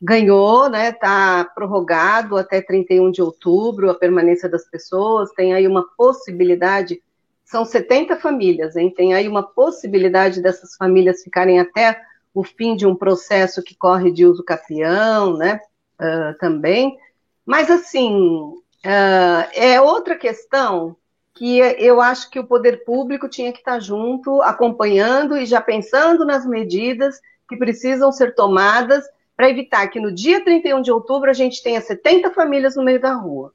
ganhou, 0.00 0.68
né? 0.68 0.90
Está 0.90 1.44
prorrogado 1.44 2.36
até 2.36 2.60
31 2.60 3.10
de 3.10 3.22
outubro 3.22 3.90
a 3.90 3.94
permanência 3.94 4.48
das 4.48 4.68
pessoas. 4.68 5.32
Tem 5.32 5.54
aí 5.54 5.66
uma 5.66 5.84
possibilidade, 5.96 7.02
são 7.44 7.64
70 7.64 8.16
famílias, 8.16 8.76
hein? 8.76 8.92
Tem 8.94 9.14
aí 9.14 9.28
uma 9.28 9.42
possibilidade 9.42 10.40
dessas 10.42 10.76
famílias 10.76 11.22
ficarem 11.22 11.58
até 11.58 12.00
o 12.34 12.44
fim 12.44 12.76
de 12.76 12.86
um 12.86 12.94
processo 12.94 13.62
que 13.62 13.74
corre 13.74 14.12
de 14.12 14.24
uso 14.24 14.44
capião, 14.44 15.36
né? 15.36 15.60
uh, 16.00 16.36
também. 16.38 16.98
Mas, 17.44 17.70
assim, 17.70 18.14
uh, 18.14 19.48
é 19.54 19.80
outra 19.80 20.16
questão 20.16 20.96
que 21.34 21.58
eu 21.58 22.00
acho 22.00 22.30
que 22.30 22.40
o 22.40 22.46
poder 22.46 22.84
público 22.84 23.28
tinha 23.28 23.52
que 23.52 23.58
estar 23.58 23.78
junto, 23.78 24.42
acompanhando 24.42 25.36
e 25.36 25.46
já 25.46 25.60
pensando 25.60 26.24
nas 26.24 26.44
medidas 26.44 27.20
que 27.48 27.56
precisam 27.56 28.10
ser 28.10 28.34
tomadas 28.34 29.04
para 29.38 29.48
evitar 29.48 29.86
que 29.86 30.00
no 30.00 30.10
dia 30.10 30.44
31 30.44 30.82
de 30.82 30.90
outubro 30.90 31.30
a 31.30 31.32
gente 31.32 31.62
tenha 31.62 31.80
70 31.80 32.32
famílias 32.32 32.74
no 32.74 32.82
meio 32.82 33.00
da 33.00 33.14
rua. 33.14 33.54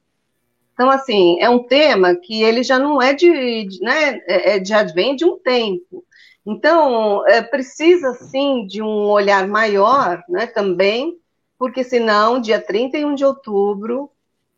Então, 0.73 0.89
assim, 0.89 1.37
é 1.41 1.49
um 1.49 1.61
tema 1.61 2.15
que 2.15 2.41
ele 2.41 2.63
já 2.63 2.79
não 2.79 3.01
é 3.01 3.13
de, 3.13 3.65
de 3.65 3.81
né, 3.81 4.21
é, 4.25 4.55
é, 4.55 4.65
já 4.65 4.81
vem 4.83 5.13
de 5.13 5.25
um 5.25 5.37
tempo. 5.37 6.05
Então, 6.45 7.27
é, 7.27 7.41
precisa, 7.41 8.13
sim, 8.13 8.65
de 8.65 8.81
um 8.81 9.09
olhar 9.09 9.45
maior, 9.45 10.23
né, 10.29 10.47
também, 10.47 11.19
porque 11.59 11.83
senão, 11.83 12.39
dia 12.39 12.61
31 12.61 13.13
de 13.13 13.25
outubro, 13.25 14.09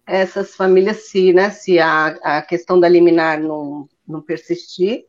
essas 0.06 0.56
famílias, 0.56 1.08
se, 1.08 1.34
né, 1.34 1.50
se 1.50 1.80
a, 1.80 2.06
a 2.22 2.42
questão 2.44 2.80
da 2.80 2.88
liminar 2.88 3.42
não, 3.42 3.90
não 4.08 4.22
persistir, 4.22 5.06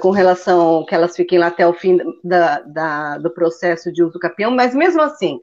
com 0.00 0.10
relação 0.10 0.84
que 0.84 0.94
elas 0.94 1.14
fiquem 1.14 1.38
lá 1.38 1.48
até 1.48 1.66
o 1.66 1.72
fim 1.72 1.98
da, 2.22 2.60
da, 2.60 3.18
do 3.18 3.30
processo 3.30 3.92
de 3.92 4.02
uso 4.02 4.18
capião, 4.18 4.50
mas 4.50 4.74
mesmo 4.74 5.00
assim, 5.00 5.40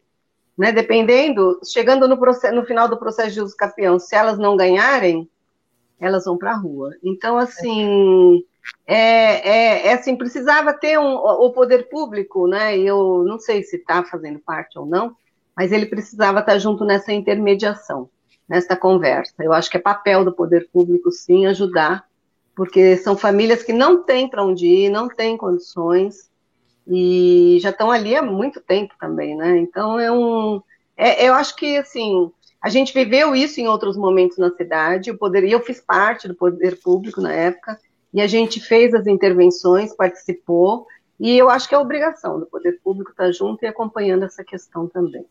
né, 0.58 0.72
dependendo, 0.72 1.60
chegando 1.64 2.08
no, 2.08 2.18
processo, 2.18 2.56
no 2.56 2.66
final 2.66 2.88
do 2.88 2.98
processo 2.98 3.34
de 3.34 3.42
uso 3.42 3.56
capião, 3.56 4.00
se 4.00 4.16
elas 4.16 4.38
não 4.38 4.56
ganharem, 4.56 5.30
elas 6.00 6.26
vão 6.26 6.38
para 6.38 6.52
a 6.52 6.58
rua. 6.58 6.92
Então, 7.04 7.38
assim, 7.38 8.44
é, 8.88 9.50
é, 9.50 9.88
é, 9.88 9.94
assim, 9.94 10.16
precisava 10.16 10.74
ter 10.74 10.98
um, 11.00 11.16
o 11.16 11.52
poder 11.52 11.90
público, 11.90 12.48
né, 12.48 12.78
eu 12.78 13.24
não 13.26 13.40
sei 13.40 13.64
se 13.64 13.78
está 13.78 14.04
fazendo 14.04 14.40
parte 14.40 14.78
ou 14.78 14.86
não, 14.86 15.16
mas 15.56 15.72
ele 15.72 15.86
precisava 15.86 16.40
estar 16.40 16.58
junto 16.58 16.84
nessa 16.84 17.14
intermediação, 17.14 18.10
nessa 18.48 18.76
conversa. 18.76 19.34
Eu 19.40 19.54
acho 19.54 19.70
que 19.70 19.78
é 19.78 19.80
papel 19.80 20.26
do 20.26 20.34
poder 20.34 20.70
público, 20.72 21.12
sim, 21.12 21.46
ajudar, 21.46 22.06
porque 22.56 22.98
são 22.98 23.18
famílias 23.18 23.64
que 23.64 23.74
não 23.74 24.04
têm 24.04 24.30
para 24.30 24.44
onde 24.44 24.66
ir, 24.66 24.90
não 24.90 25.08
têm 25.08 25.38
condições, 25.38 26.30
e 26.88 27.58
já 27.62 27.72
estão 27.72 27.92
ali 27.92 28.16
há 28.16 28.22
muito 28.22 28.62
tempo 28.62 28.94
também, 29.00 29.36
né? 29.36 29.58
Então, 29.58 30.00
é 30.00 30.12
um. 30.12 30.62
É, 30.96 31.28
eu 31.28 31.34
acho 31.34 31.56
que, 31.56 31.78
assim, 31.78 32.32
a 32.62 32.70
gente 32.70 32.94
viveu 32.94 33.36
isso 33.36 33.60
em 33.60 33.68
outros 33.68 33.98
momentos 33.98 34.38
na 34.38 34.50
cidade, 34.52 35.10
eu, 35.10 35.18
poder, 35.18 35.44
eu 35.44 35.60
fiz 35.60 35.82
parte 35.82 36.28
do 36.28 36.36
poder 36.36 36.80
público 36.82 37.22
na 37.22 37.34
época, 37.34 37.80
e 38.14 38.22
a 38.22 38.28
gente 38.28 38.62
fez 38.62 38.94
as 38.94 39.06
intervenções, 39.08 39.96
participou, 39.96 40.88
e 41.20 41.38
eu 41.38 41.50
acho 41.50 41.68
que 41.68 41.76
é 41.76 41.78
obrigação 41.78 42.40
do 42.40 42.46
poder 42.46 42.80
público 42.84 43.12
estar 43.12 43.32
junto 43.32 43.64
e 43.64 43.68
acompanhando 43.68 44.24
essa 44.24 44.44
questão 44.44 44.88
também. 44.88 45.26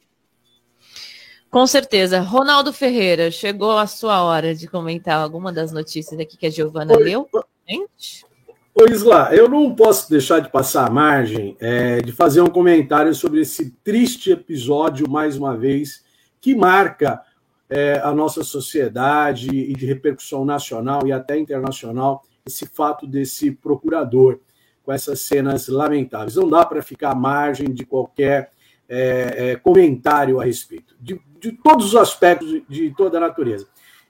Com 1.50 1.66
certeza. 1.66 2.20
Ronaldo 2.20 2.72
Ferreira, 2.72 3.30
chegou 3.30 3.78
a 3.78 3.86
sua 3.86 4.22
hora 4.22 4.54
de 4.54 4.66
comentar 4.66 5.20
alguma 5.20 5.52
das 5.52 5.72
notícias 5.72 6.18
aqui 6.18 6.36
que 6.36 6.46
a 6.46 6.50
Giovana 6.50 6.94
Oi, 6.96 7.04
leu. 7.04 7.28
Gente. 7.68 8.26
Oi, 8.74 8.90
Isla, 8.90 9.30
eu 9.32 9.48
não 9.48 9.72
posso 9.72 10.10
deixar 10.10 10.40
de 10.40 10.50
passar 10.50 10.88
a 10.88 10.90
margem 10.90 11.56
é, 11.60 12.00
de 12.00 12.10
fazer 12.10 12.40
um 12.40 12.48
comentário 12.48 13.14
sobre 13.14 13.40
esse 13.40 13.70
triste 13.84 14.32
episódio, 14.32 15.08
mais 15.08 15.36
uma 15.36 15.56
vez, 15.56 16.04
que 16.40 16.56
marca 16.56 17.22
é, 17.70 18.00
a 18.02 18.12
nossa 18.12 18.42
sociedade 18.42 19.48
e 19.48 19.72
de 19.74 19.86
repercussão 19.86 20.44
nacional 20.44 21.06
e 21.06 21.12
até 21.12 21.38
internacional, 21.38 22.24
esse 22.44 22.66
fato 22.66 23.06
desse 23.06 23.52
procurador 23.52 24.40
com 24.82 24.92
essas 24.92 25.20
cenas 25.20 25.68
lamentáveis. 25.68 26.36
Não 26.36 26.48
dá 26.48 26.64
para 26.64 26.82
ficar 26.82 27.12
à 27.12 27.14
margem 27.14 27.72
de 27.72 27.86
qualquer 27.86 28.50
é, 28.88 29.52
é, 29.52 29.56
comentário 29.56 30.40
a 30.40 30.44
respeito, 30.44 30.94
de, 31.00 31.18
de, 31.44 31.52
todos 31.52 31.86
os 31.86 31.96
aspectos 31.96 32.62
de, 32.68 32.94
toda 32.96 33.18
a 33.18 33.20
natureza. 33.20 33.68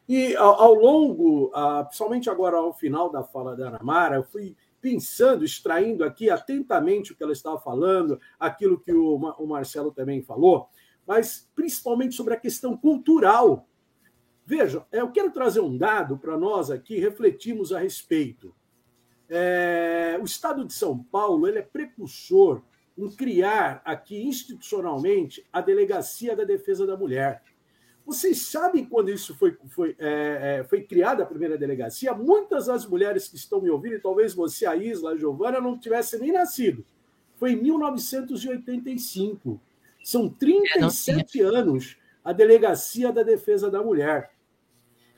E 0.09 0.37
ao, 0.37 0.61
ao 0.61 0.75
longo, 0.75 1.47
uh, 1.47 1.85
principalmente 1.85 2.31
agora 2.31 2.57
ao 2.57 2.73
final 2.73 3.11
da 3.11 3.23
fala 3.23 3.57
da 3.57 3.69
Ana 3.69 3.81
Mara, 3.83 4.17
eu 4.17 4.25
fui 4.25 4.55
pensando, 4.81 5.45
extraindo 5.45 6.05
aqui 6.05 6.29
atentamente 6.31 7.13
o 7.13 7.17
que 7.17 7.23
ela 7.23 7.33
estava 7.33 7.59
falando, 7.59 8.21
aquilo 8.39 8.79
que 8.79 8.93
o, 8.93 9.17
o 9.17 9.47
Marcelo 9.47 9.91
também 9.91 10.23
falou, 10.23 10.69
mas 11.07 11.49
principalmente 11.57 12.15
sobre 12.15 12.35
a 12.35 12.41
questão 12.41 12.77
cultural. 12.77 13.67
Vejam, 14.47 14.85
eu 14.93 15.11
quero 15.11 15.31
trazer 15.33 15.61
um 15.61 15.77
dado 15.77 16.19
para 16.19 16.37
nós 16.37 16.71
aqui 16.71 16.99
refletirmos 16.99 17.73
a 17.73 17.79
respeito. 17.79 18.55
É, 19.27 20.19
o 20.21 20.25
Estado 20.25 20.67
de 20.67 20.75
São 20.75 21.03
Paulo 21.03 21.49
ele 21.49 21.59
é 21.59 21.63
precursor 21.63 22.63
em 22.97 23.11
criar 23.11 23.83
aqui 23.85 24.23
institucionalmente 24.23 25.45
a 25.53 25.61
Delegacia 25.61 26.37
da 26.37 26.45
Defesa 26.45 26.87
da 26.87 26.97
Mulher. 26.97 27.43
Vocês 28.07 28.43
sabem 28.43 28.85
quando 28.85 29.11
isso 29.11 29.35
foi, 29.35 29.57
foi, 29.69 29.97
é, 29.99 30.59
é, 30.61 30.65
foi 30.65 30.83
criada 30.83 31.23
a 31.23 31.27
primeira 31.27 31.57
delegacia? 31.57 32.15
Muitas 32.15 32.67
das 32.67 32.87
mulheres 32.87 33.29
que 33.29 33.37
estão 33.37 33.63
me 33.63 33.71
ouvindo, 33.71 33.95
e 33.95 34.01
talvez 34.01 34.35
você, 34.35 34.67
a 34.67 34.77
Isla, 34.77 35.13
a 35.13 35.17
Giovana, 35.17 35.61
não 35.61 35.79
tivesse 35.79 36.19
nem 36.19 36.31
nascido. 36.31 36.85
Foi 37.37 37.53
em 37.53 37.57
1985. 37.57 39.59
São 40.03 40.29
37 40.29 41.41
é, 41.41 41.45
anos 41.45 41.97
a 42.23 42.33
Delegacia 42.33 43.11
da 43.11 43.23
Defesa 43.23 43.71
da 43.71 43.83
Mulher. 43.83 44.33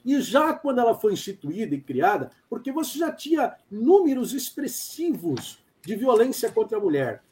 E 0.05 0.21
já 0.21 0.55
quando 0.55 0.79
ela 0.79 0.95
foi 0.95 1.13
instituída 1.13 1.75
e 1.75 1.81
criada, 1.81 2.31
porque 2.49 2.71
você 2.71 3.01
já 3.01 3.11
tinha 3.11 3.57
números 3.69 4.33
expressivos 4.33 5.59
de 5.85 5.97
violência 5.97 6.53
contra 6.53 6.79
a 6.79 6.81
mulher. 6.81 7.26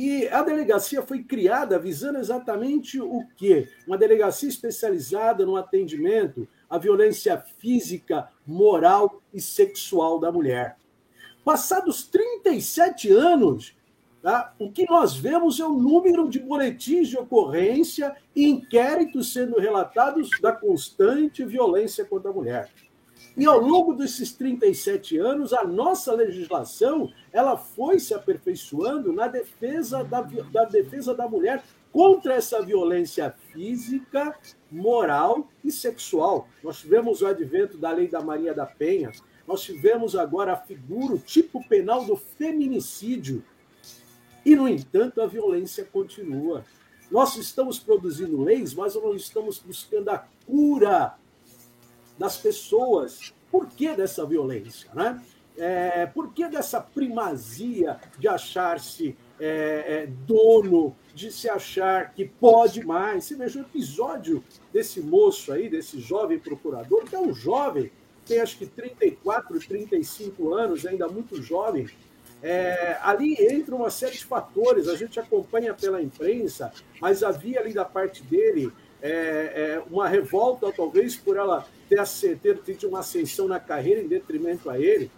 E 0.00 0.28
a 0.28 0.44
delegacia 0.44 1.02
foi 1.02 1.24
criada 1.24 1.76
visando 1.76 2.20
exatamente 2.20 3.00
o 3.00 3.26
quê? 3.36 3.68
Uma 3.84 3.98
delegacia 3.98 4.48
especializada 4.48 5.44
no 5.44 5.56
atendimento 5.56 6.46
à 6.70 6.78
violência 6.78 7.36
física, 7.58 8.28
moral 8.46 9.20
e 9.34 9.40
sexual 9.40 10.20
da 10.20 10.30
mulher. 10.30 10.76
Passados 11.44 12.06
37 12.06 13.10
anos, 13.10 13.74
tá, 14.22 14.54
o 14.56 14.70
que 14.70 14.88
nós 14.88 15.16
vemos 15.16 15.58
é 15.58 15.66
o 15.66 15.74
número 15.74 16.28
de 16.28 16.38
boletins 16.38 17.08
de 17.08 17.18
ocorrência 17.18 18.14
e 18.36 18.48
inquéritos 18.48 19.32
sendo 19.32 19.58
relatados 19.58 20.30
da 20.40 20.52
constante 20.52 21.44
violência 21.44 22.04
contra 22.04 22.30
a 22.30 22.34
mulher. 22.34 22.70
E 23.38 23.46
ao 23.46 23.60
longo 23.60 23.94
desses 23.94 24.32
37 24.32 25.16
anos, 25.16 25.52
a 25.52 25.62
nossa 25.62 26.12
legislação 26.12 27.12
ela 27.32 27.56
foi 27.56 28.00
se 28.00 28.12
aperfeiçoando 28.12 29.12
na 29.12 29.28
defesa 29.28 30.02
da, 30.02 30.22
da 30.22 30.64
defesa 30.64 31.14
da 31.14 31.28
mulher 31.28 31.62
contra 31.92 32.34
essa 32.34 32.60
violência 32.60 33.32
física, 33.52 34.36
moral 34.68 35.46
e 35.64 35.70
sexual. 35.70 36.48
Nós 36.64 36.80
tivemos 36.80 37.22
o 37.22 37.28
advento 37.28 37.78
da 37.78 37.92
lei 37.92 38.08
da 38.08 38.20
Maria 38.20 38.52
da 38.52 38.66
Penha, 38.66 39.12
nós 39.46 39.62
tivemos 39.62 40.16
agora 40.16 40.54
a 40.54 40.56
figura, 40.56 41.14
o 41.14 41.18
tipo 41.18 41.66
penal 41.68 42.04
do 42.04 42.16
feminicídio. 42.16 43.44
E, 44.44 44.56
no 44.56 44.66
entanto, 44.66 45.22
a 45.22 45.26
violência 45.28 45.84
continua. 45.84 46.64
Nós 47.08 47.36
estamos 47.36 47.78
produzindo 47.78 48.42
leis, 48.42 48.74
mas 48.74 48.96
não 48.96 49.14
estamos 49.14 49.60
buscando 49.60 50.08
a 50.08 50.26
cura 50.44 51.16
das 52.18 52.36
pessoas. 52.36 53.32
Por 53.50 53.66
que 53.66 53.94
dessa 53.94 54.26
violência? 54.26 54.90
Né? 54.94 55.22
É, 55.56 56.06
por 56.06 56.32
que 56.32 56.46
dessa 56.48 56.80
primazia 56.80 57.98
de 58.18 58.28
achar-se 58.28 59.16
é, 59.40 59.46
é, 59.86 60.06
dono, 60.06 60.94
de 61.14 61.32
se 61.32 61.48
achar 61.48 62.12
que 62.12 62.24
pode 62.24 62.84
mais? 62.86 63.24
Você 63.24 63.34
veja 63.34 63.58
o 63.58 63.62
episódio 63.62 64.44
desse 64.72 65.00
moço 65.00 65.52
aí, 65.52 65.68
desse 65.68 66.00
jovem 66.00 66.38
procurador, 66.38 67.04
que 67.04 67.14
é 67.14 67.18
um 67.18 67.34
jovem, 67.34 67.90
tem 68.24 68.40
acho 68.40 68.58
que 68.58 68.66
34, 68.66 69.58
35 69.58 70.54
anos, 70.54 70.86
ainda 70.86 71.08
muito 71.08 71.42
jovem. 71.42 71.88
É, 72.40 72.96
ali 73.02 73.34
entra 73.52 73.74
uma 73.74 73.90
série 73.90 74.12
de 74.12 74.24
fatores, 74.24 74.86
a 74.86 74.94
gente 74.94 75.18
acompanha 75.18 75.74
pela 75.74 76.00
imprensa, 76.00 76.72
mas 77.00 77.24
havia 77.24 77.58
ali 77.58 77.72
da 77.72 77.84
parte 77.84 78.22
dele 78.22 78.72
é, 79.02 79.10
é, 79.10 79.82
uma 79.90 80.08
revolta, 80.08 80.72
talvez 80.72 81.16
por 81.16 81.36
ela 81.36 81.66
ter, 81.88 82.38
ter 82.38 82.58
tido 82.58 82.88
uma 82.88 83.00
ascensão 83.00 83.46
na 83.46 83.60
carreira 83.60 84.00
em 84.00 84.08
detrimento 84.08 84.68
a 84.68 84.78
ele. 84.78 85.10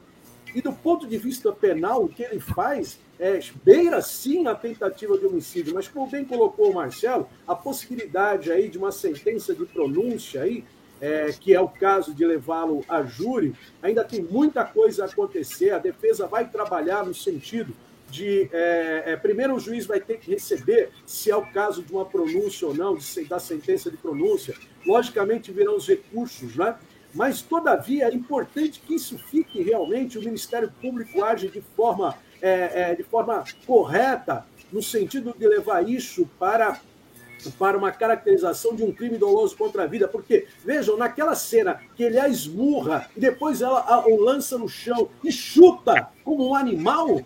E 0.55 0.61
do 0.61 0.73
ponto 0.73 1.07
de 1.07 1.17
vista 1.17 1.53
penal, 1.53 2.05
o 2.05 2.09
que 2.09 2.23
ele 2.23 2.41
faz 2.41 2.99
é, 3.19 3.39
beira 3.65 4.01
sim 4.03 4.47
a 4.47 4.55
tentativa 4.55 5.17
de 5.17 5.27
homicídio, 5.27 5.75
mas 5.75 5.87
como 5.87 6.11
bem 6.11 6.25
colocou 6.25 6.71
o 6.71 6.75
Marcelo, 6.75 7.29
a 7.47 7.55
possibilidade 7.55 8.51
aí 8.51 8.69
de 8.69 8.79
uma 8.79 8.91
sentença 8.91 9.55
de 9.55 9.65
pronúncia 9.65 10.43
aí, 10.43 10.65
é, 11.01 11.33
que 11.33 11.55
é 11.55 11.61
o 11.61 11.69
caso 11.69 12.13
de 12.13 12.25
levá-lo 12.27 12.85
a 12.89 13.03
júri, 13.03 13.55
ainda 13.81 14.05
tem 14.05 14.23
muita 14.23 14.65
coisa 14.65 15.05
a 15.05 15.07
acontecer. 15.07 15.71
A 15.71 15.79
defesa 15.79 16.27
vai 16.27 16.49
trabalhar 16.49 17.07
no 17.07 17.15
sentido 17.15 17.75
de 18.11 18.49
é, 18.53 19.05
é, 19.07 19.17
primeiro 19.17 19.55
o 19.55 19.61
juiz 19.61 19.87
vai 19.87 20.01
ter 20.01 20.19
que 20.19 20.31
receber, 20.31 20.91
se 21.07 21.31
é 21.31 21.37
o 21.37 21.47
caso 21.47 21.83
de 21.83 21.93
uma 21.93 22.05
pronúncia 22.05 22.67
ou 22.67 22.75
não, 22.75 22.97
de, 22.97 23.25
da 23.25 23.39
sentença 23.39 23.91
de 23.91 23.97
pronúncia. 23.97 24.55
Logicamente 24.87 25.53
virão 25.53 25.77
os 25.77 25.87
recursos, 25.87 26.57
né? 26.57 26.77
Mas, 27.15 27.43
todavia, 27.43 28.07
é 28.07 28.15
importante 28.15 28.81
que 28.81 28.95
isso 28.95 29.19
fique 29.19 29.63
realmente, 29.63 30.17
o 30.17 30.23
Ministério 30.23 30.73
Público 30.81 31.25
age 31.25 31.49
de 31.49 31.61
forma, 31.61 32.17
é, 32.41 32.91
é, 32.91 32.95
de 32.95 33.03
forma 33.03 33.45
correta, 33.67 34.47
no 34.73 34.83
sentido 34.83 35.35
de 35.37 35.47
levar 35.47 35.89
isso 35.89 36.29
para 36.39 36.81
para 37.59 37.79
uma 37.79 37.91
caracterização 37.91 38.75
de 38.75 38.83
um 38.83 38.93
crime 38.93 39.17
doloso 39.17 39.57
contra 39.57 39.85
a 39.85 39.87
vida, 39.87 40.07
porque, 40.07 40.47
vejam, 40.63 40.99
naquela 40.99 41.35
cena 41.35 41.81
que 41.97 42.03
ele 42.03 42.19
a 42.19 42.29
esmurra 42.29 43.09
e 43.17 43.21
depois 43.21 43.63
ela 43.63 44.07
o 44.07 44.21
lança 44.21 44.59
no 44.59 44.69
chão 44.69 45.09
e 45.25 45.33
chuta 45.33 46.11
como 46.23 46.51
um 46.51 46.55
animal, 46.55 47.23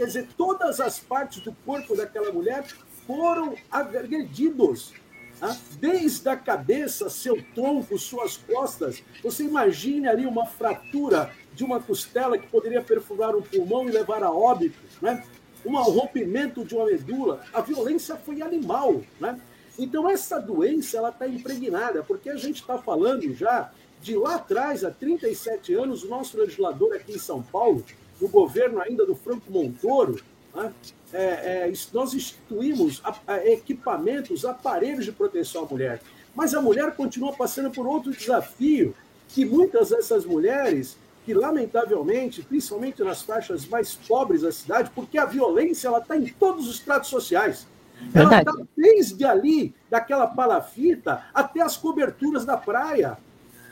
Quer 0.00 0.06
dizer, 0.06 0.28
todas 0.34 0.80
as 0.80 0.98
partes 0.98 1.42
do 1.42 1.52
corpo 1.52 1.94
daquela 1.94 2.32
mulher 2.32 2.64
foram 3.06 3.54
agredidos. 3.70 4.94
Tá? 5.38 5.54
Desde 5.78 6.26
a 6.26 6.34
cabeça, 6.34 7.10
seu 7.10 7.44
tronco, 7.54 7.98
suas 7.98 8.38
costas. 8.38 9.02
Você 9.22 9.44
imagine 9.44 10.08
ali 10.08 10.24
uma 10.24 10.46
fratura 10.46 11.30
de 11.52 11.62
uma 11.64 11.80
costela 11.80 12.38
que 12.38 12.46
poderia 12.46 12.80
perfurar 12.80 13.36
um 13.36 13.42
pulmão 13.42 13.90
e 13.90 13.92
levar 13.92 14.22
a 14.22 14.30
óbito, 14.30 14.78
né? 15.02 15.22
um 15.66 15.76
rompimento 15.76 16.64
de 16.64 16.74
uma 16.74 16.86
medula. 16.86 17.44
A 17.52 17.60
violência 17.60 18.16
foi 18.16 18.40
animal. 18.40 19.02
Né? 19.20 19.38
Então, 19.78 20.08
essa 20.08 20.40
doença 20.40 20.96
ela 20.96 21.10
está 21.10 21.28
impregnada, 21.28 22.02
porque 22.02 22.30
a 22.30 22.36
gente 22.36 22.62
está 22.62 22.78
falando 22.78 23.34
já 23.34 23.70
de 24.00 24.16
lá 24.16 24.36
atrás, 24.36 24.82
há 24.82 24.90
37 24.90 25.74
anos, 25.74 26.04
o 26.04 26.08
nosso 26.08 26.38
legislador 26.38 26.94
aqui 26.94 27.12
em 27.12 27.18
São 27.18 27.42
Paulo 27.42 27.84
no 28.20 28.28
governo 28.28 28.80
ainda 28.80 29.06
do 29.06 29.14
Franco 29.14 29.50
Montoro, 29.50 30.20
né, 30.54 30.72
é, 31.12 31.68
é, 31.68 31.72
nós 31.92 32.14
instituímos 32.14 33.02
equipamentos, 33.44 34.44
aparelhos 34.44 35.04
de 35.04 35.12
proteção 35.12 35.64
à 35.64 35.66
mulher. 35.66 36.00
Mas 36.34 36.54
a 36.54 36.60
mulher 36.60 36.94
continua 36.94 37.32
passando 37.32 37.70
por 37.70 37.86
outro 37.86 38.12
desafio, 38.12 38.94
que 39.28 39.44
muitas 39.44 39.90
dessas 39.90 40.24
mulheres, 40.24 40.96
que 41.24 41.34
lamentavelmente, 41.34 42.42
principalmente 42.42 43.02
nas 43.02 43.22
faixas 43.22 43.66
mais 43.66 43.94
pobres 43.94 44.42
da 44.42 44.52
cidade, 44.52 44.90
porque 44.94 45.18
a 45.18 45.24
violência 45.24 45.88
está 45.96 46.16
em 46.16 46.26
todos 46.26 46.68
os 46.68 46.78
tratos 46.80 47.10
sociais. 47.10 47.66
Ela 48.14 48.38
está 48.38 48.52
desde 48.76 49.24
ali, 49.24 49.74
daquela 49.90 50.26
palafita, 50.26 51.24
até 51.34 51.60
as 51.60 51.76
coberturas 51.76 52.44
da 52.44 52.56
praia. 52.56 53.18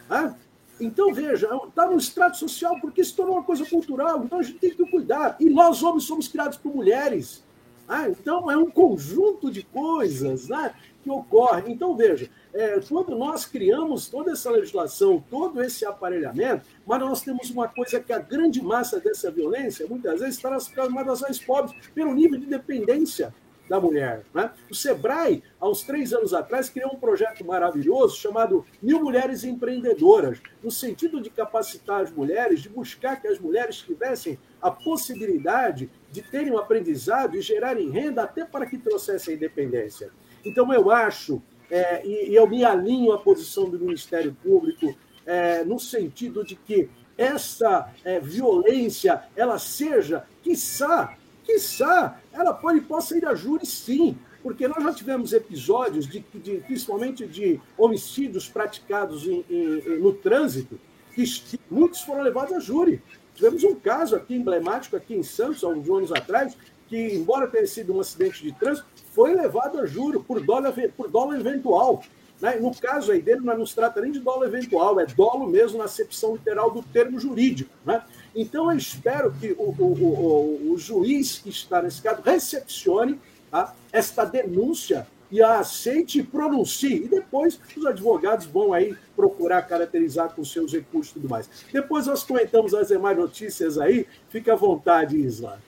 Né? 0.09 0.35
Então, 0.81 1.13
veja, 1.13 1.49
está 1.67 1.87
no 1.87 1.97
estrato 1.97 2.37
social 2.37 2.79
porque 2.81 3.03
se 3.05 3.15
tornou 3.15 3.37
uma 3.37 3.43
coisa 3.43 3.65
cultural, 3.65 4.25
então 4.25 4.39
a 4.39 4.43
gente 4.43 4.59
tem 4.59 4.71
que 4.71 4.91
cuidar. 4.91 5.37
E 5.41 5.51
nós, 5.51 5.83
homens, 5.83 6.05
somos 6.05 6.29
criados 6.29 6.57
por 6.57 6.75
mulheres. 6.75 7.45
Ah, 7.89 8.09
então, 8.09 8.51
é 8.51 8.57
um 8.57 8.71
conjunto 8.71 9.51
de 9.51 9.63
coisas 9.63 10.49
né, 10.49 10.75
que 11.03 11.11
ocorre. 11.11 11.73
Então, 11.73 11.97
veja, 11.97 12.29
é, 12.53 12.79
quando 12.87 13.17
nós 13.17 13.47
criamos 13.47 14.09
toda 14.09 14.33
essa 14.33 14.51
legislação, 14.51 15.25
todo 15.31 15.63
esse 15.63 15.87
aparelhamento, 15.87 16.67
mas 16.87 17.01
nós 17.01 17.23
temos 17.23 17.51
uma 17.51 17.67
coisa 17.67 17.99
que 17.99 18.13
a 18.13 18.19
grande 18.19 18.63
massa 18.63 19.01
dessa 19.01 19.31
violência, 19.31 19.87
muitas 19.87 20.21
vezes, 20.21 20.37
está 20.37 20.51
nas 20.51 20.69
camadas 20.69 21.23
mais 21.23 21.39
pobres, 21.39 21.75
pelo 21.95 22.13
nível 22.13 22.39
de 22.39 22.47
dependência 22.47 23.35
da 23.69 23.81
mulher. 23.81 24.25
Né? 24.35 24.51
O 24.71 24.75
Sebrae, 24.75 25.43
há 25.61 25.69
uns 25.69 25.83
três 25.83 26.13
anos 26.13 26.33
atrás, 26.33 26.71
criou 26.71 26.93
um 26.95 26.99
projeto 26.99 27.45
maravilhoso 27.45 28.17
chamado 28.17 28.65
Mil 28.83 29.01
Mulheres 29.01 29.45
Empreendedoras, 29.45 30.41
no 30.63 30.71
sentido 30.71 31.21
de 31.21 31.31
capacitar 31.31 32.03
as 32.03 32.11
mulheres, 32.11 32.61
de 32.61 32.69
buscar 32.69 33.21
que 33.21 33.29
as 33.29 33.39
mulheres 33.39 33.77
tivessem 33.77 34.39
a 34.61 34.71
possibilidade 34.71 35.91
de 36.11 36.23
terem 36.23 36.53
um 36.53 36.59
aprendizado 36.59 37.37
e 37.37 37.43
gerarem 37.43 37.91
renda 37.91 38.23
até 38.23 38.45
para 38.45 38.67
que 38.67 38.79
trouxessem 38.79 39.35
a 39.35 39.37
independência. 39.37 40.11
Então, 40.45 40.73
eu 40.73 40.91
acho, 40.91 41.43
é, 41.71 42.05
e, 42.07 42.31
e, 42.31 42.35
eu 42.35 42.47
me 42.47 42.65
alinho 42.65 43.13
à 43.13 43.19
posição 43.19 43.69
do 43.69 43.79
Ministério 43.79 44.37
Público, 44.43 44.97
é, 45.27 45.63
no 45.63 45.79
sentido 45.79 46.43
de 46.43 46.57
que 46.57 46.89
essa 47.19 47.93
é, 48.05 48.21
violência 48.21 49.25
ela 49.37 49.59
seja, 49.59 50.25
quiçá, 50.43 51.17
quiçá, 51.49 52.21
ela 52.31 52.53
pode, 52.53 52.83
possa 52.83 53.17
ir 53.17 53.25
a 53.25 53.35
júri 53.35 53.65
sim, 53.65 54.19
porque 54.43 54.69
nós 54.69 54.85
já 54.85 54.93
tivemos 54.93 55.33
episódios, 55.33 56.07
de, 56.07 56.21
de 56.35 56.59
principalmente 56.59 57.27
de 57.27 57.59
homicídios 57.77 58.49
praticados 58.49 59.27
em, 59.27 59.45
em, 59.49 59.99
no 59.99 60.13
trânsito, 60.13 60.79
que, 61.15 61.25
muitos 61.71 62.03
foram 62.03 62.23
levados 62.23 62.53
a 62.53 62.61
júri. 62.61 63.03
Tivemos 63.35 63.65
um 63.65 63.75
caso 63.75 64.15
aqui 64.15 64.35
emblemático, 64.35 64.97
aqui 64.97 65.15
em 65.15 65.23
Santos, 65.23 65.65
há 65.65 65.69
uns 65.69 65.89
anos 65.89 66.13
atrás, 66.13 66.57
que, 66.87 67.15
embora 67.15 67.47
tenha 67.49 67.67
sido 67.67 67.95
um 67.95 68.01
acidente 68.01 68.43
de 68.43 68.53
trânsito, 68.53 68.87
foi 69.13 69.35
levado 69.35 69.81
a 69.81 69.87
júri 69.87 70.19
por 70.21 70.45
dólar, 70.45 70.75
por 70.97 71.09
dólar 71.09 71.41
eventual. 71.41 72.03
Né? 72.41 72.57
No 72.57 72.75
caso 72.75 73.11
aí 73.11 73.21
dele, 73.21 73.41
não 73.41 73.67
se 73.67 73.75
trata 73.75 74.01
nem 74.01 74.13
de 74.13 74.21
dolo 74.21 74.45
eventual, 74.45 75.01
é 75.01 75.07
dolo 75.07 75.49
mesmo 75.49 75.79
na 75.79 75.85
acepção 75.85 76.35
literal 76.35 76.71
do 76.71 76.83
termo 76.83 77.19
jurídico. 77.19 77.71
Né? 77.85 78.03
Então, 78.41 78.71
eu 78.71 78.79
espero 78.79 79.33
que 79.33 79.51
o, 79.59 79.75
o, 79.77 80.69
o, 80.69 80.73
o 80.73 80.79
juiz 80.79 81.41
que 81.41 81.49
está 81.49 81.83
nesse 81.83 82.01
caso 82.01 82.23
recepcione 82.23 83.21
tá, 83.51 83.75
esta 83.93 84.25
denúncia 84.25 85.09
e 85.29 85.43
a 85.43 85.59
aceite 85.59 86.21
e 86.21 86.23
pronuncie. 86.23 87.05
E 87.05 87.09
depois 87.09 87.59
os 87.77 87.85
advogados 87.85 88.47
vão 88.47 88.73
aí 88.73 88.97
procurar 89.17 89.63
caracterizar 89.63 90.33
com 90.37 90.45
seus 90.45 90.73
recursos 90.73 91.11
e 91.11 91.15
tudo 91.15 91.29
mais. 91.29 91.51
Depois 91.73 92.07
nós 92.07 92.23
comentamos 92.23 92.75
as 92.75 92.87
demais 92.87 93.19
notícias 93.19 93.77
aí. 93.77 94.07
Fique 94.31 94.49
à 94.49 94.55
vontade, 94.55 95.17
Isla. 95.17 95.61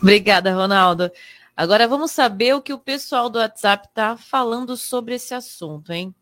Obrigada, 0.00 0.54
Ronaldo. 0.54 1.10
Agora 1.56 1.88
vamos 1.88 2.12
saber 2.12 2.54
o 2.54 2.62
que 2.62 2.72
o 2.72 2.78
pessoal 2.78 3.28
do 3.28 3.40
WhatsApp 3.40 3.88
está 3.88 4.16
falando 4.16 4.76
sobre 4.76 5.16
esse 5.16 5.34
assunto, 5.34 5.92
hein? 5.92 6.14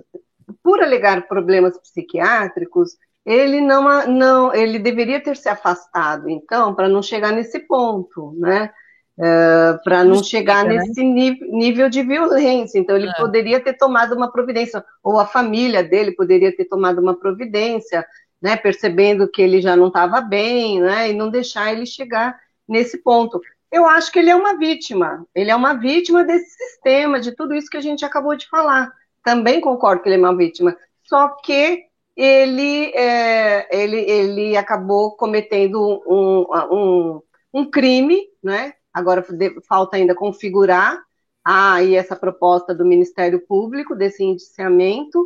por 0.64 0.82
alegar 0.82 1.28
problemas 1.28 1.78
psiquiátricos, 1.80 2.98
ele 3.28 3.60
não, 3.60 4.08
não 4.08 4.56
ele 4.56 4.80
deveria 4.80 5.20
ter 5.20 5.36
se 5.36 5.50
afastado, 5.50 6.30
então, 6.30 6.74
para 6.74 6.88
não 6.88 7.02
chegar 7.02 7.34
nesse 7.34 7.60
ponto, 7.60 8.34
né? 8.40 8.72
Uh, 9.18 9.84
para 9.84 10.04
não 10.04 10.24
chegar 10.24 10.64
né? 10.64 10.76
nesse 10.76 11.04
nível 11.04 11.90
de 11.90 12.04
violência. 12.04 12.80
Então, 12.80 12.96
ele 12.96 13.10
é. 13.10 13.14
poderia 13.16 13.60
ter 13.60 13.74
tomado 13.74 14.16
uma 14.16 14.32
providência, 14.32 14.86
ou 15.04 15.20
a 15.20 15.26
família 15.26 15.84
dele 15.84 16.14
poderia 16.14 16.56
ter 16.56 16.66
tomado 16.66 17.02
uma 17.02 17.20
providência, 17.20 18.06
né, 18.42 18.56
percebendo 18.56 19.28
que 19.28 19.42
ele 19.42 19.60
já 19.60 19.76
não 19.76 19.88
estava 19.88 20.22
bem, 20.22 20.80
né, 20.80 21.10
e 21.10 21.14
não 21.14 21.30
deixar 21.30 21.74
ele 21.74 21.86
chegar 21.86 22.40
nesse 22.70 23.00
ponto. 23.00 23.42
Eu 23.72 23.88
acho 23.88 24.12
que 24.12 24.20
ele 24.20 24.30
é 24.30 24.36
uma 24.36 24.56
vítima, 24.56 25.26
ele 25.36 25.50
é 25.50 25.56
uma 25.56 25.74
vítima 25.74 26.24
desse 26.24 26.52
sistema, 26.52 27.20
de 27.20 27.36
tudo 27.36 27.56
isso 27.56 27.72
que 27.72 27.78
a 27.78 27.82
gente 27.82 28.06
acabou 28.06 28.36
de 28.36 28.48
falar. 28.48 28.94
Também 29.24 29.60
concordo 29.60 30.04
que 30.04 30.10
ele 30.10 30.16
é 30.16 30.20
uma 30.20 30.38
vítima, 30.38 30.78
só 31.04 31.30
que 31.44 31.87
ele, 32.18 32.92
é, 32.96 33.68
ele, 33.72 33.98
ele 33.98 34.58
acabou 34.58 35.16
cometendo 35.16 36.02
um, 36.08 36.46
um, 36.72 37.22
um 37.54 37.70
crime, 37.70 38.20
né, 38.44 38.74
Agora 38.98 39.24
falta 39.68 39.96
ainda 39.96 40.16
configurar 40.16 41.00
aí 41.46 41.96
essa 41.96 42.16
proposta 42.16 42.74
do 42.74 42.84
Ministério 42.84 43.40
Público 43.40 43.96
desse 43.96 44.24
indiciamento. 44.24 45.22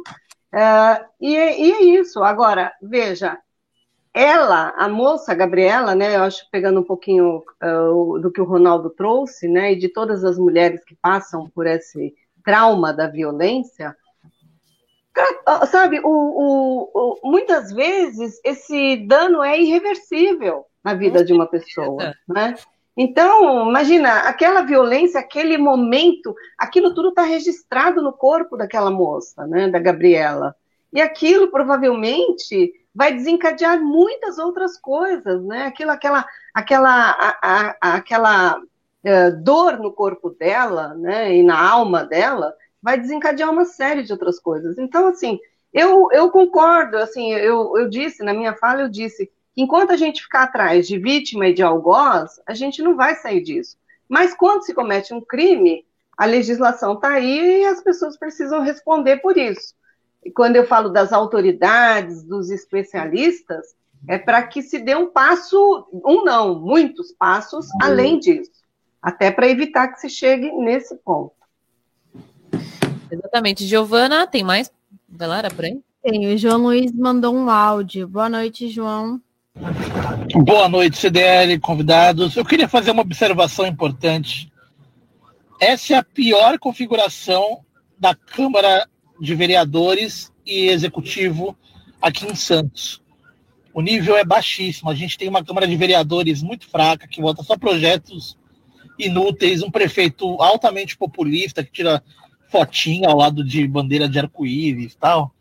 Uh, 0.54 1.06
e, 1.22 1.34
e, 1.34 1.72
é 1.72 1.84
isso. 1.84 2.22
Agora, 2.22 2.74
veja, 2.82 3.40
ela, 4.14 4.74
a 4.78 4.90
moça 4.90 5.34
Gabriela, 5.34 5.96
né, 5.96 6.18
eu 6.18 6.24
acho 6.24 6.46
pegando 6.52 6.82
um 6.82 6.84
pouquinho 6.84 7.42
uh, 7.64 8.20
do 8.20 8.30
que 8.30 8.42
o 8.42 8.46
Ronaldo 8.46 8.90
trouxe, 8.90 9.48
né, 9.48 9.72
e 9.72 9.78
de 9.78 9.88
todas 9.88 10.26
as 10.26 10.38
mulheres 10.38 10.84
que 10.84 10.96
passam 11.02 11.50
por 11.50 11.66
esse 11.66 12.14
trauma 12.44 12.92
da 12.92 13.08
violência, 13.08 13.96
sabe, 15.70 16.00
o, 16.00 16.08
o, 16.08 16.90
o, 16.94 17.30
muitas 17.30 17.72
vezes 17.72 18.40
esse 18.44 18.98
dano 19.08 19.44
é 19.44 19.60
irreversível 19.60 20.66
na 20.84 20.94
vida 20.94 21.24
de 21.24 21.34
uma 21.34 21.46
pessoa, 21.46 22.14
né? 22.28 22.56
Então, 22.96 23.70
imagina, 23.70 24.20
aquela 24.20 24.62
violência, 24.64 25.20
aquele 25.20 25.58
momento, 25.58 26.36
aquilo 26.58 26.94
tudo 26.94 27.10
está 27.10 27.24
registrado 27.24 28.02
no 28.02 28.12
corpo 28.12 28.58
daquela 28.58 28.92
moça, 28.92 29.48
né, 29.48 29.70
da 29.70 29.80
Gabriela. 29.80 30.56
E 30.92 31.00
aquilo 31.00 31.50
provavelmente 31.50 32.74
vai 32.94 33.14
desencadear 33.14 33.82
muitas 33.82 34.38
outras 34.38 34.78
coisas, 34.78 35.42
né? 35.46 35.68
Aquilo, 35.68 35.92
aquela, 35.92 36.26
aquela, 36.54 37.12
a, 37.12 37.78
a, 37.82 37.96
aquela 37.96 38.58
uh, 38.60 39.42
dor 39.42 39.78
no 39.80 39.94
corpo 39.94 40.30
dela, 40.32 40.94
né, 40.96 41.34
e 41.34 41.44
na 41.44 41.70
alma 41.70 42.04
dela, 42.04 42.54
vai 42.82 43.00
desencadear 43.00 43.52
uma 43.52 43.66
série 43.66 44.04
de 44.04 44.12
outras 44.12 44.40
coisas. 44.40 44.78
Então, 44.78 45.08
assim, 45.08 45.40
eu, 45.74 46.10
eu 46.12 46.30
concordo, 46.32 46.98
assim, 46.98 47.32
eu, 47.34 47.78
eu 47.78 47.90
disse, 47.90 48.24
na 48.24 48.34
minha 48.34 48.54
fala, 48.54 48.82
eu 48.82 48.90
disse 48.90 49.32
Enquanto 49.56 49.92
a 49.92 49.98
gente 49.98 50.24
ficar 50.24 50.44
atrás 50.44 50.88
de 50.88 50.98
vítima 50.98 51.48
e 51.48 51.54
de 51.54 51.62
algoz, 51.62 52.40
a 52.48 52.54
gente 52.54 52.82
não 52.82 52.96
vai 52.96 53.16
sair 53.16 53.42
disso. 53.42 53.78
Mas 54.08 54.34
quando 54.34 54.64
se 54.64 54.74
comete 54.74 55.14
um 55.14 55.22
crime, 55.22 55.86
a 56.18 56.26
legislação 56.26 56.94
está 56.94 57.10
aí 57.10 57.62
e 57.62 57.66
as 57.66 57.82
pessoas 57.82 58.18
precisam 58.18 58.62
responder 58.62 59.18
por 59.18 59.38
isso. 59.38 59.74
E 60.24 60.32
quando 60.32 60.56
eu 60.56 60.66
falo 60.66 60.90
das 60.90 61.12
autoridades, 61.12 62.24
dos 62.24 62.50
especialistas, 62.50 63.76
é 64.08 64.18
para 64.18 64.42
que 64.44 64.62
se 64.62 64.80
dê 64.80 64.96
um 64.96 65.08
passo, 65.08 65.88
um 65.92 66.24
não, 66.24 66.60
muitos 66.60 67.12
passos 67.12 67.68
além 67.82 68.20
disso, 68.20 68.52
até 69.02 69.32
para 69.32 69.48
evitar 69.48 69.90
que 69.90 70.00
se 70.00 70.10
chegue 70.10 70.52
nesse 70.52 70.96
ponto. 70.96 71.36
Exatamente. 73.12 73.68
Giovana, 73.68 74.26
tem 74.26 74.44
mais? 74.44 74.72
Galera, 75.10 75.50
por 75.50 75.66
aí? 75.66 75.80
Tem, 76.02 76.34
o 76.34 76.38
João 76.38 76.64
Luiz 76.64 76.92
mandou 76.92 77.36
um 77.36 77.50
áudio. 77.50 78.08
Boa 78.08 78.30
noite, 78.30 78.70
João. 78.70 79.22
Boa 80.34 80.70
noite, 80.70 80.98
CDL, 80.98 81.60
convidados. 81.60 82.36
Eu 82.36 82.46
queria 82.46 82.68
fazer 82.68 82.92
uma 82.92 83.02
observação 83.02 83.68
importante. 83.68 84.52
Essa 85.60 85.94
é 85.94 85.98
a 85.98 86.04
pior 86.04 86.58
configuração 86.58 87.60
da 88.00 88.16
Câmara 88.16 88.88
de 89.20 89.36
Vereadores 89.36 90.32
e 90.46 90.70
Executivo 90.70 91.56
aqui 92.02 92.26
em 92.26 92.34
Santos. 92.34 93.02
O 93.74 93.82
nível 93.82 94.18
é 94.18 94.24
baixíssimo. 94.24 94.90
A 94.90 94.96
gente 94.96 95.18
tem 95.18 95.28
uma 95.28 95.44
Câmara 95.44 95.68
de 95.68 95.76
Vereadores 95.76 96.42
muito 96.42 96.68
fraca, 96.68 97.08
que 97.08 97.22
vota 97.22 97.44
só 97.44 97.58
projetos 97.58 98.38
inúteis, 98.98 99.62
um 99.62 99.72
prefeito 99.72 100.42
altamente 100.42 100.98
populista, 100.98 101.64
que 101.64 101.72
tira 101.72 102.04
fotinha 102.52 103.08
ao 103.08 103.18
lado 103.18 103.44
de 103.44 103.66
bandeira 103.68 104.08
de 104.10 104.20
arco-íris 104.20 104.94
e 104.94 104.98
tal. 104.98 105.34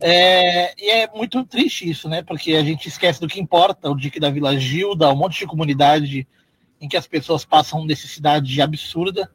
É, 0.00 0.72
e 0.82 0.90
é 0.90 1.10
muito 1.14 1.44
triste 1.44 1.90
isso, 1.90 2.08
né? 2.08 2.22
Porque 2.22 2.54
a 2.54 2.64
gente 2.64 2.88
esquece 2.88 3.20
do 3.20 3.28
que 3.28 3.40
importa, 3.40 3.90
o 3.90 3.96
Dique 3.96 4.20
da 4.20 4.30
Vila 4.30 4.56
Gilda, 4.58 5.12
um 5.12 5.16
monte 5.16 5.40
de 5.40 5.46
comunidade 5.46 6.26
em 6.80 6.88
que 6.88 6.96
as 6.96 7.06
pessoas 7.06 7.44
passam 7.44 7.84
necessidade 7.84 8.62
absurda. 8.62 9.30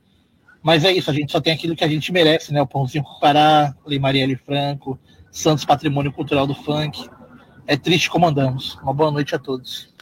Mas 0.63 0.83
é 0.83 0.91
isso, 0.91 1.11
a 1.11 1.13
gente 1.13 1.31
só 1.31 1.39
tem 1.39 1.53
aquilo 1.53 1.75
que 1.75 1.83
a 1.83 1.87
gente 1.87 2.11
merece, 2.11 2.51
né? 2.51 2.59
O 2.59 2.65
Pãozinho 2.65 3.03
com 3.03 3.19
Pará, 3.19 3.75
Lei 3.85 3.99
Marielle 3.99 4.35
Franco, 4.35 4.97
Santos 5.29 5.65
Patrimônio 5.65 6.11
Cultural 6.11 6.47
do 6.47 6.55
Funk. 6.55 7.07
É 7.67 7.77
triste 7.77 8.09
como 8.09 8.25
andamos. 8.25 8.75
Uma 8.81 8.93
boa 8.93 9.11
noite 9.11 9.35
a 9.35 9.39
todos. 9.39 9.93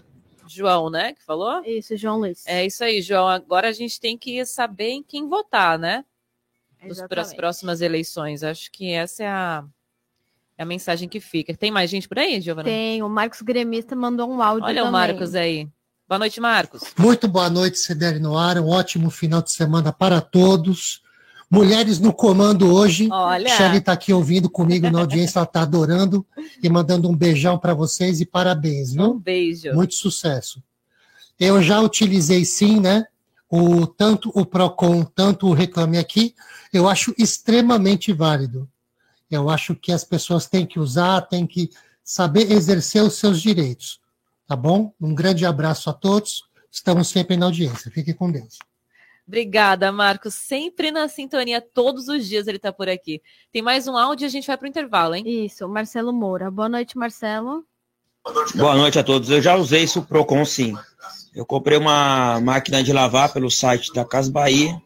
João, 0.48 0.90
né, 0.90 1.14
que 1.14 1.24
falou? 1.24 1.64
Isso, 1.66 1.98
João 1.98 2.20
Luiz. 2.20 2.46
É 2.46 2.66
isso 2.66 2.84
aí, 2.84 3.02
João. 3.02 3.28
Agora 3.28 3.70
a 3.70 3.72
gente 3.72 4.00
tem 4.00 4.18
que 4.18 4.46
saber 4.46 4.92
em 4.92 5.04
quem 5.04 5.28
votar, 5.28 5.80
né? 5.80 6.06
Para 7.08 7.22
as 7.22 7.34
próximas 7.34 7.82
eleições. 7.82 8.44
Acho 8.44 8.72
que 8.72 8.92
essa 8.92 9.24
é 9.24 9.28
a, 9.28 9.64
é 10.58 10.64
a 10.64 10.66
mensagem 10.66 11.08
que 11.08 11.20
fica. 11.20 11.56
Tem 11.56 11.72
mais 11.72 11.90
gente 11.90 12.08
por 12.08 12.20
aí, 12.20 12.40
Giovana? 12.42 12.66
Tem, 12.66 13.02
o 13.02 13.10
Marcos 13.10 13.42
Gremista 13.42 13.96
mandou 13.96 14.30
um 14.30 14.42
áudio 14.42 14.66
Olha 14.66 14.76
também. 14.76 14.90
o 14.90 14.92
Marcos 14.92 15.36
aí. 15.36 15.68
Boa 16.08 16.20
noite, 16.20 16.40
Marcos. 16.40 16.84
Muito 16.98 17.28
boa 17.28 17.50
noite, 17.50 17.80
CDL 17.80 18.20
no 18.20 18.38
ar. 18.38 18.60
Um 18.60 18.70
ótimo 18.70 19.10
final 19.10 19.42
de 19.42 19.52
semana 19.52 19.92
para 19.92 20.22
todos. 20.22 21.02
Mulheres 21.50 22.00
no 22.00 22.14
comando 22.14 22.74
hoje. 22.74 23.08
Olha. 23.12 23.50
Shelly 23.56 23.78
está 23.78 23.94
aqui 23.94 24.12
ouvindo 24.12 24.50
comigo 24.50 24.90
na 24.90 25.00
audiência, 25.00 25.40
ela 25.40 25.46
está 25.46 25.62
adorando 25.62 26.26
e 26.62 26.70
mandando 26.70 27.10
um 27.10 27.16
beijão 27.16 27.58
para 27.58 27.74
vocês 27.74 28.20
e 28.20 28.26
parabéns, 28.26 28.94
viu? 28.94 29.12
Um 29.12 29.20
beijo. 29.20 29.74
Muito 29.74 29.94
sucesso. 29.94 30.62
Eu 31.40 31.62
já 31.62 31.80
utilizei 31.80 32.44
sim, 32.44 32.80
né? 32.80 33.06
O, 33.56 33.86
tanto 33.86 34.32
o 34.34 34.44
PROCON, 34.44 35.04
tanto 35.04 35.46
o 35.46 35.54
Reclame 35.54 36.00
Aqui, 36.00 36.34
eu 36.74 36.90
acho 36.90 37.14
extremamente 37.20 38.12
válido. 38.12 38.68
Eu 39.30 39.48
acho 39.48 39.76
que 39.76 39.92
as 39.92 40.04
pessoas 40.04 40.48
têm 40.48 40.66
que 40.66 40.80
usar, 40.80 41.22
têm 41.22 41.46
que 41.46 41.70
saber 42.04 42.52
exercer 42.52 43.04
os 43.04 43.14
seus 43.14 43.40
direitos. 43.40 44.02
Tá 44.48 44.56
bom? 44.56 44.92
Um 45.00 45.14
grande 45.14 45.46
abraço 45.46 45.88
a 45.88 45.94
todos. 45.94 46.50
Estamos 46.72 47.10
sempre 47.10 47.38
na 47.38 47.46
audiência. 47.46 47.92
Fique 47.92 48.12
com 48.12 48.32
Deus. 48.32 48.58
Obrigada, 49.28 49.92
Marcos. 49.92 50.34
Sempre 50.34 50.90
na 50.90 51.08
sintonia, 51.08 51.62
todos 51.62 52.08
os 52.08 52.28
dias 52.28 52.48
ele 52.48 52.58
está 52.58 52.74
por 52.74 52.90
aqui. 52.90 53.22
Tem 53.52 53.62
mais 53.62 53.88
um 53.88 53.96
áudio 53.96 54.26
e 54.26 54.28
a 54.28 54.30
gente 54.30 54.48
vai 54.48 54.58
para 54.58 54.66
o 54.66 54.70
intervalo, 54.70 55.14
hein? 55.14 55.46
Isso, 55.46 55.70
Marcelo 55.70 56.12
Moura. 56.12 56.50
Boa 56.50 56.68
noite, 56.68 56.98
Marcelo. 56.98 57.64
Boa 58.56 58.76
noite 58.76 58.98
a 58.98 59.04
todos. 59.04 59.30
Eu 59.30 59.42
já 59.42 59.56
usei 59.56 59.84
isso 59.84 60.02
Procon, 60.02 60.46
sim. 60.46 60.74
Eu 61.36 61.46
comprei 61.46 61.78
uma 61.78 62.40
máquina 62.40 62.82
de 62.82 62.94
lavar 62.94 63.34
pelo 63.34 63.52
site 63.52 63.92
da 63.94 64.06
Casa 64.06 64.32
Bahia 64.32 64.82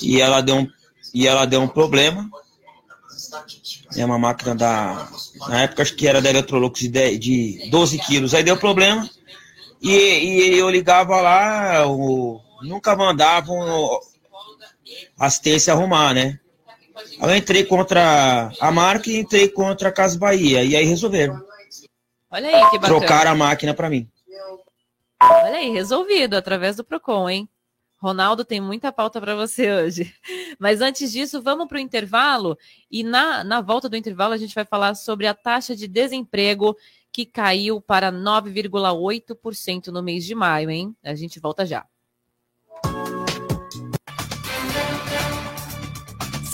e 0.00 0.20
ela 0.20 0.40
deu 0.40 0.56
um, 0.56 0.68
e 1.12 1.26
ela 1.26 1.44
deu 1.44 1.60
um 1.60 1.68
problema 1.68 2.30
É 3.96 4.04
uma 4.04 4.18
máquina 4.18 4.54
da. 4.54 5.08
Na 5.48 5.62
época 5.62 5.82
acho 5.82 5.96
que 5.96 6.06
era 6.06 6.22
da 6.22 6.30
Electrolux 6.30 6.80
de, 6.80 7.18
de 7.18 7.70
12 7.70 7.98
quilos. 7.98 8.34
Aí 8.34 8.44
deu 8.44 8.56
problema. 8.56 9.08
E, 9.80 9.90
e 9.90 10.58
eu 10.58 10.70
ligava 10.70 11.20
lá, 11.20 11.82
nunca 12.62 12.94
mandavam 12.94 14.00
assistência 15.18 15.72
arrumar, 15.72 16.14
né? 16.14 16.38
Aí 17.20 17.30
eu 17.30 17.36
entrei 17.36 17.64
contra 17.64 18.50
a 18.60 18.70
marca 18.70 19.10
e 19.10 19.18
entrei 19.18 19.48
contra 19.48 19.88
a 19.88 19.92
Casa 19.92 20.18
Bahia. 20.18 20.64
E 20.64 20.76
aí 20.76 20.84
resolveram. 20.84 21.40
Olha 22.30 22.48
aí 22.48 22.70
que 22.70 22.78
bacana. 22.78 23.00
Trocaram 23.00 23.30
a 23.30 23.34
máquina 23.34 23.74
para 23.74 23.90
mim. 23.90 24.08
Olha 25.20 25.56
aí, 25.56 25.70
resolvido 25.70 26.34
através 26.34 26.76
do 26.76 26.84
Procon, 26.84 27.28
hein? 27.28 27.48
Ronaldo 28.02 28.44
tem 28.44 28.60
muita 28.60 28.90
pauta 28.90 29.20
para 29.20 29.36
você 29.36 29.72
hoje. 29.72 30.12
Mas 30.58 30.80
antes 30.80 31.12
disso, 31.12 31.40
vamos 31.40 31.68
para 31.68 31.76
o 31.76 31.80
intervalo. 31.80 32.58
E 32.90 33.04
na, 33.04 33.44
na 33.44 33.60
volta 33.60 33.88
do 33.88 33.96
intervalo, 33.96 34.34
a 34.34 34.36
gente 34.36 34.54
vai 34.54 34.64
falar 34.64 34.96
sobre 34.96 35.28
a 35.28 35.34
taxa 35.34 35.76
de 35.76 35.86
desemprego 35.86 36.76
que 37.12 37.24
caiu 37.24 37.80
para 37.80 38.10
9,8% 38.10 39.88
no 39.88 40.02
mês 40.02 40.24
de 40.24 40.34
maio, 40.34 40.68
hein? 40.68 40.96
A 41.04 41.14
gente 41.14 41.38
volta 41.38 41.64
já. 41.64 41.86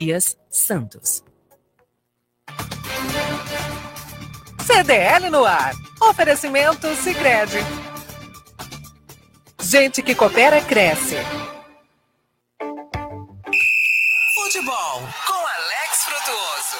Dias 0.00 0.34
Santos. 0.48 1.22
CDL 4.64 5.28
no 5.28 5.44
ar. 5.44 5.74
Oferecimento 6.00 6.88
Sicredi. 6.96 7.58
Gente 9.60 10.02
que 10.02 10.14
coopera 10.14 10.62
cresce. 10.62 11.16
Futebol 14.34 15.02
com 15.26 15.34
Alex 15.34 16.04
Frutuoso. 16.06 16.78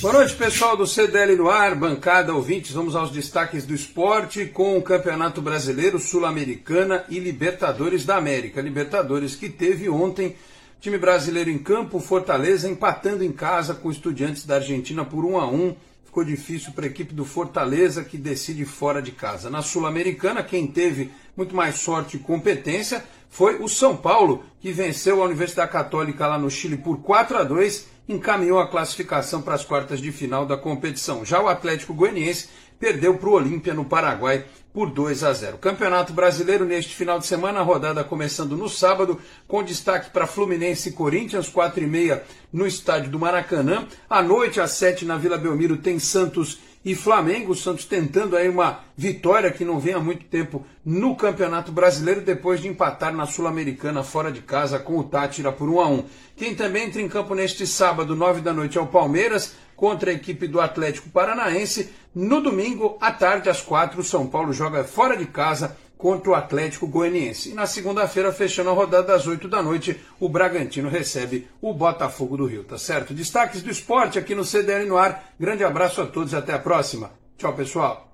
Boa 0.00 0.14
noite, 0.14 0.34
pessoal 0.34 0.76
do 0.76 0.84
CDL 0.84 1.36
no 1.36 1.48
ar, 1.48 1.76
bancada 1.76 2.34
ouvintes. 2.34 2.72
Vamos 2.72 2.96
aos 2.96 3.12
destaques 3.12 3.64
do 3.64 3.72
esporte 3.72 4.46
com 4.46 4.76
o 4.76 4.82
Campeonato 4.82 5.40
Brasileiro, 5.40 6.00
Sul-Americana 6.00 7.04
e 7.08 7.20
Libertadores 7.20 8.04
da 8.04 8.16
América. 8.16 8.60
Libertadores 8.60 9.36
que 9.36 9.48
teve 9.48 9.88
ontem 9.88 10.36
Time 10.80 10.98
brasileiro 10.98 11.50
em 11.50 11.58
campo, 11.58 11.98
Fortaleza 11.98 12.68
empatando 12.68 13.24
em 13.24 13.32
casa 13.32 13.74
com 13.74 13.90
Estudiantes 13.90 14.44
da 14.44 14.56
Argentina 14.56 15.04
por 15.04 15.24
1 15.24 15.38
a 15.38 15.46
1. 15.46 15.74
Ficou 16.04 16.22
difícil 16.22 16.72
para 16.72 16.84
a 16.84 16.88
equipe 16.88 17.14
do 17.14 17.24
Fortaleza 17.24 18.04
que 18.04 18.16
decide 18.18 18.64
fora 18.64 19.02
de 19.02 19.10
casa. 19.10 19.50
Na 19.50 19.62
Sul-Americana, 19.62 20.42
quem 20.42 20.66
teve 20.66 21.10
muito 21.36 21.56
mais 21.56 21.76
sorte 21.76 22.16
e 22.16 22.20
competência 22.20 23.04
foi 23.28 23.56
o 23.56 23.68
São 23.68 23.96
Paulo, 23.96 24.44
que 24.60 24.70
venceu 24.70 25.20
a 25.20 25.26
Universidade 25.26 25.72
Católica 25.72 26.26
lá 26.26 26.38
no 26.38 26.50
Chile 26.50 26.76
por 26.76 26.98
4 26.98 27.38
a 27.38 27.42
2, 27.42 27.88
encaminhou 28.08 28.60
a 28.60 28.68
classificação 28.68 29.42
para 29.42 29.54
as 29.54 29.64
quartas 29.64 30.00
de 30.00 30.12
final 30.12 30.46
da 30.46 30.56
competição. 30.56 31.24
Já 31.24 31.42
o 31.42 31.48
Atlético 31.48 31.92
Goianiense 31.92 32.48
perdeu 32.78 33.16
para 33.16 33.28
o 33.28 33.32
Olímpia 33.32 33.74
no 33.74 33.84
Paraguai 33.84 34.44
por 34.76 34.90
2 34.90 35.24
a 35.24 35.32
0. 35.32 35.56
Campeonato 35.56 36.12
Brasileiro 36.12 36.66
neste 36.66 36.94
final 36.94 37.18
de 37.18 37.24
semana, 37.24 37.60
a 37.60 37.62
rodada 37.62 38.04
começando 38.04 38.58
no 38.58 38.68
sábado, 38.68 39.18
com 39.48 39.62
destaque 39.62 40.10
para 40.10 40.26
Fluminense 40.26 40.90
e 40.90 40.92
Corinthians, 40.92 41.48
4 41.48 41.82
e 41.82 41.86
meia 41.86 42.22
no 42.52 42.66
estádio 42.66 43.10
do 43.10 43.18
Maracanã. 43.18 43.86
À 44.08 44.22
noite, 44.22 44.60
às 44.60 44.72
7 44.72 45.06
na 45.06 45.16
Vila 45.16 45.38
Belmiro, 45.38 45.78
tem 45.78 45.98
Santos 45.98 46.58
e 46.84 46.94
Flamengo. 46.94 47.52
O 47.52 47.56
Santos 47.56 47.86
tentando 47.86 48.36
aí 48.36 48.50
uma 48.50 48.80
vitória 48.94 49.50
que 49.50 49.64
não 49.64 49.80
vem 49.80 49.94
há 49.94 49.98
muito 49.98 50.26
tempo 50.26 50.64
no 50.84 51.16
Campeonato 51.16 51.72
Brasileiro, 51.72 52.20
depois 52.20 52.60
de 52.60 52.68
empatar 52.68 53.14
na 53.14 53.24
Sul-Americana 53.24 54.04
fora 54.04 54.30
de 54.30 54.42
casa 54.42 54.78
com 54.78 54.98
o 54.98 55.04
Tátira 55.04 55.50
por 55.50 55.70
1 55.70 55.80
a 55.80 55.88
1. 55.88 56.04
Quem 56.36 56.54
também 56.54 56.86
entra 56.86 57.00
em 57.00 57.08
campo 57.08 57.34
neste 57.34 57.66
sábado, 57.66 58.14
9 58.14 58.42
da 58.42 58.52
noite, 58.52 58.76
é 58.76 58.80
o 58.80 58.86
Palmeiras 58.86 59.56
contra 59.76 60.10
a 60.10 60.14
equipe 60.14 60.48
do 60.48 60.60
Atlético 60.60 61.10
Paranaense. 61.10 61.92
No 62.14 62.40
domingo, 62.40 62.96
à 63.00 63.12
tarde, 63.12 63.50
às 63.50 63.60
quatro, 63.60 64.00
o 64.00 64.04
São 64.04 64.26
Paulo 64.26 64.52
joga 64.52 64.82
fora 64.82 65.16
de 65.16 65.26
casa 65.26 65.76
contra 65.98 66.30
o 66.30 66.34
Atlético 66.34 66.86
Goianiense. 66.86 67.50
E 67.50 67.54
na 67.54 67.66
segunda-feira, 67.66 68.32
fechando 68.32 68.70
a 68.70 68.72
rodada 68.72 69.06
das 69.06 69.26
8 69.26 69.48
da 69.48 69.62
noite, 69.62 70.00
o 70.18 70.28
Bragantino 70.28 70.88
recebe 70.88 71.48
o 71.60 71.72
Botafogo 71.72 72.36
do 72.36 72.46
Rio, 72.46 72.64
tá 72.64 72.78
certo? 72.78 73.14
Destaques 73.14 73.62
do 73.62 73.70
esporte 73.70 74.18
aqui 74.18 74.34
no 74.34 74.44
CDL 74.44 74.86
no 74.86 74.96
ar. 74.96 75.32
Grande 75.38 75.64
abraço 75.64 76.00
a 76.00 76.06
todos 76.06 76.34
até 76.34 76.54
a 76.54 76.58
próxima. 76.58 77.12
Tchau, 77.38 77.54
pessoal. 77.54 78.06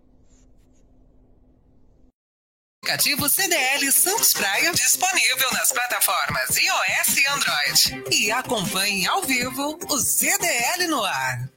Aplicativo 2.85 3.29
CDL 3.29 3.93
Santos 3.93 4.33
Praia 4.33 4.73
disponível 4.73 5.53
nas 5.53 5.71
plataformas 5.71 6.57
iOS 6.57 7.17
e 7.17 7.27
Android. 7.29 8.05
E 8.11 8.33
acompanhe 8.33 9.07
ao 9.07 9.23
vivo 9.23 9.79
o 9.89 9.99
CDL 9.99 10.89
no 10.89 11.05
ar. 11.05 11.52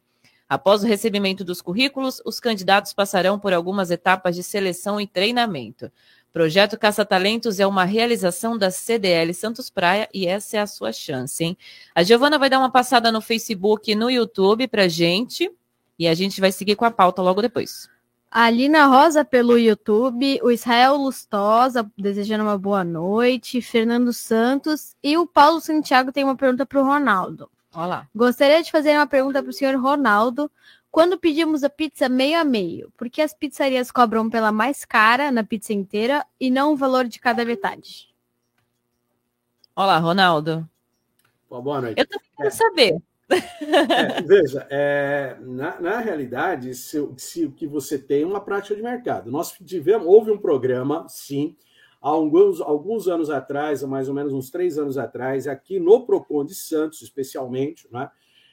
Após 0.48 0.84
o 0.84 0.88
recebimento 0.88 1.44
dos 1.44 1.62
currículos, 1.62 2.22
os 2.26 2.40
candidatos 2.40 2.94
passarão 2.94 3.38
por 3.40 3.54
algumas 3.54 3.92
etapas 3.92 4.36
de 4.36 4.44
seleção 4.44 5.00
e 5.00 5.06
treinamento. 5.08 5.92
Projeto 6.32 6.78
Caça 6.78 7.04
Talentos 7.04 7.60
é 7.60 7.66
uma 7.66 7.86
realização 7.86 8.56
da 8.58 8.70
CDL 8.70 9.34
Santos 9.34 9.70
Praia 9.70 10.08
e 10.14 10.28
essa 10.28 10.58
é 10.58 10.60
a 10.60 10.68
sua 10.68 10.92
chance, 10.92 11.44
hein? 11.44 11.58
A 11.96 12.04
Giovana 12.04 12.38
vai 12.38 12.50
dar 12.50 12.60
uma 12.60 12.72
passada 12.72 13.12
no 13.12 13.22
Facebook 13.22 13.92
e 13.92 13.96
no 13.96 14.12
YouTube 14.12 14.68
pra 14.68 14.88
gente 14.88 15.52
e 16.00 16.08
a 16.08 16.14
gente 16.14 16.40
vai 16.40 16.52
seguir 16.52 16.78
com 16.78 16.86
a 16.86 16.92
pauta 16.92 17.22
logo 17.22 17.42
depois. 17.42 17.90
A 18.32 18.50
Lina 18.50 18.86
Rosa 18.86 19.26
pelo 19.26 19.58
YouTube, 19.58 20.40
o 20.42 20.50
Israel 20.50 20.96
Lustosa 20.96 21.92
desejando 21.98 22.44
uma 22.44 22.58
boa 22.58 22.84
noite, 22.84 23.62
Fernando 23.62 24.14
Santos 24.14 24.96
e 25.04 25.18
o 25.18 25.28
Paulo 25.28 25.60
Santiago 25.60 26.12
tem 26.12 26.24
uma 26.24 26.38
pergunta 26.38 26.66
para 26.66 26.80
o 26.80 26.86
Ronaldo. 26.86 27.52
Olá. 27.74 28.08
Gostaria 28.16 28.64
de 28.64 28.72
fazer 28.72 28.96
uma 28.96 29.08
pergunta 29.08 29.42
para 29.42 29.50
o 29.50 29.54
senhor 29.54 29.76
Ronaldo. 29.76 30.50
Quando 30.92 31.20
pedimos 31.20 31.64
a 31.64 31.70
pizza 31.70 32.08
meio 32.08 32.40
a 32.40 32.44
meio, 32.44 32.92
por 32.96 33.10
que 33.10 33.22
as 33.22 33.34
pizzarias 33.34 33.92
cobram 33.92 34.30
pela 34.30 34.52
mais 34.52 34.86
cara 34.86 35.32
na 35.32 35.44
pizza 35.44 35.74
inteira 35.74 36.26
e 36.40 36.50
não 36.50 36.74
o 36.74 36.78
valor 36.78 37.06
de 37.06 37.20
cada 37.20 37.44
metade? 37.44 38.10
Olá, 39.76 39.98
Ronaldo. 39.98 40.68
Boa 41.50 41.82
noite. 41.82 42.00
Eu 42.00 42.08
também 42.08 42.28
quero 42.38 42.52
saber. 42.52 43.02
É, 43.30 44.22
veja, 44.26 44.68
é, 44.70 45.38
na, 45.42 45.80
na, 45.80 46.00
realidade, 46.00 46.74
se, 46.74 47.08
se 47.18 47.46
o 47.46 47.52
que 47.52 47.68
você 47.68 47.98
tem 47.98 48.24
é 48.24 48.26
uma 48.26 48.42
prática 48.42 48.76
de 48.76 48.82
mercado. 48.82 49.32
Nós 49.32 49.52
tivemos, 49.52 50.08
houve 50.08 50.32
um 50.32 50.38
programa, 50.38 51.06
sim, 51.08 51.56
há 52.02 52.10
alguns, 52.10 52.60
alguns 52.60 53.08
anos 53.08 53.30
atrás, 53.30 53.84
mais 53.84 54.10
ou 54.10 54.16
menos 54.16 54.34
uns 54.34 54.50
três 54.50 54.78
anos 54.78 54.98
atrás, 54.98 55.48
aqui 55.48 55.80
no 55.80 56.06
Procon 56.06 56.44
de 56.46 56.56
Santos, 56.56 57.02
especialmente, 57.02 57.88
né, 57.92 58.10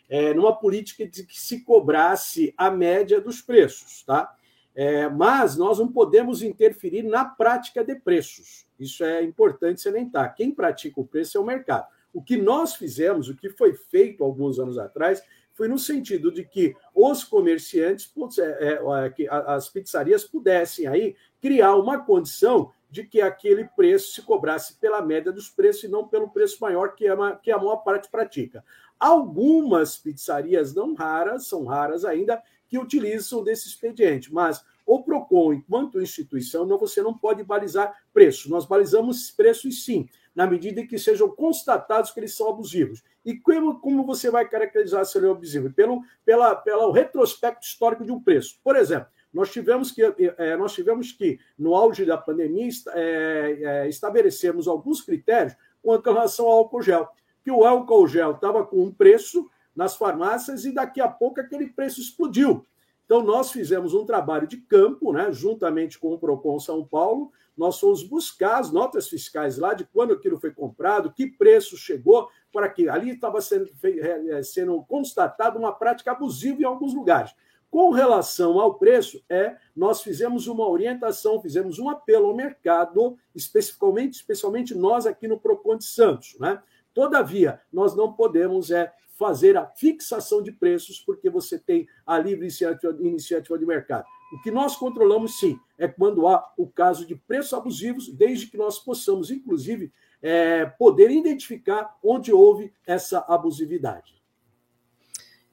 é, 0.09 0.35
numa 0.35 0.55
política 0.55 1.07
de 1.07 1.25
que 1.25 1.41
se 1.41 1.65
cobrasse 1.65 2.55
a 2.57 2.71
média 2.71 3.21
dos 3.21 3.41
preços, 3.41 4.05
tá? 4.05 4.33
É, 4.75 5.09
mas 5.09 5.57
nós 5.57 5.79
não 5.79 5.91
podemos 5.91 6.43
interferir 6.43 7.03
na 7.03 7.25
prática 7.25 7.83
de 7.83 7.95
preços. 7.95 8.67
Isso 8.79 9.03
é 9.03 9.23
importante 9.25 9.81
salientar. 9.81 10.35
Quem 10.35 10.53
pratica 10.53 11.01
o 11.01 11.07
preço 11.07 11.39
é 11.39 11.41
o 11.41 11.45
mercado. 11.45 11.89
O 12.17 12.23
que 12.23 12.39
nós 12.39 12.75
fizemos, 12.75 13.29
o 13.29 13.37
que 13.37 13.51
foi 13.51 13.75
feito 13.75 14.25
alguns 14.25 14.59
anos 14.59 14.79
atrás, 14.79 15.23
foi 15.53 15.69
no 15.69 15.79
sentido 15.79 16.33
de 16.33 16.47
que 16.47 16.75
os 16.95 17.23
comerciantes, 17.23 18.11
é, 18.39 18.81
é, 19.05 19.11
que 19.11 19.29
as 19.29 19.69
pizzarias 19.69 20.25
pudessem 20.25 20.87
aí 20.87 21.15
criar 21.43 21.77
uma 21.77 22.03
condição 22.03 22.73
de 22.91 23.05
que 23.05 23.21
aquele 23.21 23.65
preço 23.77 24.15
se 24.15 24.23
cobrasse 24.23 24.79
pela 24.81 25.03
média 25.03 25.31
dos 25.31 25.51
preços 25.51 25.85
e 25.85 25.89
não 25.89 26.09
pelo 26.09 26.31
preço 26.31 26.57
maior 26.59 26.95
que 26.95 27.07
a, 27.07 27.13
a 27.13 27.59
maior 27.59 27.85
parte 27.85 28.09
pratica. 28.09 28.65
Algumas 28.99 29.99
pizzarias, 29.99 30.75
não 30.75 30.95
raras, 30.95 31.47
são 31.47 31.67
raras 31.67 32.03
ainda, 32.03 32.43
que 32.67 32.79
utilizam 32.79 33.45
desse 33.45 33.69
expediente, 33.69 34.33
mas 34.33 34.65
o 34.87 35.03
PROCON, 35.03 35.53
enquanto 35.53 36.01
instituição, 36.01 36.65
não, 36.65 36.79
você 36.79 37.03
não 37.03 37.13
pode 37.13 37.45
balizar 37.45 37.95
preço. 38.15 38.49
Nós 38.49 38.65
balizamos 38.65 39.31
preços 39.31 39.85
sim, 39.85 40.09
na 40.37 40.47
medida 40.47 40.81
em 40.81 40.87
que 40.87 40.99
sejam 40.99 41.29
constatados 41.29 42.13
que 42.13 42.21
eles 42.21 42.37
são 42.37 42.49
abusivos. 42.49 43.03
E 43.25 43.37
como, 43.37 43.81
como 43.81 44.05
você 44.05 44.31
vai 44.31 44.47
caracterizar 44.49 45.05
se 45.05 45.17
ele 45.19 45.27
é 45.27 45.31
abusivo? 45.31 45.73
Pelo, 45.73 46.03
pela, 46.25 46.55
pelo 46.55 46.93
retrospecto 46.93 47.67
histórico 47.67 48.05
de 48.05 48.13
um 48.13 48.23
preço. 48.23 48.61
Por 48.63 48.77
exemplo, 48.77 49.09
nós 49.33 49.51
tivemos 49.51 49.91
que, 49.91 50.03
é, 50.39 50.57
nós 50.57 50.75
tivemos 50.75 51.11
que 51.11 51.41
no 51.59 51.75
auge 51.75 52.05
da 52.05 52.19
pandemia, 52.19 52.69
é, 52.89 53.59
é, 53.61 53.89
estabelecermos 53.89 54.69
alguns 54.69 55.01
critérios 55.01 55.57
com 55.83 55.97
relação 55.97 56.47
ao 56.47 56.59
álcool 56.59 56.83
gel 56.83 57.09
que 57.47 57.51
o 57.53 57.65
álcool 57.65 58.09
gel 58.09 58.33
estava 58.33 58.67
com 58.67 58.83
um 58.83 58.93
preço 58.93 59.49
nas 59.75 59.95
farmácias 59.95 60.65
e 60.65 60.73
daqui 60.73 61.01
a 61.01 61.07
pouco 61.07 61.41
aquele 61.41 61.69
preço 61.69 62.01
explodiu. 62.01 62.67
Então, 63.05 63.23
nós 63.23 63.53
fizemos 63.53 63.95
um 63.95 64.05
trabalho 64.05 64.49
de 64.49 64.57
campo, 64.57 65.13
né, 65.13 65.31
juntamente 65.31 65.97
com 65.97 66.13
o 66.13 66.19
PROCON 66.19 66.59
São 66.59 66.85
Paulo. 66.85 67.31
Nós 67.57 67.81
fomos 67.81 68.03
buscar 68.03 68.59
as 68.59 68.71
notas 68.71 69.09
fiscais 69.09 69.57
lá 69.59 69.73
de 69.73 69.85
quando 69.85 70.13
aquilo 70.13 70.39
foi 70.39 70.51
comprado, 70.51 71.13
que 71.13 71.27
preço 71.27 71.77
chegou, 71.77 72.29
para 72.53 72.69
que 72.69 72.89
ali 72.89 73.11
estava 73.11 73.41
sendo, 73.41 73.71
é, 73.83 74.43
sendo 74.43 74.83
constatado 74.85 75.59
uma 75.59 75.73
prática 75.73 76.13
abusiva 76.13 76.61
em 76.61 76.65
alguns 76.65 76.95
lugares. 76.95 77.35
Com 77.71 77.91
relação 77.91 78.61
ao 78.61 78.75
preço, 78.75 79.23
é 79.29 79.57
nós 79.75 80.01
fizemos 80.01 80.47
uma 80.47 80.69
orientação, 80.69 81.41
fizemos 81.43 81.79
um 81.79 81.89
apelo 81.89 82.29
ao 82.29 82.37
mercado, 82.37 83.19
especificamente, 83.35 84.15
especialmente 84.15 84.75
nós 84.75 85.07
aqui 85.07 85.27
no 85.27 85.39
PROCON 85.39 85.77
de 85.77 85.85
Santos, 85.85 86.37
né? 86.39 86.63
Todavia, 86.95 87.61
nós 87.71 87.95
não 87.95 88.15
podemos 88.15 88.71
é, 88.71 88.91
fazer 89.19 89.57
a 89.57 89.67
fixação 89.67 90.43
de 90.43 90.53
preços, 90.53 90.99
porque 91.01 91.29
você 91.29 91.59
tem 91.59 91.87
a 92.07 92.19
livre 92.19 92.45
iniciativa, 92.45 92.97
iniciativa 93.01 93.59
de 93.59 93.67
mercado. 93.67 94.07
O 94.33 94.41
que 94.41 94.51
nós 94.51 94.77
controlamos, 94.77 95.39
sim, 95.39 95.59
é 95.79 95.87
quando 95.87 96.27
há 96.27 96.53
o 96.57 96.67
caso 96.67 97.07
de 97.07 97.15
preços 97.15 97.55
abusivos, 97.55 98.09
desde 98.09 98.47
que 98.49 98.57
nós 98.57 98.79
possamos, 98.79 99.31
inclusive, 99.31 99.93
é, 100.21 100.67
poder 100.67 101.11
identificar 101.11 101.97
onde 102.03 102.33
houve 102.33 102.73
essa 102.87 103.25
abusividade. 103.29 104.15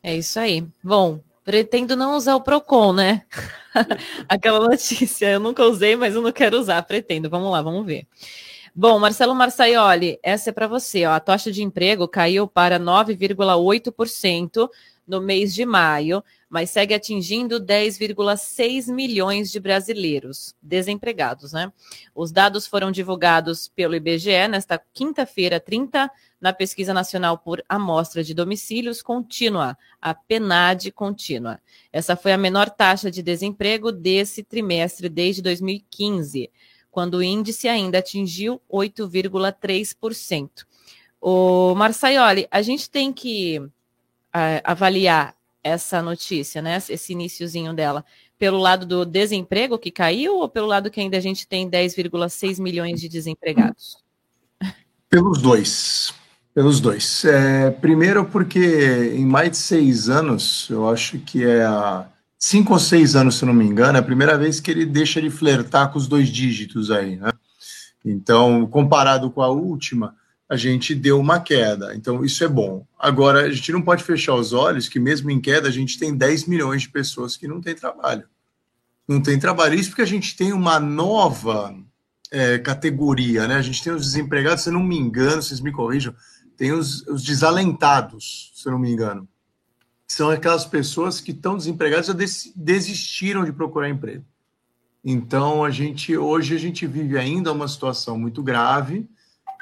É 0.02 0.16
isso 0.16 0.40
aí. 0.40 0.66
Bom, 0.84 1.20
pretendo 1.46 1.96
não 1.96 2.18
usar 2.18 2.36
o 2.36 2.42
Procon, 2.42 2.94
né? 2.94 3.26
Aquela 4.28 4.60
notícia, 4.60 5.32
eu 5.32 5.40
nunca 5.40 5.64
usei, 5.64 5.96
mas 5.96 6.16
eu 6.16 6.22
não 6.22 6.32
quero 6.32 6.60
usar, 6.60 6.82
pretendo. 6.84 7.30
Vamos 7.30 7.52
lá, 7.52 7.62
vamos 7.62 7.86
ver. 7.86 8.08
Bom, 8.76 8.98
Marcelo 8.98 9.36
Marçaioli, 9.36 10.20
essa 10.24 10.50
é 10.50 10.54
para 10.54 10.68
você. 10.68 11.06
Ó. 11.06 11.12
A 11.12 11.20
taxa 11.20 11.52
de 11.52 11.62
emprego 11.62 12.08
caiu 12.08 12.48
para 12.48 12.80
9,8% 12.80 14.68
no 15.08 15.22
mês 15.22 15.54
de 15.54 15.66
maio, 15.66 16.24
mas 16.50 16.70
segue 16.70 16.94
atingindo 16.94 17.60
10,6 17.60 18.92
milhões 18.94 19.52
de 19.52 19.60
brasileiros 19.60 20.56
desempregados, 20.62 21.54
né? 21.54 21.72
Os 22.14 22.32
dados 22.32 22.68
foram 22.68 22.92
divulgados 22.92 23.68
pelo 23.68 23.96
IBGE 23.96 24.48
nesta 24.48 24.82
quinta-feira, 24.94 25.60
30, 25.60 26.10
na 26.40 26.54
Pesquisa 26.54 26.94
Nacional 26.94 27.38
por 27.38 27.64
Amostra 27.68 28.24
de 28.24 28.34
Domicílios 28.34 29.02
Contínua, 29.02 29.78
a 30.02 30.14
PNAD 30.14 30.92
contínua. 30.92 31.60
Essa 31.92 32.16
foi 32.16 32.34
a 32.34 32.38
menor 32.38 32.70
taxa 32.70 33.10
de 33.10 33.22
desemprego 33.22 33.92
desse 33.92 34.44
trimestre 34.44 35.10
desde 35.10 35.42
2015 35.42 36.50
quando 36.94 37.16
o 37.16 37.24
índice 37.24 37.68
ainda 37.68 37.98
atingiu 37.98 38.62
8,3%. 38.72 40.64
O 41.20 41.74
Marçaioli, 41.74 42.48
a 42.52 42.62
gente 42.62 42.88
tem 42.88 43.12
que 43.12 43.60
uh, 44.36 44.62
avaliar 44.64 45.36
essa 45.64 46.02
notícia, 46.02 46.62
né? 46.62 46.78
Esse 46.90 47.14
iníciozinho 47.14 47.74
dela, 47.74 48.04
pelo 48.38 48.58
lado 48.58 48.86
do 48.86 49.06
desemprego 49.06 49.80
que 49.80 49.92
caiu 49.92 50.38
ou 50.40 50.50
pelo 50.50 50.68
lado 50.68 50.92
que 50.92 51.00
ainda 51.00 51.18
a 51.18 51.22
gente 51.22 51.48
tem 51.48 51.70
10,6 51.70 52.62
milhões 52.62 53.00
de 53.00 53.08
desempregados? 53.08 53.98
Pelos 55.10 55.42
dois. 55.42 56.14
Pelos 56.54 56.80
dois. 56.80 57.24
É, 57.26 57.72
primeiro, 57.72 58.26
porque 58.26 59.14
em 59.16 59.26
mais 59.26 59.52
de 59.52 59.58
seis 59.58 60.10
anos, 60.10 60.68
eu 60.70 60.90
acho 60.90 61.20
que 61.20 61.46
é 61.46 61.64
a 61.64 62.08
cinco 62.38 62.74
ou 62.74 62.80
seis 62.80 63.16
anos, 63.16 63.36
se 63.36 63.46
não 63.46 63.54
me 63.54 63.66
engano, 63.66 63.98
é 63.98 64.02
a 64.02 64.04
primeira 64.04 64.38
vez 64.38 64.60
que 64.60 64.70
ele 64.70 64.86
deixa 64.86 65.22
de 65.22 65.30
flertar 65.30 65.92
com 65.92 65.98
os 65.98 66.08
dois 66.08 66.28
dígitos 66.28 66.92
aí, 66.92 67.16
né? 67.16 67.32
Então, 68.06 68.68
comparado 68.68 69.32
com 69.32 69.42
a 69.42 69.48
última, 69.48 70.14
a 70.50 70.56
gente 70.56 70.94
deu 70.94 71.20
uma 71.20 71.40
queda. 71.40 71.96
Então, 71.96 72.24
isso 72.24 72.44
é 72.44 72.48
bom. 72.48 72.86
Agora, 72.98 73.42
a 73.46 73.52
gente 73.52 73.72
não 73.72 73.82
pode 73.82 74.04
fechar 74.04 74.36
os 74.36 74.54
olhos 74.54 74.88
que, 74.88 75.00
mesmo 75.00 75.32
em 75.32 75.40
queda, 75.40 75.68
a 75.68 75.72
gente 75.72 75.98
tem 75.98 76.16
10 76.16 76.46
milhões 76.46 76.84
de 76.84 76.90
pessoas 76.90 77.36
que 77.36 77.48
não 77.48 77.62
têm 77.62 77.76
trabalho. 77.76 78.28
Não 79.08 79.22
tem 79.22 79.40
trabalho. 79.40 79.76
Isso 79.76 79.90
porque 79.90 80.02
a 80.02 80.06
gente 80.06 80.36
tem 80.36 80.54
uma 80.54 80.80
nova 80.80 81.76
é, 82.32 82.60
categoria, 82.60 83.48
né? 83.48 83.56
A 83.56 83.62
gente 83.62 83.84
tem 83.84 83.94
os 83.94 84.06
desempregados, 84.06 84.64
se 84.64 84.72
não 84.72 84.84
me 84.84 84.98
engano, 84.98 85.42
vocês 85.42 85.60
me 85.60 85.72
corrijam, 85.72 86.16
tem 86.56 86.72
os, 86.72 87.06
os 87.08 87.24
desalentados, 87.24 88.52
se 88.56 88.70
não 88.70 88.80
me 88.80 88.92
engano 88.92 89.28
são 90.14 90.30
aquelas 90.30 90.66
pessoas 90.66 91.20
que 91.20 91.32
estão 91.32 91.58
desempregadas 91.58 92.08
já 92.08 92.14
desistiram 92.56 93.44
de 93.44 93.52
procurar 93.52 93.90
emprego. 93.90 94.24
Então 95.04 95.64
a 95.64 95.72
gente 95.72 96.16
hoje 96.16 96.56
a 96.56 96.60
gente 96.60 96.86
vive 96.88 97.18
ainda 97.18 97.52
uma 97.52 97.68
situação 97.68 98.18
muito 98.18 98.42
grave. 98.44 99.10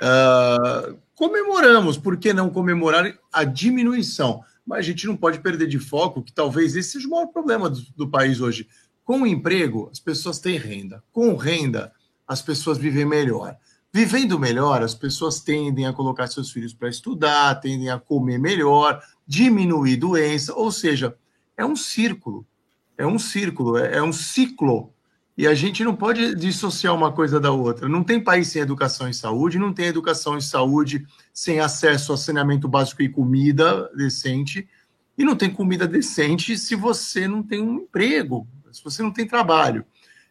Uh, 0.02 0.97
comemoramos, 1.14 1.97
por 1.97 2.18
que 2.18 2.34
não 2.34 2.49
comemorar 2.49 3.14
a 3.32 3.43
diminuição? 3.43 4.43
Mas 4.66 4.80
a 4.80 4.82
gente 4.82 5.06
não 5.06 5.16
pode 5.16 5.39
perder 5.39 5.68
de 5.68 5.80
foco 5.80 6.24
que 6.24 6.34
talvez 6.34 6.76
esse 6.76 6.91
seja 6.91 7.08
o 7.08 7.12
maior 7.12 7.28
problema 7.28 7.70
do, 7.70 7.82
do 7.95 8.10
país 8.10 8.41
hoje. 8.41 8.68
Com 9.04 9.28
emprego, 9.28 9.89
as 9.91 9.99
pessoas 9.99 10.39
têm 10.39 10.58
renda. 10.58 11.04
Com 11.12 11.36
renda, 11.36 11.91
as 12.28 12.41
pessoas 12.41 12.78
vivem 12.78 13.06
melhor. 13.06 13.58
Vivendo 13.93 14.39
melhor, 14.39 14.82
as 14.82 14.95
pessoas 14.95 15.41
tendem 15.41 15.86
a 15.86 15.91
colocar 15.91 16.28
seus 16.28 16.49
filhos 16.49 16.74
para 16.74 16.88
estudar, 16.88 17.56
tendem 17.56 17.89
a 17.89 17.99
comer 17.99 18.39
melhor, 18.39 19.02
diminuir 19.28 19.97
doença, 19.97 20.54
ou 20.54 20.72
seja, 20.72 21.16
é 21.58 21.66
um 21.66 21.76
círculo. 21.76 22.45
É 22.97 23.06
um 23.06 23.20
círculo, 23.20 23.78
é, 23.78 23.97
é 23.97 24.02
um 24.02 24.14
ciclo. 24.14 24.91
E 25.38 25.48
a 25.48 25.54
gente 25.54 25.84
não 25.84 25.96
pode 25.96 26.36
dissociar 26.36 26.94
uma 26.94 27.12
coisa 27.12 27.40
da 27.40 27.52
outra. 27.52 27.88
Não 27.88 28.04
tem 28.04 28.22
país 28.22 28.50
sem 28.50 28.62
educação 28.62 29.10
e 29.10 29.14
saúde, 29.14 29.58
não 29.58 29.74
tem 29.74 29.86
educação 29.88 30.38
e 30.38 30.42
saúde 30.42 31.06
sem 31.34 31.60
acesso 31.60 32.12
a 32.14 32.18
saneamento 32.18 32.68
básico 32.68 33.02
e 33.02 33.10
comida 33.10 33.90
decente, 33.96 34.68
e 35.18 35.24
não 35.24 35.36
tem 35.36 35.50
comida 35.50 35.88
decente 35.88 36.58
se 36.58 36.76
você 36.76 37.28
não 37.28 37.44
tem 37.44 37.62
um 37.62 37.76
emprego, 37.76 38.48
se 38.72 38.84
você 38.84 39.02
não 39.02 39.12
tem 39.12 39.28
trabalho. 39.28 39.86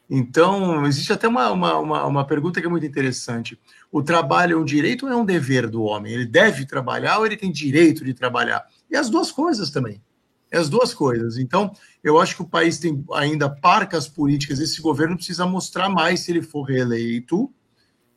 Então, 0.09 0.85
existe 0.87 1.13
até 1.13 1.29
uma, 1.29 1.51
uma, 1.53 1.79
uma, 1.79 2.05
uma, 2.05 2.27
pergunta 2.27 2.61
que 2.61 2.67
é 2.67 2.71
muito 2.71 2.85
interessante. 2.85 3.57
O 3.93 4.03
trabalho 4.03 4.55
é 4.55 4.61
um 4.61 4.65
direito 4.65 5.07
ou 5.07 5.13
é 5.13 5.15
um 5.15 5.25
dever 5.25 5.69
do 5.69 5.85
homem? 5.85 6.13
Ele 6.13 6.27
deve 6.27 6.67
trabalhar 6.67 7.19
ou 7.19 7.27
ele 7.27 7.37
tem 7.37 7.53
direito 7.53 8.05
de 8.05 8.13
trabalhar? 8.13 8.67
E 8.91 8.97
as 8.97 9.09
duas 9.09 9.31
coisas 9.31 9.71
também. 9.71 10.03
É 10.51 10.59
as 10.59 10.69
duas 10.69 10.93
coisas. 10.93 11.39
Então, 11.39 11.73
eu 12.03 12.19
acho 12.19 12.37
que 12.37 12.43
o 12.43 12.49
país 12.49 12.79
tem 12.79 13.05
ainda 13.13 13.49
parcas 13.49 14.09
políticas. 14.09 14.59
Esse 14.59 14.81
governo 14.83 15.17
precisa 15.17 15.47
mostrar 15.47 15.89
mais 15.89 16.21
se 16.21 16.33
ele 16.33 16.43
for 16.43 16.63
reeleito. 16.63 17.51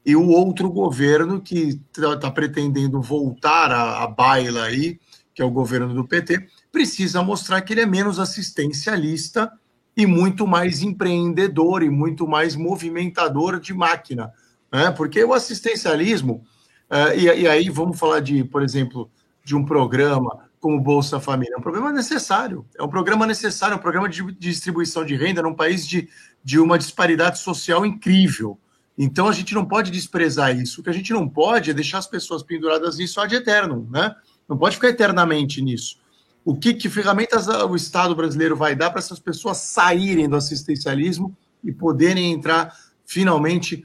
E 0.05 0.15
o 0.15 0.27
outro 0.27 0.69
governo 0.69 1.41
que 1.41 1.79
está 1.91 2.17
tá 2.17 2.31
pretendendo 2.31 3.01
voltar 3.01 3.71
à, 3.71 4.03
à 4.03 4.07
baila 4.07 4.63
aí, 4.63 4.99
que 5.33 5.41
é 5.41 5.45
o 5.45 5.51
governo 5.51 5.93
do 5.93 6.05
PT, 6.05 6.47
precisa 6.71 7.21
mostrar 7.21 7.61
que 7.61 7.73
ele 7.73 7.81
é 7.81 7.85
menos 7.85 8.19
assistencialista 8.19 9.51
e 9.95 10.05
muito 10.05 10.47
mais 10.47 10.81
empreendedor 10.81 11.83
e 11.83 11.89
muito 11.89 12.27
mais 12.27 12.55
movimentador 12.55 13.59
de 13.59 13.73
máquina. 13.73 14.31
Né? 14.71 14.91
Porque 14.91 15.23
o 15.23 15.33
assistencialismo, 15.33 16.43
uh, 16.89 17.15
e, 17.15 17.25
e, 17.25 17.47
aí 17.47 17.69
vamos 17.69 17.97
falar 17.97 18.19
de, 18.19 18.43
por 18.43 18.63
exemplo, 18.63 19.09
de 19.43 19.55
um 19.55 19.65
programa 19.65 20.49
como 20.59 20.79
Bolsa 20.79 21.19
Família, 21.19 21.55
é 21.55 21.59
um 21.59 21.61
programa 21.61 21.91
necessário, 21.91 22.65
é 22.77 22.81
um 22.81 22.87
programa 22.87 23.27
necessário, 23.27 23.73
é 23.73 23.77
um 23.77 23.81
programa 23.81 24.07
de 24.07 24.23
distribuição 24.33 25.03
de 25.05 25.15
renda 25.15 25.41
num 25.41 25.53
país 25.53 25.85
de, 25.85 26.07
de 26.41 26.57
uma 26.57 26.77
disparidade 26.77 27.39
social 27.39 27.85
incrível. 27.85 28.57
Então 28.97 29.27
a 29.27 29.33
gente 29.33 29.53
não 29.53 29.65
pode 29.65 29.91
desprezar 29.91 30.55
isso. 30.55 30.79
O 30.79 30.83
que 30.83 30.89
a 30.89 30.93
gente 30.93 31.11
não 31.11 31.27
pode 31.27 31.71
é 31.71 31.73
deixar 31.73 31.97
as 31.97 32.07
pessoas 32.07 32.43
penduradas 32.43 32.97
nisso 32.97 33.19
ad 33.19 33.35
eterno, 33.35 33.87
né? 33.91 34.15
Não 34.47 34.57
pode 34.57 34.75
ficar 34.75 34.89
eternamente 34.89 35.61
nisso 35.61 35.97
o 36.45 36.55
que, 36.55 36.73
que 36.73 36.89
ferramentas 36.89 37.47
o 37.47 37.75
Estado 37.75 38.15
brasileiro 38.15 38.55
vai 38.55 38.75
dar 38.75 38.89
para 38.89 38.99
essas 38.99 39.19
pessoas 39.19 39.57
saírem 39.57 40.27
do 40.27 40.35
assistencialismo 40.35 41.35
e 41.63 41.71
poderem 41.71 42.33
entrar 42.33 42.75
finalmente 43.05 43.83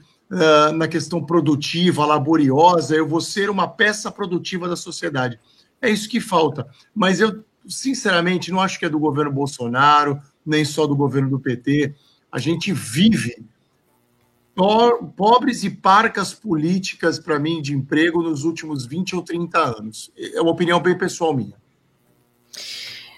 na 0.73 0.87
questão 0.87 1.23
produtiva, 1.23 2.05
laboriosa. 2.05 2.95
Eu 2.95 3.07
vou 3.07 3.21
ser 3.21 3.49
uma 3.49 3.67
peça 3.67 4.11
produtiva 4.11 4.67
da 4.67 4.75
sociedade. 4.75 5.39
É 5.81 5.89
isso 5.89 6.09
que 6.09 6.19
falta. 6.19 6.67
Mas 6.93 7.19
eu, 7.19 7.43
sinceramente, 7.67 8.51
não 8.51 8.61
acho 8.61 8.77
que 8.77 8.85
é 8.85 8.89
do 8.89 8.99
governo 8.99 9.31
Bolsonaro, 9.31 10.21
nem 10.45 10.63
só 10.63 10.85
do 10.85 10.95
governo 10.95 11.29
do 11.29 11.39
PT. 11.39 11.93
A 12.31 12.37
gente 12.37 12.71
vive 12.71 13.43
pobres 15.15 15.63
e 15.63 15.69
parcas 15.69 16.33
políticas, 16.33 17.17
para 17.17 17.39
mim, 17.39 17.61
de 17.61 17.73
emprego 17.73 18.21
nos 18.21 18.43
últimos 18.43 18.85
20 18.85 19.15
ou 19.15 19.21
30 19.23 19.57
anos. 19.57 20.11
É 20.17 20.41
uma 20.41 20.51
opinião 20.51 20.81
bem 20.81 20.97
pessoal 20.97 21.33
minha. 21.33 21.55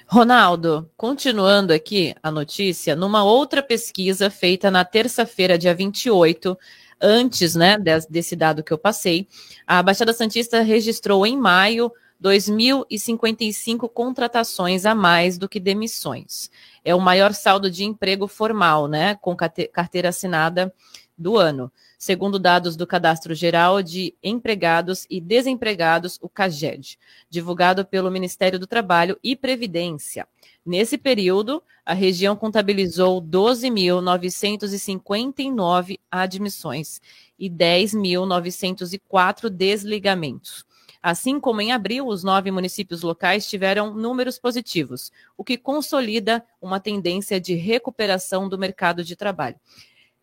Ronaldo, 0.05 0.89
continuando 0.97 1.71
aqui 1.71 2.13
a 2.21 2.29
notícia, 2.29 2.95
numa 2.97 3.23
outra 3.23 3.63
pesquisa 3.63 4.29
feita 4.29 4.69
na 4.69 4.83
terça-feira, 4.83 5.57
dia 5.57 5.73
28, 5.73 6.57
antes 7.01 7.55
né, 7.55 7.77
desse 8.09 8.35
dado 8.35 8.63
que 8.63 8.71
eu 8.71 8.77
passei, 8.77 9.27
a 9.65 9.81
Baixada 9.81 10.13
Santista 10.13 10.61
registrou 10.61 11.25
em 11.25 11.37
maio 11.37 11.91
2.055 12.21 13.89
contratações 13.89 14.85
a 14.85 14.93
mais 14.93 15.37
do 15.37 15.49
que 15.49 15.59
demissões. 15.59 16.51
É 16.85 16.93
o 16.93 16.99
maior 16.99 17.33
saldo 17.33 17.69
de 17.69 17.83
emprego 17.83 18.27
formal, 18.27 18.87
né, 18.87 19.15
com 19.15 19.35
carteira 19.35 20.09
assinada 20.09 20.73
do 21.17 21.37
ano 21.37 21.71
segundo 22.01 22.37
dados 22.39 22.75
do 22.75 22.87
Cadastro 22.87 23.35
Geral 23.35 23.83
de 23.83 24.15
Empregados 24.23 25.05
e 25.07 25.21
Desempregados, 25.21 26.17
o 26.19 26.27
CAGED, 26.27 26.97
divulgado 27.29 27.85
pelo 27.85 28.09
Ministério 28.09 28.57
do 28.57 28.65
Trabalho 28.65 29.19
e 29.23 29.35
Previdência. 29.35 30.27
Nesse 30.65 30.97
período, 30.97 31.61
a 31.85 31.93
região 31.93 32.35
contabilizou 32.35 33.21
12.959 33.21 35.99
admissões 36.09 36.99
e 37.37 37.47
10.904 37.47 39.47
desligamentos. 39.47 40.65
Assim 41.03 41.39
como 41.39 41.61
em 41.61 41.71
abril, 41.71 42.07
os 42.07 42.23
nove 42.23 42.49
municípios 42.49 43.03
locais 43.03 43.47
tiveram 43.47 43.93
números 43.93 44.39
positivos, 44.39 45.11
o 45.37 45.43
que 45.43 45.55
consolida 45.55 46.43
uma 46.59 46.79
tendência 46.79 47.39
de 47.39 47.53
recuperação 47.53 48.49
do 48.49 48.57
mercado 48.57 49.03
de 49.03 49.15
trabalho. 49.15 49.57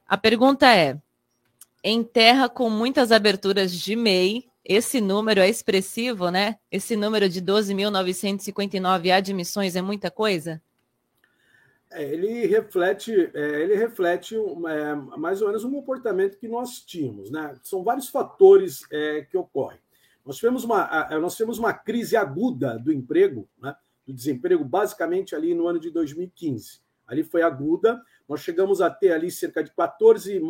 A 0.09 0.17
pergunta 0.17 0.75
é: 0.75 0.99
em 1.83 2.03
terra 2.03 2.49
com 2.49 2.69
muitas 2.69 3.13
aberturas 3.13 3.73
de 3.73 3.95
MEI, 3.95 4.45
esse 4.65 5.01
número 5.01 5.41
é 5.41 5.49
expressivo, 5.49 6.31
né? 6.31 6.59
Esse 6.71 6.95
número 6.95 7.29
de 7.29 7.41
12.959 7.41 9.11
admissões 9.11 9.75
é 9.77 9.81
muita 9.81 10.11
coisa? 10.11 10.61
É, 11.91 12.03
ele 12.03 12.47
reflete, 12.47 13.31
é, 13.33 13.63
ele 13.63 13.75
reflete 13.75 14.37
é, 14.37 14.95
mais 15.17 15.41
ou 15.41 15.49
menos 15.49 15.65
um 15.65 15.73
comportamento 15.73 16.37
que 16.37 16.47
nós 16.47 16.81
tínhamos, 16.81 17.31
né? 17.31 17.55
São 17.63 17.83
vários 17.83 18.09
fatores 18.09 18.85
é, 18.91 19.23
que 19.23 19.39
ocorrem. 19.39 19.79
Nós 20.25 20.37
tivemos 20.37 20.65
uma, 20.65 21.09
nós 21.19 21.35
tivemos 21.35 21.59
uma 21.59 21.73
crise 21.73 22.15
aguda 22.15 22.79
do 22.79 22.93
emprego, 22.93 23.49
né? 23.59 23.75
do 24.07 24.13
desemprego, 24.13 24.63
basicamente 24.63 25.35
ali 25.35 25.55
no 25.55 25.67
ano 25.67 25.81
de 25.81 25.91
2015. 25.91 26.81
Ali 27.07 27.25
foi 27.25 27.41
aguda, 27.41 28.03
nós 28.29 28.41
chegamos 28.41 28.81
a 28.81 28.91
ter 28.91 29.13
ali 29.13 29.31
cerca 29.31 29.65
de 29.65 29.73
14, 29.73 30.41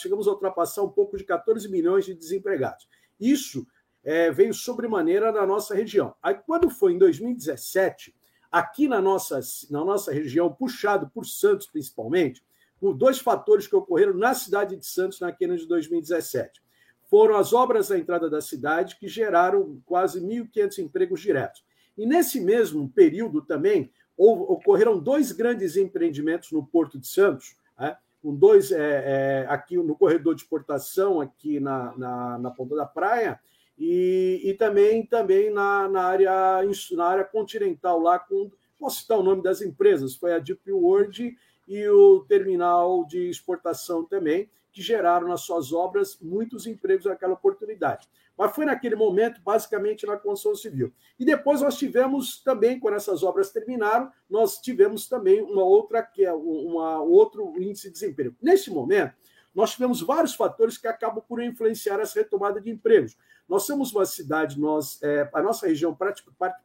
chegamos 0.00 0.28
a 0.28 0.30
ultrapassar 0.30 0.82
um 0.82 0.88
pouco 0.88 1.16
de 1.16 1.24
14 1.24 1.68
milhões 1.68 2.04
de 2.04 2.14
desempregados. 2.14 2.88
Isso 3.18 3.66
é, 4.04 4.30
veio 4.30 4.54
sobremaneira 4.54 5.32
na 5.32 5.44
nossa 5.44 5.74
região. 5.74 6.14
Aí, 6.22 6.34
quando 6.34 6.70
foi 6.70 6.92
em 6.92 6.98
2017, 6.98 8.14
aqui 8.52 8.86
na 8.86 9.00
nossa, 9.00 9.40
na 9.70 9.84
nossa 9.84 10.12
região, 10.12 10.52
puxado 10.52 11.10
por 11.10 11.26
Santos 11.26 11.66
principalmente, 11.66 12.44
por 12.78 12.94
dois 12.94 13.18
fatores 13.18 13.66
que 13.66 13.74
ocorreram 13.74 14.14
na 14.14 14.34
cidade 14.34 14.76
de 14.76 14.86
Santos 14.86 15.18
naquele 15.18 15.52
ano 15.52 15.60
de 15.60 15.66
2017. 15.66 16.62
Foram 17.10 17.36
as 17.36 17.52
obras 17.52 17.88
da 17.88 17.98
entrada 17.98 18.30
da 18.30 18.40
cidade 18.40 18.96
que 18.96 19.08
geraram 19.08 19.82
quase 19.84 20.20
1.500 20.20 20.78
empregos 20.78 21.20
diretos. 21.20 21.64
E 21.96 22.06
nesse 22.06 22.40
mesmo 22.40 22.88
período 22.88 23.42
também 23.42 23.90
ocorreram 24.16 24.98
dois 24.98 25.32
grandes 25.32 25.76
empreendimentos 25.76 26.52
no 26.52 26.64
Porto 26.64 26.98
de 26.98 27.06
Santos, 27.06 27.56
né? 27.78 27.96
um 28.22 28.34
dois 28.34 28.72
é, 28.72 28.78
é, 28.78 29.46
aqui 29.48 29.76
no 29.76 29.94
corredor 29.94 30.34
de 30.34 30.42
exportação, 30.42 31.20
aqui 31.20 31.60
na, 31.60 31.96
na, 31.96 32.38
na 32.38 32.50
ponta 32.50 32.74
da 32.74 32.86
praia, 32.86 33.38
e, 33.78 34.40
e 34.44 34.54
também, 34.54 35.04
também 35.04 35.50
na, 35.50 35.88
na, 35.88 36.04
área, 36.04 36.62
na 36.92 37.04
área 37.04 37.24
continental, 37.24 38.00
lá 38.00 38.18
com. 38.18 38.50
Posso 38.78 39.00
citar 39.00 39.18
o 39.18 39.22
nome 39.22 39.42
das 39.42 39.62
empresas, 39.62 40.14
foi 40.14 40.32
a 40.32 40.38
Deep 40.38 40.70
World 40.70 41.36
e 41.66 41.88
o 41.88 42.20
terminal 42.28 43.04
de 43.06 43.30
exportação 43.30 44.04
também, 44.04 44.50
que 44.72 44.82
geraram 44.82 45.28
nas 45.28 45.42
suas 45.42 45.72
obras 45.72 46.18
muitos 46.20 46.66
empregos 46.66 47.06
naquela 47.06 47.34
oportunidade. 47.34 48.08
Mas 48.36 48.54
foi 48.54 48.64
naquele 48.64 48.96
momento, 48.96 49.40
basicamente, 49.42 50.06
na 50.06 50.16
construção 50.16 50.54
civil. 50.54 50.92
E 51.18 51.24
depois 51.24 51.60
nós 51.60 51.76
tivemos 51.76 52.42
também, 52.42 52.80
quando 52.80 52.94
essas 52.94 53.22
obras 53.22 53.52
terminaram, 53.52 54.10
nós 54.28 54.58
tivemos 54.58 55.08
também 55.08 55.40
uma 55.40 55.62
outra, 55.62 56.02
que 56.02 56.24
é 56.24 56.32
uma, 56.32 57.00
outro 57.00 57.54
índice 57.60 57.88
de 57.88 57.94
desemprego. 57.94 58.34
Neste 58.42 58.70
momento, 58.70 59.14
nós 59.54 59.72
tivemos 59.72 60.00
vários 60.00 60.34
fatores 60.34 60.76
que 60.76 60.88
acabam 60.88 61.22
por 61.26 61.40
influenciar 61.40 62.00
essa 62.00 62.18
retomada 62.18 62.60
de 62.60 62.70
empregos. 62.70 63.16
Nós 63.48 63.62
somos 63.62 63.94
uma 63.94 64.04
cidade, 64.04 64.58
nós, 64.58 65.00
é, 65.02 65.30
a 65.32 65.42
nossa 65.42 65.66
região, 65.66 65.96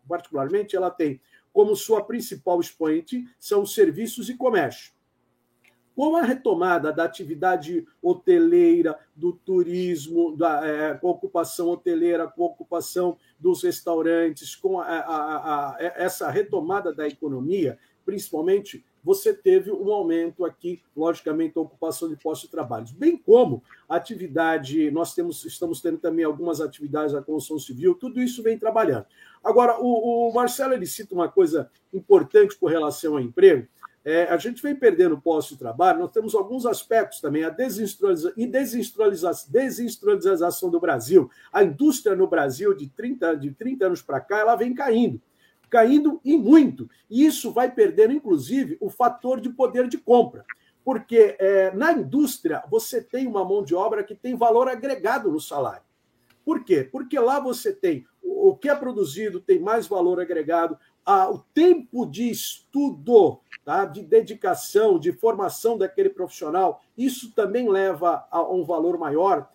particularmente, 0.07 0.76
ela 0.76 0.89
tem 0.89 1.22
como 1.51 1.76
sua 1.76 2.03
principal 2.03 2.59
expoente 2.59 3.28
são 3.39 3.63
os 3.63 3.74
serviços 3.74 4.30
e 4.30 4.36
comércio. 4.36 4.91
Com 6.00 6.16
a 6.16 6.22
retomada 6.22 6.93
da 6.93 7.04
atividade 7.04 7.86
hoteleira, 8.02 8.97
do 9.14 9.34
turismo, 9.34 10.34
da 10.34 10.66
é, 10.66 10.93
com 10.93 11.10
ocupação 11.10 11.68
hoteleira, 11.68 12.26
com 12.26 12.43
ocupação 12.45 13.18
dos 13.38 13.64
restaurantes, 13.64 14.56
com 14.56 14.80
a, 14.80 14.86
a, 14.86 15.76
a, 15.76 15.78
essa 15.97 16.32
retomada 16.32 16.93
da 16.93 17.06
economia, 17.06 17.78
principalmente, 18.06 18.82
você 19.04 19.34
teve 19.34 19.74
um 19.74 19.91
aumento 19.91 20.45
aqui, 20.45 20.82
logicamente, 20.95 21.56
da 21.56 21.62
ocupação 21.62 22.08
de 22.08 22.16
postos 22.16 22.47
de 22.47 22.52
trabalho. 22.52 22.88
Bem 22.97 23.18
como 23.18 23.62
atividade, 23.89 24.89
nós 24.91 25.14
temos, 25.14 25.43
estamos 25.43 25.82
tendo 25.82 25.97
também 25.97 26.24
algumas 26.24 26.62
atividades 26.62 27.12
da 27.12 27.22
construção 27.22 27.60
civil, 27.60 27.93
tudo 27.93 28.22
isso 28.22 28.41
vem 28.41 28.58
trabalhando. 28.58 29.06
Agora, 29.43 29.78
o, 29.82 30.30
o 30.30 30.34
Marcelo 30.34 30.74
ele 30.74 30.86
cita 30.86 31.14
uma 31.14 31.28
coisa 31.28 31.70
importante 31.93 32.58
com 32.58 32.68
relação 32.68 33.16
ao 33.16 33.20
emprego, 33.20 33.68
é, 34.10 34.28
a 34.28 34.38
gente 34.38 34.62
vem 34.62 34.76
perdendo 34.76 35.22
posto 35.22 35.51
de 35.51 35.60
trabalho, 35.60 35.99
nós 35.99 36.12
temos 36.12 36.34
alguns 36.34 36.66
aspectos 36.66 37.22
também, 37.22 37.43
a 37.43 37.49
desindustrializa 37.49 38.34
desindustrialização, 38.36 39.51
desindustrialização 39.51 40.70
do 40.72 40.80
Brasil. 40.80 41.30
A 41.53 41.64
indústria 41.64 42.16
no 42.16 42.28
Brasil, 42.28 42.74
de 42.74 42.89
30, 42.89 43.36
de 43.36 43.51
30 43.51 43.86
anos 43.86 44.01
para 44.01 44.20
cá, 44.20 44.39
ela 44.39 44.55
vem 44.55 44.74
caindo. 44.74 45.22
caindo 45.70 46.20
e 46.26 46.36
muito. 46.36 46.89
E 47.07 47.24
isso 47.24 47.51
vai 47.51 47.72
perdendo, 47.72 48.14
inclusive, 48.14 48.78
o 48.82 48.89
fator 48.89 49.39
de 49.39 49.49
poder 49.49 49.88
de 49.88 49.99
compra. 49.99 50.43
Porque 50.84 51.36
é, 51.38 51.72
na 51.76 51.91
indústria 51.91 52.64
você 52.68 53.03
tem 53.03 53.28
uma 53.28 53.45
mão 53.45 53.64
de 53.64 53.76
obra 53.76 54.03
que 54.03 54.16
tem 54.16 54.36
valor 54.36 54.68
agregado 54.68 55.32
no 55.32 55.39
salário. 55.39 55.84
Por 56.43 56.64
quê? 56.64 56.84
Porque 56.91 57.20
lá 57.20 57.39
você 57.39 57.72
tem 57.72 58.07
o 58.22 58.55
que 58.55 58.70
é 58.70 58.76
produzido 58.76 59.39
tem 59.39 59.60
mais 59.60 59.88
valor 59.88 60.20
agregado, 60.20 60.78
a, 61.10 61.28
o 61.28 61.39
tempo 61.39 62.05
de 62.05 62.30
estudo, 62.30 63.39
tá? 63.66 63.84
de 63.84 64.03
dedicação, 64.03 64.99
de 64.99 65.12
formação 65.12 65.76
daquele 65.76 66.10
profissional, 66.10 66.84
isso 66.95 67.34
também 67.34 67.68
leva 67.68 68.28
a 68.30 68.43
um 68.43 68.64
valor 68.64 68.95
maior. 68.95 69.49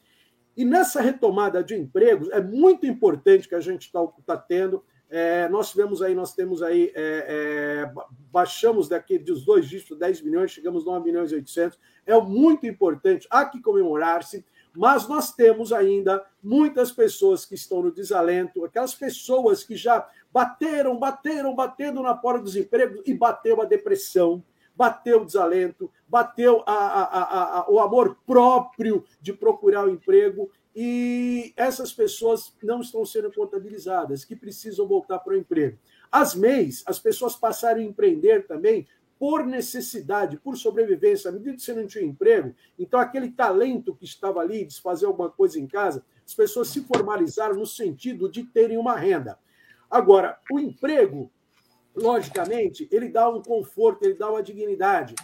E 0.57 0.65
nessa 0.65 1.01
retomada 1.01 1.63
de 1.63 1.77
empregos, 1.77 2.29
é 2.31 2.41
muito 2.41 2.87
importante 2.87 3.49
que 3.49 3.55
a 3.55 3.61
gente 3.61 3.83
está 3.83 4.05
tá 4.27 4.37
tendo. 4.37 4.83
É, 5.09 5.49
nós 5.49 5.71
tivemos 5.71 6.03
aí, 6.03 6.13
nós 6.13 6.35
temos 6.35 6.61
aí, 6.61 6.91
é, 6.93 7.87
é, 7.87 7.93
baixamos 8.33 8.89
daqui 8.89 9.17
dos 9.17 9.45
dois 9.45 9.69
dígitos, 9.69 9.97
10 9.97 10.23
milhões, 10.23 10.51
chegamos 10.51 10.83
a 10.83 10.91
9 10.91 11.05
milhões 11.05 11.31
e 11.31 11.37
800. 11.37 11.79
É 12.05 12.21
muito 12.21 12.67
importante, 12.67 13.29
há 13.31 13.45
que 13.45 13.63
comemorar-se, 13.63 14.45
mas 14.77 15.07
nós 15.07 15.33
temos 15.33 15.73
ainda 15.73 16.25
muitas 16.43 16.91
pessoas 16.91 17.47
que 17.47 17.55
estão 17.55 17.81
no 17.81 17.93
desalento, 17.93 18.65
aquelas 18.65 18.93
pessoas 18.93 19.63
que 19.63 19.77
já 19.77 20.05
bateram, 20.35 20.99
bateram, 20.99 21.55
batendo 21.55 22.03
na 22.03 22.13
porta 22.13 22.43
dos 22.43 22.57
empregos 22.57 23.03
e 23.07 23.15
bateu 23.15 23.63
a 23.63 23.65
depressão, 23.65 24.43
bateu 24.75 25.23
o 25.23 25.25
desalento, 25.25 25.89
bateu 26.09 26.65
a, 26.67 26.73
a, 26.73 27.61
a, 27.61 27.71
o 27.71 27.79
amor 27.79 28.19
próprio 28.27 29.05
de 29.21 29.33
procurar 29.33 29.85
o 29.85 29.87
um 29.87 29.93
emprego 29.93 30.51
e 30.75 31.55
essas 31.57 31.93
pessoas 31.93 32.53
não 32.61 32.81
estão 32.81 33.07
sendo 33.07 33.33
contabilizadas, 33.33 34.25
que 34.25 34.35
precisam 34.35 34.89
voltar 34.89 35.21
para 35.21 35.35
o 35.35 35.37
emprego. 35.37 35.79
As 36.11 36.35
MEIs, 36.35 36.83
as 36.85 36.99
pessoas 36.99 37.37
passaram 37.37 37.79
a 37.79 37.85
empreender 37.85 38.45
também 38.49 38.89
por 39.17 39.47
necessidade, 39.47 40.37
por 40.39 40.57
sobrevivência, 40.57 41.29
à 41.29 41.33
medida 41.33 41.55
que 41.55 41.63
você 41.63 41.73
não 41.73 41.87
tinha 41.87 42.05
emprego, 42.05 42.53
então 42.77 42.99
aquele 42.99 43.31
talento 43.31 43.95
que 43.95 44.05
estava 44.05 44.41
ali, 44.41 44.65
de 44.65 44.81
fazer 44.81 45.07
alguma 45.07 45.31
coisa 45.31 45.61
em 45.61 45.67
casa, 45.69 46.05
as 46.27 46.35
pessoas 46.35 46.67
se 46.69 46.81
formalizaram 46.81 47.55
no 47.55 47.65
sentido 47.65 48.29
de 48.29 48.43
terem 48.43 48.77
uma 48.77 48.97
renda. 48.97 49.39
Agora, 49.95 50.41
o 50.51 50.59
emprego, 50.59 51.31
logicamente, 51.95 52.89
ele 52.91 53.09
dá 53.09 53.29
um 53.29 53.41
conforto, 53.41 54.03
ele 54.03 54.15
dá 54.15 54.29
uma 54.29 54.43
dignidade. 54.43 55.15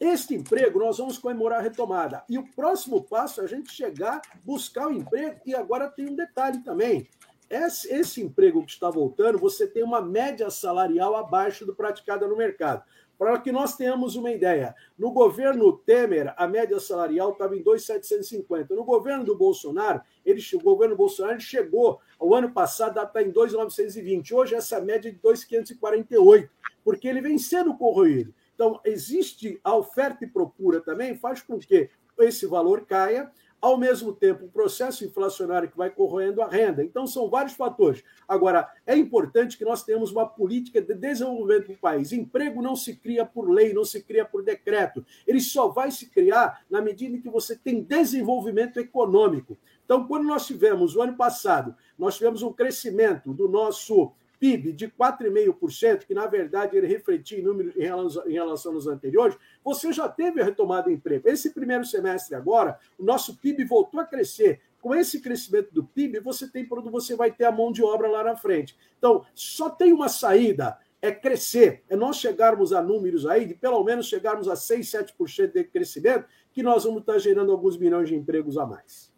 Este 0.00 0.34
emprego 0.34 0.80
nós 0.80 0.98
vamos 0.98 1.18
comemorar 1.18 1.60
a 1.60 1.62
retomada. 1.62 2.24
E 2.28 2.36
o 2.36 2.44
próximo 2.52 3.04
passo 3.04 3.40
é 3.40 3.44
a 3.44 3.46
gente 3.46 3.72
chegar, 3.72 4.20
buscar 4.42 4.88
o 4.88 4.92
emprego, 4.92 5.38
e 5.46 5.54
agora 5.54 5.88
tem 5.88 6.08
um 6.08 6.16
detalhe 6.16 6.64
também. 6.64 7.08
Esse, 7.48 7.94
esse 7.94 8.20
emprego 8.20 8.66
que 8.66 8.72
está 8.72 8.90
voltando, 8.90 9.38
você 9.38 9.68
tem 9.68 9.84
uma 9.84 10.02
média 10.02 10.50
salarial 10.50 11.14
abaixo 11.14 11.64
do 11.64 11.72
praticada 11.72 12.26
no 12.26 12.36
mercado. 12.36 12.82
Para 13.18 13.36
que 13.40 13.50
nós 13.50 13.76
tenhamos 13.76 14.14
uma 14.14 14.30
ideia, 14.30 14.76
no 14.96 15.10
governo 15.10 15.72
Temer, 15.72 16.32
a 16.36 16.46
média 16.46 16.78
salarial 16.78 17.32
estava 17.32 17.56
em 17.56 17.62
2,750. 17.62 18.74
No 18.76 18.84
governo 18.84 19.24
do 19.24 19.36
Bolsonaro, 19.36 20.00
ele, 20.24 20.40
o 20.54 20.60
governo 20.60 20.94
Bolsonaro 20.94 21.40
chegou, 21.40 22.00
o 22.20 22.32
ano 22.32 22.52
passado, 22.52 23.00
está 23.00 23.20
em 23.20 23.30
2,920. 23.30 24.32
Hoje, 24.32 24.54
essa 24.54 24.80
média 24.80 25.08
é 25.08 25.12
de 25.12 25.18
2,548, 25.18 26.48
porque 26.84 27.08
ele 27.08 27.20
vem 27.20 27.38
sendo 27.38 27.76
corroído. 27.76 28.32
Então, 28.54 28.80
existe 28.84 29.60
a 29.64 29.74
oferta 29.74 30.24
e 30.24 30.28
procura 30.28 30.80
também, 30.80 31.16
faz 31.16 31.42
com 31.42 31.58
que 31.58 31.90
esse 32.20 32.46
valor 32.46 32.86
caia, 32.86 33.30
ao 33.60 33.76
mesmo 33.76 34.12
tempo, 34.12 34.44
o 34.44 34.50
processo 34.50 35.04
inflacionário 35.04 35.68
que 35.68 35.76
vai 35.76 35.90
corroendo 35.90 36.40
a 36.40 36.48
renda. 36.48 36.84
Então, 36.84 37.06
são 37.06 37.28
vários 37.28 37.54
fatores. 37.54 38.04
Agora, 38.26 38.68
é 38.86 38.96
importante 38.96 39.58
que 39.58 39.64
nós 39.64 39.82
tenhamos 39.82 40.12
uma 40.12 40.26
política 40.26 40.80
de 40.80 40.94
desenvolvimento 40.94 41.68
do 41.68 41.78
país. 41.78 42.12
Emprego 42.12 42.62
não 42.62 42.76
se 42.76 42.96
cria 42.96 43.24
por 43.24 43.50
lei, 43.50 43.72
não 43.72 43.84
se 43.84 44.02
cria 44.02 44.24
por 44.24 44.44
decreto. 44.44 45.04
Ele 45.26 45.40
só 45.40 45.68
vai 45.68 45.90
se 45.90 46.08
criar 46.08 46.62
na 46.70 46.80
medida 46.80 47.16
em 47.16 47.20
que 47.20 47.28
você 47.28 47.56
tem 47.56 47.82
desenvolvimento 47.82 48.78
econômico. 48.78 49.58
Então, 49.84 50.06
quando 50.06 50.24
nós 50.24 50.46
tivemos, 50.46 50.94
o 50.94 51.02
ano 51.02 51.16
passado, 51.16 51.74
nós 51.98 52.16
tivemos 52.16 52.42
um 52.42 52.52
crescimento 52.52 53.32
do 53.32 53.48
nosso 53.48 54.12
PIB 54.38 54.72
de 54.72 54.88
4,5%, 54.88 56.04
que 56.04 56.14
na 56.14 56.26
verdade 56.26 56.76
ele 56.76 56.86
refletia 56.86 57.38
em 57.38 57.42
número 57.42 57.72
em 57.76 57.82
relação, 57.82 58.28
em 58.28 58.32
relação 58.32 58.74
aos 58.74 58.86
anteriores, 58.86 59.36
você 59.64 59.92
já 59.92 60.08
teve 60.08 60.40
a 60.40 60.44
retomada 60.44 60.84
do 60.84 60.90
emprego. 60.90 61.28
Esse 61.28 61.50
primeiro 61.50 61.84
semestre 61.84 62.34
agora, 62.34 62.78
o 62.98 63.04
nosso 63.04 63.36
PIB 63.36 63.64
voltou 63.64 64.00
a 64.00 64.04
crescer. 64.04 64.60
Com 64.80 64.94
esse 64.94 65.20
crescimento 65.20 65.72
do 65.72 65.84
PIB, 65.84 66.20
você 66.20 66.48
tem 66.48 66.66
você 66.68 67.16
vai 67.16 67.32
ter 67.32 67.44
a 67.44 67.52
mão 67.52 67.72
de 67.72 67.82
obra 67.82 68.08
lá 68.08 68.22
na 68.22 68.36
frente. 68.36 68.76
Então, 68.96 69.24
só 69.34 69.68
tem 69.68 69.92
uma 69.92 70.08
saída, 70.08 70.78
é 71.02 71.10
crescer, 71.10 71.82
é 71.88 71.96
nós 71.96 72.16
chegarmos 72.16 72.72
a 72.72 72.80
números 72.80 73.26
aí, 73.26 73.44
de 73.44 73.54
pelo 73.54 73.82
menos 73.82 74.06
chegarmos 74.06 74.48
a 74.48 74.54
6, 74.54 74.86
7% 75.18 75.52
de 75.52 75.64
crescimento, 75.64 76.26
que 76.52 76.62
nós 76.62 76.84
vamos 76.84 77.00
estar 77.00 77.18
gerando 77.18 77.50
alguns 77.50 77.76
milhões 77.76 78.08
de 78.08 78.14
empregos 78.14 78.56
a 78.56 78.66
mais. 78.66 79.12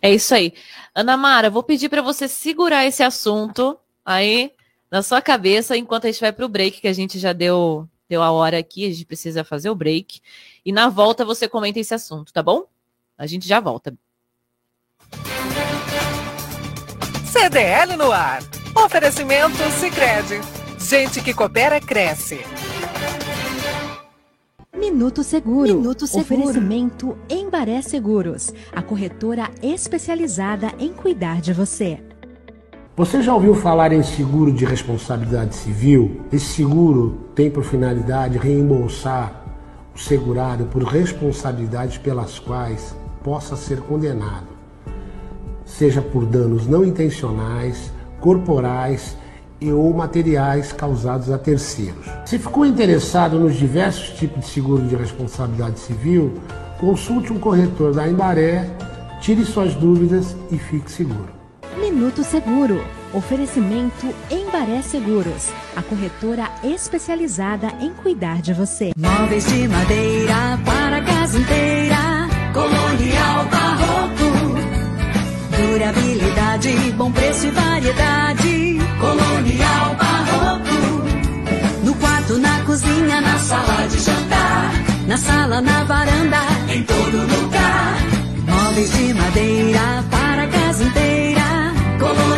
É 0.00 0.12
isso 0.12 0.34
aí. 0.34 0.52
Ana 0.94 1.16
Mara, 1.16 1.50
vou 1.50 1.62
pedir 1.62 1.88
para 1.88 2.02
você 2.02 2.28
segurar 2.28 2.86
esse 2.86 3.02
assunto 3.02 3.78
aí 4.08 4.52
na 4.90 5.02
sua 5.02 5.20
cabeça 5.20 5.76
enquanto 5.76 6.06
a 6.06 6.10
gente 6.10 6.20
vai 6.20 6.32
para 6.32 6.46
o 6.46 6.48
break, 6.48 6.80
que 6.80 6.88
a 6.88 6.92
gente 6.94 7.18
já 7.18 7.34
deu, 7.34 7.86
deu 8.08 8.22
a 8.22 8.30
hora 8.30 8.58
aqui, 8.58 8.86
a 8.86 8.90
gente 8.90 9.04
precisa 9.04 9.44
fazer 9.44 9.68
o 9.68 9.74
break. 9.74 10.20
E 10.64 10.72
na 10.72 10.88
volta 10.88 11.26
você 11.26 11.46
comenta 11.46 11.78
esse 11.78 11.92
assunto, 11.92 12.32
tá 12.32 12.42
bom? 12.42 12.64
A 13.18 13.26
gente 13.26 13.46
já 13.46 13.60
volta. 13.60 13.94
CDL 17.30 17.96
no 17.96 18.10
ar. 18.10 18.42
Oferecimento 18.74 19.58
Sicredi. 19.78 20.40
Gente 20.78 21.20
que 21.20 21.34
coopera 21.34 21.78
cresce. 21.80 22.40
Minuto 24.74 25.22
Seguro. 25.22 25.74
Minuto 25.74 26.06
Seguro. 26.06 26.22
Oferecimento 26.22 27.18
Embaré 27.28 27.82
Seguros, 27.82 28.52
a 28.72 28.80
corretora 28.80 29.50
especializada 29.60 30.72
em 30.78 30.94
cuidar 30.94 31.42
de 31.42 31.52
você. 31.52 32.00
Você 32.98 33.22
já 33.22 33.32
ouviu 33.32 33.54
falar 33.54 33.92
em 33.92 34.02
seguro 34.02 34.50
de 34.50 34.64
responsabilidade 34.64 35.54
civil? 35.54 36.22
Esse 36.32 36.46
seguro 36.46 37.28
tem 37.32 37.48
por 37.48 37.62
finalidade 37.62 38.38
reembolsar 38.38 39.40
o 39.94 39.98
segurado 40.00 40.64
por 40.64 40.82
responsabilidades 40.82 41.96
pelas 41.96 42.40
quais 42.40 42.96
possa 43.22 43.54
ser 43.54 43.82
condenado, 43.82 44.48
seja 45.64 46.02
por 46.02 46.26
danos 46.26 46.66
não 46.66 46.84
intencionais, 46.84 47.92
corporais 48.18 49.16
e 49.60 49.70
ou 49.70 49.94
materiais 49.94 50.72
causados 50.72 51.30
a 51.30 51.38
terceiros. 51.38 52.04
Se 52.26 52.36
ficou 52.36 52.66
interessado 52.66 53.38
nos 53.38 53.54
diversos 53.54 54.18
tipos 54.18 54.40
de 54.40 54.50
seguro 54.50 54.82
de 54.88 54.96
responsabilidade 54.96 55.78
civil, 55.78 56.34
consulte 56.80 57.32
um 57.32 57.38
corretor 57.38 57.94
da 57.94 58.08
Embaré, 58.08 58.68
tire 59.20 59.44
suas 59.44 59.72
dúvidas 59.76 60.34
e 60.50 60.58
fique 60.58 60.90
seguro. 60.90 61.37
Minuto 61.98 62.22
Seguro. 62.22 62.80
Oferecimento 63.12 64.14
Embaré 64.30 64.82
Seguros, 64.82 65.48
a 65.74 65.82
corretora 65.82 66.48
especializada 66.62 67.72
em 67.80 67.92
cuidar 67.92 68.40
de 68.40 68.54
você. 68.54 68.92
Móveis 68.96 69.44
de 69.44 69.66
madeira 69.66 70.60
para 70.64 71.02
casa 71.02 71.36
inteira. 71.36 72.28
Colonial 72.54 73.44
Barroco. 73.50 74.30
Durabilidade, 75.56 76.70
bom 76.96 77.10
preço 77.10 77.48
e 77.48 77.50
variedade. 77.50 78.78
Colonial 79.00 79.96
Barroco. 79.96 81.84
No 81.84 81.94
quarto, 81.96 82.38
na 82.38 82.60
cozinha, 82.60 83.20
na 83.20 83.38
sala 83.40 83.88
de 83.88 83.98
jantar. 83.98 84.72
Na 85.08 85.16
sala, 85.16 85.60
na 85.60 85.82
varanda, 85.82 86.42
em 86.72 86.84
todo 86.84 87.42
lugar. 87.42 87.96
Móveis 88.46 88.92
de 88.92 89.14
madeira 89.14 90.04
para 90.08 90.46
casa 90.46 90.84
inteira. 90.84 91.37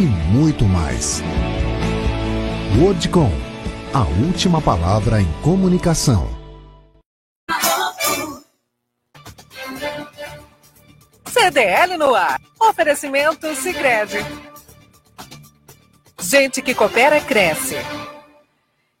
e 0.00 0.04
muito 0.04 0.64
mais. 0.64 1.22
Wordcom, 2.80 3.30
a 3.92 4.02
última 4.24 4.58
palavra 4.62 5.20
em 5.20 5.30
comunicação. 5.42 6.26
CDL 11.28 11.98
no 11.98 12.14
ar. 12.14 12.40
Oferecimento 12.58 13.54
Sicredi. 13.54 14.18
Gente 16.18 16.62
que 16.62 16.74
coopera, 16.74 17.20
cresce. 17.20 17.76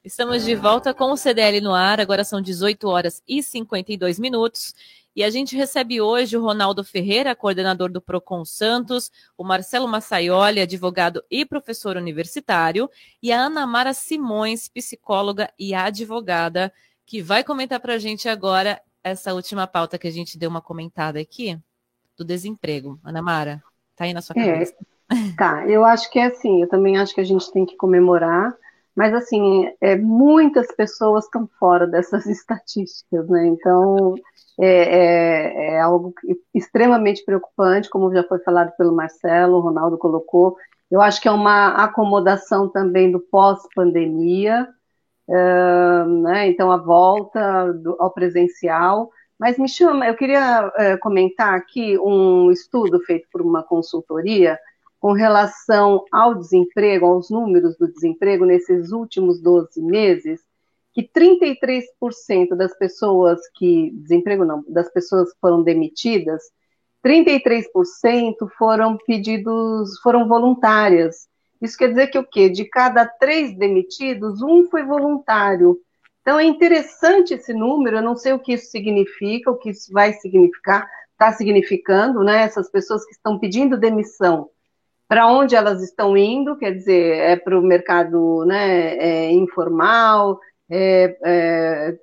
Estamos 0.04 0.44
de 0.44 0.54
volta 0.54 0.92
com 0.92 1.12
o 1.12 1.16
CDL 1.16 1.62
no 1.62 1.72
ar, 1.72 1.98
agora 1.98 2.24
são 2.24 2.42
18 2.42 2.88
horas 2.88 3.22
e 3.26 3.42
52 3.42 4.18
minutos. 4.18 4.74
E 5.20 5.22
a 5.22 5.28
gente 5.28 5.54
recebe 5.54 6.00
hoje 6.00 6.34
o 6.34 6.42
Ronaldo 6.42 6.82
Ferreira, 6.82 7.36
coordenador 7.36 7.92
do 7.92 8.00
Procon 8.00 8.42
Santos, 8.42 9.12
o 9.36 9.44
Marcelo 9.44 9.86
Massaioli, 9.86 10.62
advogado 10.62 11.22
e 11.30 11.44
professor 11.44 11.98
universitário, 11.98 12.88
e 13.22 13.30
a 13.30 13.38
Ana 13.38 13.66
Mara 13.66 13.92
Simões, 13.92 14.66
psicóloga 14.66 15.50
e 15.58 15.74
advogada, 15.74 16.72
que 17.04 17.20
vai 17.20 17.44
comentar 17.44 17.78
para 17.80 17.92
a 17.92 17.98
gente 17.98 18.30
agora 18.30 18.80
essa 19.04 19.34
última 19.34 19.66
pauta 19.66 19.98
que 19.98 20.08
a 20.08 20.10
gente 20.10 20.38
deu 20.38 20.48
uma 20.48 20.62
comentada 20.62 21.20
aqui, 21.20 21.60
do 22.16 22.24
desemprego. 22.24 22.98
Ana 23.04 23.20
Mara, 23.20 23.62
tá 23.94 24.04
aí 24.04 24.14
na 24.14 24.22
sua 24.22 24.34
cabeça. 24.34 24.74
É, 25.10 25.36
tá, 25.36 25.68
eu 25.68 25.84
acho 25.84 26.10
que 26.10 26.18
é 26.18 26.28
assim, 26.28 26.62
eu 26.62 26.68
também 26.70 26.96
acho 26.96 27.14
que 27.14 27.20
a 27.20 27.24
gente 27.24 27.52
tem 27.52 27.66
que 27.66 27.76
comemorar, 27.76 28.56
mas 29.00 29.14
assim, 29.14 29.66
é, 29.80 29.96
muitas 29.96 30.66
pessoas 30.76 31.24
estão 31.24 31.48
fora 31.58 31.86
dessas 31.86 32.26
estatísticas, 32.28 33.26
né? 33.30 33.46
Então, 33.46 34.14
é, 34.60 34.66
é, 34.66 35.68
é, 35.68 35.80
algo 35.80 36.12
extremamente 36.54 37.24
preocupante, 37.24 37.88
como 37.88 38.14
já 38.14 38.22
foi 38.24 38.40
falado 38.40 38.76
pelo 38.76 38.94
Marcelo, 38.94 39.56
o 39.56 39.60
Ronaldo 39.60 39.96
colocou. 39.96 40.54
Eu 40.90 41.00
acho 41.00 41.18
que 41.18 41.28
é 41.28 41.30
uma 41.30 41.82
acomodação 41.82 42.68
também 42.68 43.10
do 43.10 43.20
pós-pandemia, 43.20 44.68
uh, 45.26 46.22
né? 46.22 46.48
então 46.48 46.70
a 46.70 46.76
volta 46.76 47.72
do, 47.72 47.96
ao 47.98 48.12
presencial. 48.12 49.10
Mas 49.38 49.56
me 49.56 49.66
chama, 49.66 50.08
eu 50.08 50.14
queria 50.14 50.66
uh, 50.66 51.00
comentar 51.00 51.54
aqui 51.54 51.98
um 51.98 52.50
estudo 52.50 53.00
feito 53.00 53.26
por 53.32 53.40
uma 53.40 53.62
consultoria 53.62 54.58
com 55.00 55.12
relação 55.12 56.04
ao 56.12 56.34
desemprego, 56.34 57.06
aos 57.06 57.30
números 57.30 57.76
do 57.78 57.90
desemprego 57.90 58.44
nesses 58.44 58.92
últimos 58.92 59.40
12 59.40 59.80
meses, 59.82 60.42
que 60.92 61.02
33% 61.02 62.54
das 62.54 62.76
pessoas 62.76 63.40
que, 63.54 63.90
desemprego 63.94 64.44
não, 64.44 64.62
das 64.68 64.92
pessoas 64.92 65.32
que 65.32 65.40
foram 65.40 65.62
demitidas, 65.62 66.42
33% 67.02 68.34
foram 68.58 68.98
pedidos, 68.98 69.98
foram 70.02 70.28
voluntárias. 70.28 71.28
Isso 71.62 71.78
quer 71.78 71.88
dizer 71.88 72.08
que 72.08 72.18
o 72.18 72.26
quê? 72.26 72.50
De 72.50 72.66
cada 72.66 73.06
três 73.06 73.56
demitidos, 73.56 74.42
um 74.42 74.68
foi 74.68 74.84
voluntário. 74.84 75.78
Então 76.20 76.38
é 76.38 76.44
interessante 76.44 77.32
esse 77.32 77.54
número, 77.54 77.96
eu 77.96 78.02
não 78.02 78.16
sei 78.16 78.34
o 78.34 78.38
que 78.38 78.52
isso 78.52 78.70
significa, 78.70 79.50
o 79.50 79.56
que 79.56 79.70
isso 79.70 79.90
vai 79.90 80.12
significar, 80.12 80.86
está 81.12 81.32
significando, 81.32 82.22
né? 82.22 82.42
Essas 82.42 82.70
pessoas 82.70 83.06
que 83.06 83.12
estão 83.12 83.38
pedindo 83.38 83.78
demissão, 83.78 84.50
para 85.10 85.26
onde 85.26 85.56
elas 85.56 85.82
estão 85.82 86.16
indo, 86.16 86.54
quer 86.54 86.70
dizer, 86.70 87.16
é 87.16 87.34
para 87.34 87.58
o 87.58 87.62
mercado 87.62 88.44
né, 88.44 88.96
é, 88.96 89.32
informal, 89.32 90.38
é, 90.70 91.18
é, 91.24 91.98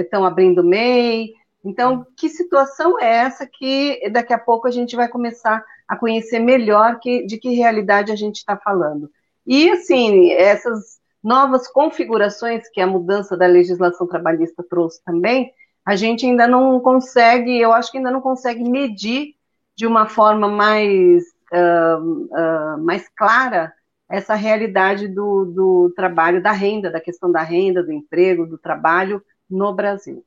estão 0.00 0.24
abrindo 0.24 0.62
MEI. 0.62 1.32
Então, 1.64 2.06
que 2.16 2.28
situação 2.28 3.00
é 3.00 3.16
essa 3.16 3.48
que 3.48 4.00
daqui 4.12 4.32
a 4.32 4.38
pouco 4.38 4.68
a 4.68 4.70
gente 4.70 4.94
vai 4.94 5.08
começar 5.08 5.60
a 5.88 5.96
conhecer 5.96 6.38
melhor 6.38 7.00
que, 7.00 7.26
de 7.26 7.36
que 7.36 7.48
realidade 7.52 8.12
a 8.12 8.16
gente 8.16 8.36
está 8.36 8.56
falando? 8.56 9.10
E, 9.44 9.68
assim, 9.70 10.30
essas 10.30 11.00
novas 11.20 11.66
configurações 11.66 12.68
que 12.68 12.80
a 12.80 12.86
mudança 12.86 13.36
da 13.36 13.48
legislação 13.48 14.06
trabalhista 14.06 14.64
trouxe 14.70 15.02
também, 15.04 15.50
a 15.84 15.96
gente 15.96 16.24
ainda 16.24 16.46
não 16.46 16.78
consegue, 16.78 17.58
eu 17.58 17.72
acho 17.72 17.90
que 17.90 17.98
ainda 17.98 18.12
não 18.12 18.20
consegue 18.20 18.62
medir 18.62 19.34
de 19.74 19.84
uma 19.84 20.06
forma 20.06 20.46
mais, 20.46 21.24
uh, 21.52 22.78
mais 22.82 23.08
clara 23.16 23.72
essa 24.08 24.34
realidade 24.34 25.08
do, 25.08 25.44
do 25.44 25.92
trabalho, 25.96 26.42
da 26.42 26.52
renda, 26.52 26.90
da 26.90 27.00
questão 27.00 27.30
da 27.30 27.42
renda, 27.42 27.82
do 27.82 27.92
emprego, 27.92 28.46
do 28.46 28.56
trabalho 28.56 29.22
no 29.50 29.74
Brasil. 29.74 30.24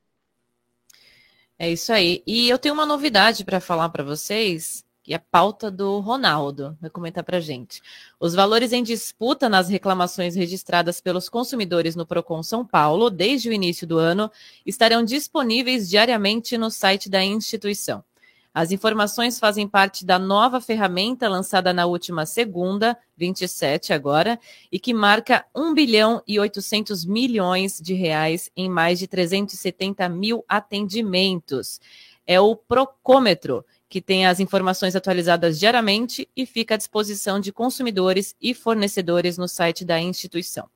É 1.58 1.70
isso 1.70 1.92
aí. 1.92 2.22
E 2.26 2.48
eu 2.48 2.58
tenho 2.58 2.74
uma 2.74 2.86
novidade 2.86 3.44
para 3.44 3.60
falar 3.60 3.88
para 3.90 4.02
vocês, 4.02 4.84
que 5.02 5.12
é 5.12 5.16
a 5.16 5.20
pauta 5.20 5.70
do 5.70 6.00
Ronaldo. 6.00 6.76
Vai 6.80 6.90
comentar 6.90 7.24
para 7.24 7.40
gente. 7.40 7.82
Os 8.18 8.34
valores 8.34 8.72
em 8.72 8.82
disputa 8.82 9.48
nas 9.48 9.68
reclamações 9.68 10.34
registradas 10.34 11.00
pelos 11.00 11.28
consumidores 11.28 11.96
no 11.96 12.06
Procon 12.06 12.42
São 12.42 12.64
Paulo 12.64 13.10
desde 13.10 13.48
o 13.48 13.52
início 13.52 13.86
do 13.86 13.98
ano 13.98 14.30
estarão 14.64 15.04
disponíveis 15.04 15.88
diariamente 15.88 16.56
no 16.56 16.70
site 16.70 17.10
da 17.10 17.22
instituição. 17.22 18.04
As 18.52 18.72
informações 18.72 19.38
fazem 19.38 19.68
parte 19.68 20.04
da 20.04 20.18
nova 20.18 20.60
ferramenta 20.60 21.28
lançada 21.28 21.72
na 21.72 21.86
última 21.86 22.26
segunda, 22.26 22.98
27 23.16 23.92
agora, 23.92 24.40
e 24.72 24.78
que 24.78 24.92
marca 24.92 25.46
1 25.54 25.72
bilhão 25.72 26.20
e 26.26 26.40
800 26.40 27.04
milhões 27.04 27.78
de 27.80 27.94
reais 27.94 28.50
em 28.56 28.68
mais 28.68 28.98
de 28.98 29.06
370 29.06 30.08
mil 30.08 30.44
atendimentos. 30.48 31.80
É 32.26 32.40
o 32.40 32.56
Procômetro, 32.56 33.64
que 33.88 34.00
tem 34.00 34.26
as 34.26 34.40
informações 34.40 34.96
atualizadas 34.96 35.58
diariamente 35.58 36.28
e 36.36 36.44
fica 36.44 36.74
à 36.74 36.76
disposição 36.76 37.38
de 37.38 37.52
consumidores 37.52 38.34
e 38.40 38.52
fornecedores 38.52 39.38
no 39.38 39.46
site 39.46 39.84
da 39.84 40.00
instituição. 40.00 40.68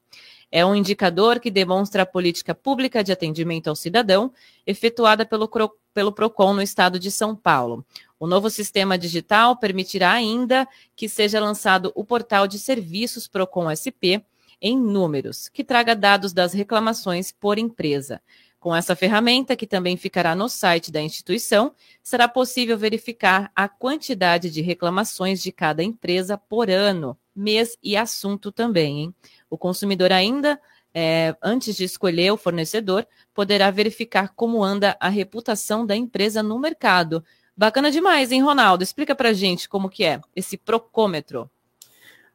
É 0.57 0.64
um 0.64 0.72
indicador 0.72 1.40
que 1.40 1.50
demonstra 1.50 2.05
a 2.05 2.07
política 2.07 2.55
pública 2.55 3.02
de 3.02 3.11
atendimento 3.11 3.66
ao 3.66 3.74
cidadão, 3.74 4.32
efetuada 4.64 5.26
pelo, 5.26 5.50
pelo 5.92 6.12
PROCON 6.12 6.55
no 6.55 6.62
estado 6.62 6.96
de 6.96 7.11
São 7.11 7.34
Paulo. 7.34 7.84
O 8.20 8.26
novo 8.28 8.48
sistema 8.48 8.96
digital 8.96 9.57
permitirá 9.57 10.12
ainda 10.12 10.68
que 10.94 11.09
seja 11.09 11.40
lançado 11.40 11.90
o 11.96 12.05
portal 12.05 12.46
de 12.46 12.61
serviços 12.61 13.26
PROCON 13.26 13.68
SP 13.74 14.22
em 14.62 14.78
números, 14.78 15.48
que 15.48 15.64
traga 15.64 15.92
dados 15.96 16.32
das 16.32 16.52
reclamações 16.52 17.32
por 17.32 17.59
empresa. 17.59 18.22
Com 18.61 18.76
essa 18.76 18.94
ferramenta, 18.94 19.57
que 19.57 19.66
também 19.66 19.96
ficará 19.96 20.36
no 20.36 20.48
site 20.48 20.92
da 20.92 21.02
instituição, 21.02 21.74
será 22.00 22.28
possível 22.28 22.78
verificar 22.78 23.50
a 23.57 23.68
quantidade 23.68 24.52
de 24.52 24.62
reclamações 24.62 25.42
de 25.42 25.50
cada 25.50 25.82
empresa 25.82 26.38
por 26.38 26.70
ano, 26.70 27.18
mês 27.34 27.76
e 27.82 27.96
assunto 27.96 28.52
também. 28.52 29.00
Hein? 29.00 29.14
O 29.55 29.59
consumidor 29.59 30.11
ainda, 30.11 30.61
é, 30.92 31.36
antes 31.40 31.76
de 31.76 31.84
escolher 31.84 32.32
o 32.32 32.36
fornecedor, 32.36 33.07
poderá 33.32 33.70
verificar 33.70 34.32
como 34.34 34.64
anda 34.64 34.96
a 34.98 35.09
reputação 35.09 35.86
da 35.86 35.94
empresa 35.94 36.42
no 36.42 36.59
mercado. 36.59 37.24
Bacana 37.57 37.88
demais, 37.88 38.32
hein, 38.32 38.42
Ronaldo? 38.42 38.82
Explica 38.82 39.14
para 39.14 39.32
gente 39.32 39.68
como 39.68 39.88
que 39.88 40.02
é 40.02 40.20
esse 40.34 40.57
procômetro. 40.57 41.48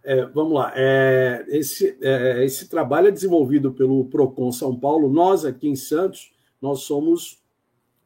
É, 0.01 0.25
vamos 0.27 0.53
lá. 0.53 0.71
É, 0.77 1.43
esse, 1.49 1.97
é, 2.01 2.45
esse 2.45 2.69
trabalho 2.69 3.09
é 3.09 3.11
desenvolvido 3.11 3.73
pelo 3.73 4.05
Procon 4.05 4.49
São 4.49 4.73
Paulo. 4.79 5.11
Nós 5.11 5.43
aqui 5.43 5.67
em 5.67 5.75
Santos, 5.75 6.31
nós 6.61 6.83
somos 6.83 7.43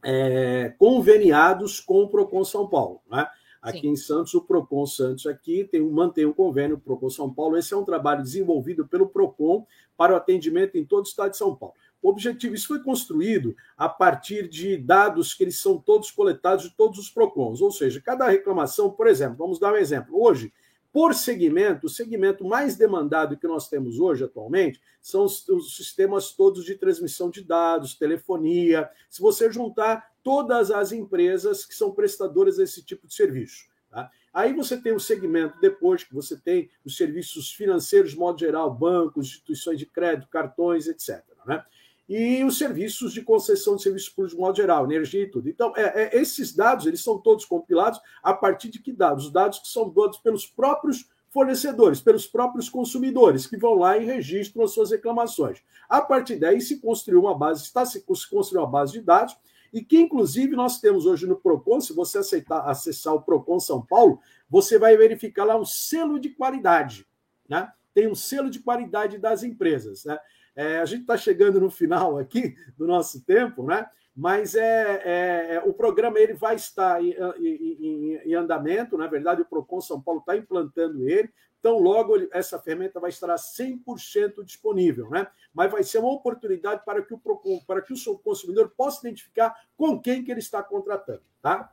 é, 0.03 0.73
conveniados 0.79 1.79
com 1.79 2.01
o 2.01 2.07
Procon 2.07 2.43
São 2.43 2.67
Paulo. 2.67 2.99
Né? 3.11 3.27
Aqui 3.63 3.79
Sim. 3.79 3.87
em 3.91 3.95
Santos, 3.95 4.33
o 4.33 4.41
Procon 4.41 4.85
Santos 4.85 5.25
aqui 5.25 5.63
tem, 5.63 5.81
mantém 5.81 6.25
um 6.25 6.33
convênio 6.33 6.75
o 6.75 6.79
Procon 6.79 7.09
São 7.09 7.33
Paulo. 7.33 7.57
Esse 7.57 7.73
é 7.73 7.77
um 7.77 7.85
trabalho 7.85 8.21
desenvolvido 8.21 8.85
pelo 8.85 9.07
Procon 9.07 9.65
para 9.95 10.13
o 10.13 10.17
atendimento 10.17 10.77
em 10.77 10.83
todo 10.83 11.05
o 11.05 11.07
estado 11.07 11.31
de 11.31 11.37
São 11.37 11.55
Paulo. 11.55 11.73
O 12.01 12.09
objetivo, 12.09 12.53
isso 12.53 12.67
foi 12.67 12.83
construído 12.83 13.55
a 13.77 13.87
partir 13.87 14.49
de 14.49 14.75
dados 14.75 15.33
que 15.33 15.45
eles 15.45 15.57
são 15.57 15.77
todos 15.77 16.11
coletados 16.11 16.65
de 16.65 16.75
todos 16.75 16.99
os 16.99 17.09
PROCONs, 17.09 17.61
ou 17.61 17.71
seja, 17.71 18.01
cada 18.01 18.27
reclamação, 18.27 18.91
por 18.91 19.07
exemplo, 19.07 19.37
vamos 19.37 19.57
dar 19.57 19.71
um 19.71 19.77
exemplo. 19.77 20.21
Hoje, 20.21 20.51
por 20.93 21.15
segmento, 21.15 21.87
o 21.87 21.89
segmento 21.89 22.45
mais 22.45 22.77
demandado 22.77 23.35
que 23.35 23.47
nós 23.47 23.67
temos 23.67 23.99
hoje 23.99 24.23
atualmente 24.23 24.79
são 25.01 25.25
os, 25.25 25.49
os, 25.49 25.75
sistemas 25.75 26.33
todos 26.33 26.63
de 26.63 26.75
transmissão 26.75 27.31
de 27.31 27.43
dados, 27.43 27.95
telefonia. 27.95 28.87
Se 29.09 29.19
você 29.19 29.51
juntar 29.51 30.13
todas 30.21 30.69
as 30.69 30.91
empresas 30.91 31.65
que 31.65 31.73
são 31.73 31.91
prestadoras 31.91 32.57
desse 32.57 32.85
tipo 32.85 33.07
de 33.07 33.15
serviço. 33.15 33.65
Tá? 33.89 34.11
Aí 34.31 34.53
você 34.53 34.79
tem 34.79 34.93
o 34.93 34.99
segmento 34.99 35.59
depois, 35.59 36.03
que 36.03 36.13
você 36.13 36.37
tem 36.37 36.69
os 36.85 36.95
serviços 36.95 37.51
financeiros 37.51 38.11
de 38.11 38.17
modo 38.17 38.39
geral, 38.39 38.71
bancos, 38.71 39.25
instituições 39.25 39.79
de 39.79 39.87
crédito, 39.87 40.29
cartões, 40.29 40.87
etc. 40.87 41.23
Né? 41.47 41.65
E 42.07 42.43
os 42.43 42.57
serviços 42.57 43.13
de 43.13 43.21
concessão 43.21 43.75
de 43.75 43.83
serviços 43.83 44.09
públicos 44.09 44.35
de 44.35 44.41
modo 44.41 44.55
geral, 44.55 44.85
energia 44.85 45.23
e 45.23 45.29
tudo. 45.29 45.49
Então, 45.49 45.73
é, 45.75 46.03
é, 46.03 46.21
esses 46.21 46.53
dados, 46.53 46.85
eles 46.85 47.01
são 47.01 47.17
todos 47.17 47.45
compilados 47.45 47.99
a 48.21 48.33
partir 48.33 48.69
de 48.69 48.79
que 48.79 48.91
dados? 48.91 49.27
Os 49.27 49.31
dados 49.31 49.59
que 49.59 49.67
são 49.67 49.89
dados 49.89 50.17
pelos 50.17 50.45
próprios 50.45 51.09
fornecedores, 51.29 51.99
pelos 51.99 52.27
próprios 52.27 52.69
consumidores, 52.69 53.47
que 53.47 53.57
vão 53.57 53.73
lá 53.73 53.97
e 53.97 54.05
registram 54.05 54.63
as 54.63 54.71
suas 54.71 54.91
reclamações. 54.91 55.63
A 55.89 55.99
partir 55.99 56.35
daí 56.35 56.61
se 56.61 56.79
construiu 56.79 57.21
uma 57.21 57.35
base, 57.35 57.63
está 57.63 57.83
se 57.85 58.03
construiu 58.03 58.61
uma 58.61 58.69
base 58.69 58.93
de 58.93 59.01
dados, 59.01 59.35
e 59.73 59.83
que, 59.83 59.99
inclusive, 59.99 60.55
nós 60.55 60.79
temos 60.79 61.07
hoje 61.07 61.25
no 61.25 61.35
PROCON, 61.35 61.81
se 61.81 61.93
você 61.93 62.19
aceitar, 62.19 62.69
acessar 62.69 63.15
o 63.15 63.21
PROCON 63.21 63.59
São 63.59 63.81
Paulo, 63.81 64.19
você 64.47 64.77
vai 64.77 64.95
verificar 64.95 65.45
lá 65.45 65.59
um 65.59 65.65
selo 65.65 66.19
de 66.19 66.29
qualidade. 66.29 67.07
Né? 67.49 67.67
Tem 67.91 68.07
um 68.07 68.13
selo 68.13 68.51
de 68.51 68.59
qualidade 68.59 69.17
das 69.17 69.41
empresas. 69.41 70.05
Né? 70.05 70.19
É, 70.55 70.79
a 70.79 70.85
gente 70.85 71.01
está 71.01 71.17
chegando 71.17 71.59
no 71.59 71.69
final 71.69 72.17
aqui 72.17 72.55
do 72.77 72.85
nosso 72.85 73.23
tempo, 73.25 73.63
né? 73.63 73.87
mas 74.15 74.53
é, 74.53 75.01
é, 75.03 75.55
é, 75.55 75.63
o 75.65 75.73
programa 75.73 76.19
ele 76.19 76.33
vai 76.33 76.55
estar 76.55 77.03
em, 77.03 77.15
em, 77.39 78.21
em, 78.25 78.33
andamento, 78.35 78.97
na 78.97 79.07
verdade, 79.07 79.41
o 79.41 79.45
Procon 79.45 79.81
São 79.81 79.99
Paulo 79.99 80.19
está 80.19 80.37
implantando 80.37 81.07
ele, 81.09 81.31
então 81.59 81.79
logo 81.79 82.15
essa 82.31 82.59
ferramenta 82.59 82.99
vai 82.99 83.09
estar 83.09 83.33
100% 83.33 84.43
disponível, 84.43 85.09
né? 85.09 85.27
Mas 85.53 85.71
vai 85.71 85.81
ser 85.81 85.99
uma 85.99 86.11
oportunidade 86.11 86.83
para 86.85 87.01
que 87.01 87.13
o 87.13 87.17
Procon, 87.17 87.59
para 87.65 87.81
que 87.81 87.93
o 87.93 88.17
consumidor 88.19 88.71
possa 88.77 88.99
identificar 89.07 89.55
com 89.75 89.99
quem 89.99 90.23
que 90.23 90.29
ele 90.29 90.41
está 90.41 90.61
contratando, 90.61 91.23
tá? 91.41 91.71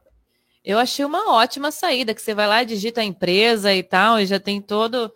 Eu 0.64 0.78
achei 0.78 1.04
uma 1.04 1.34
ótima 1.34 1.70
saída, 1.70 2.14
que 2.14 2.22
você 2.22 2.34
vai 2.34 2.46
lá, 2.46 2.62
digita 2.62 3.00
a 3.00 3.04
empresa 3.04 3.74
e 3.74 3.82
tal, 3.82 4.20
e 4.20 4.26
já 4.26 4.38
tem 4.38 4.62
todo, 4.62 5.12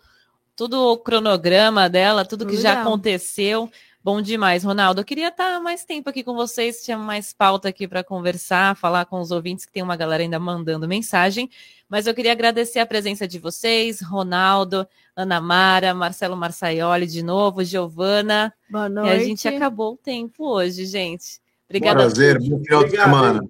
todo 0.55 0.91
o 0.91 0.97
cronograma 0.97 1.89
dela, 1.89 2.25
tudo 2.25 2.45
que 2.45 2.57
já 2.57 2.81
aconteceu. 2.81 3.69
Bom 4.05 4.21
demais, 4.21 4.63
Ronaldo. 4.63 5.01
Eu 5.01 5.05
queria 5.05 5.29
estar 5.29 5.59
mais 5.59 5.83
tempo 5.83 6.11
aqui 6.11 6.23
com 6.23 6.35
vocês, 6.35 6.83
tinha 6.83 6.95
mais 6.95 7.33
pauta 7.33 7.69
aqui 7.69 7.87
para 7.87 8.03
conversar, 8.03 8.75
falar 8.75 9.05
com 9.05 9.19
os 9.19 9.31
ouvintes, 9.31 9.65
que 9.65 9.71
tem 9.71 9.81
uma 9.81 9.95
galera 9.95 10.21
ainda 10.21 10.39
mandando 10.39 10.87
mensagem. 10.87 11.49
Mas 11.89 12.05
eu 12.05 12.13
queria 12.13 12.31
agradecer 12.31 12.79
a 12.79 12.85
presença 12.85 13.27
de 13.27 13.39
vocês, 13.39 14.01
Ronaldo, 14.01 14.87
Ana 15.15 15.41
Mara, 15.41 15.93
Marcelo 15.93 16.37
Marçaioli 16.37 17.07
de 17.07 17.23
novo, 17.23 17.63
Giovana. 17.63 18.53
Boa 18.69 18.87
noite. 18.87 19.09
E 19.09 19.11
a 19.11 19.19
gente 19.23 19.47
acabou 19.47 19.93
o 19.93 19.97
tempo 19.97 20.47
hoje, 20.47 20.85
gente. 20.85 21.41
Obrigada. 21.67 22.01
Prazer, 22.01 22.39
bom 22.39 22.63
final 22.63 22.83
de 22.83 22.91
semana. 22.91 23.41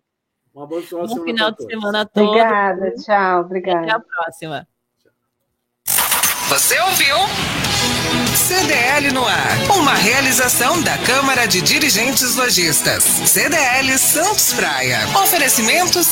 Uma 0.54 0.68
boa 0.68 0.82
bom 0.90 1.24
final 1.26 1.52
de 1.52 1.64
semana 1.66 2.02
a 2.02 2.06
todos. 2.06 2.30
Obrigada, 2.30 2.94
tchau, 2.96 3.42
obrigada. 3.42 3.80
Até 3.82 3.92
a 3.92 4.00
próxima. 4.00 4.68
Você 6.56 6.80
ouviu? 6.80 7.18
CDL 8.34 9.12
no 9.12 9.26
ar. 9.26 9.58
Uma 9.76 9.94
realização 9.94 10.82
da 10.82 10.98
Câmara 11.00 11.46
de 11.46 11.62
Dirigentes 11.62 12.36
Lojistas. 12.36 13.04
CDL 13.26 13.98
Santos 13.98 14.54
Praia. 14.54 15.06
Oferecimentos 15.22 16.08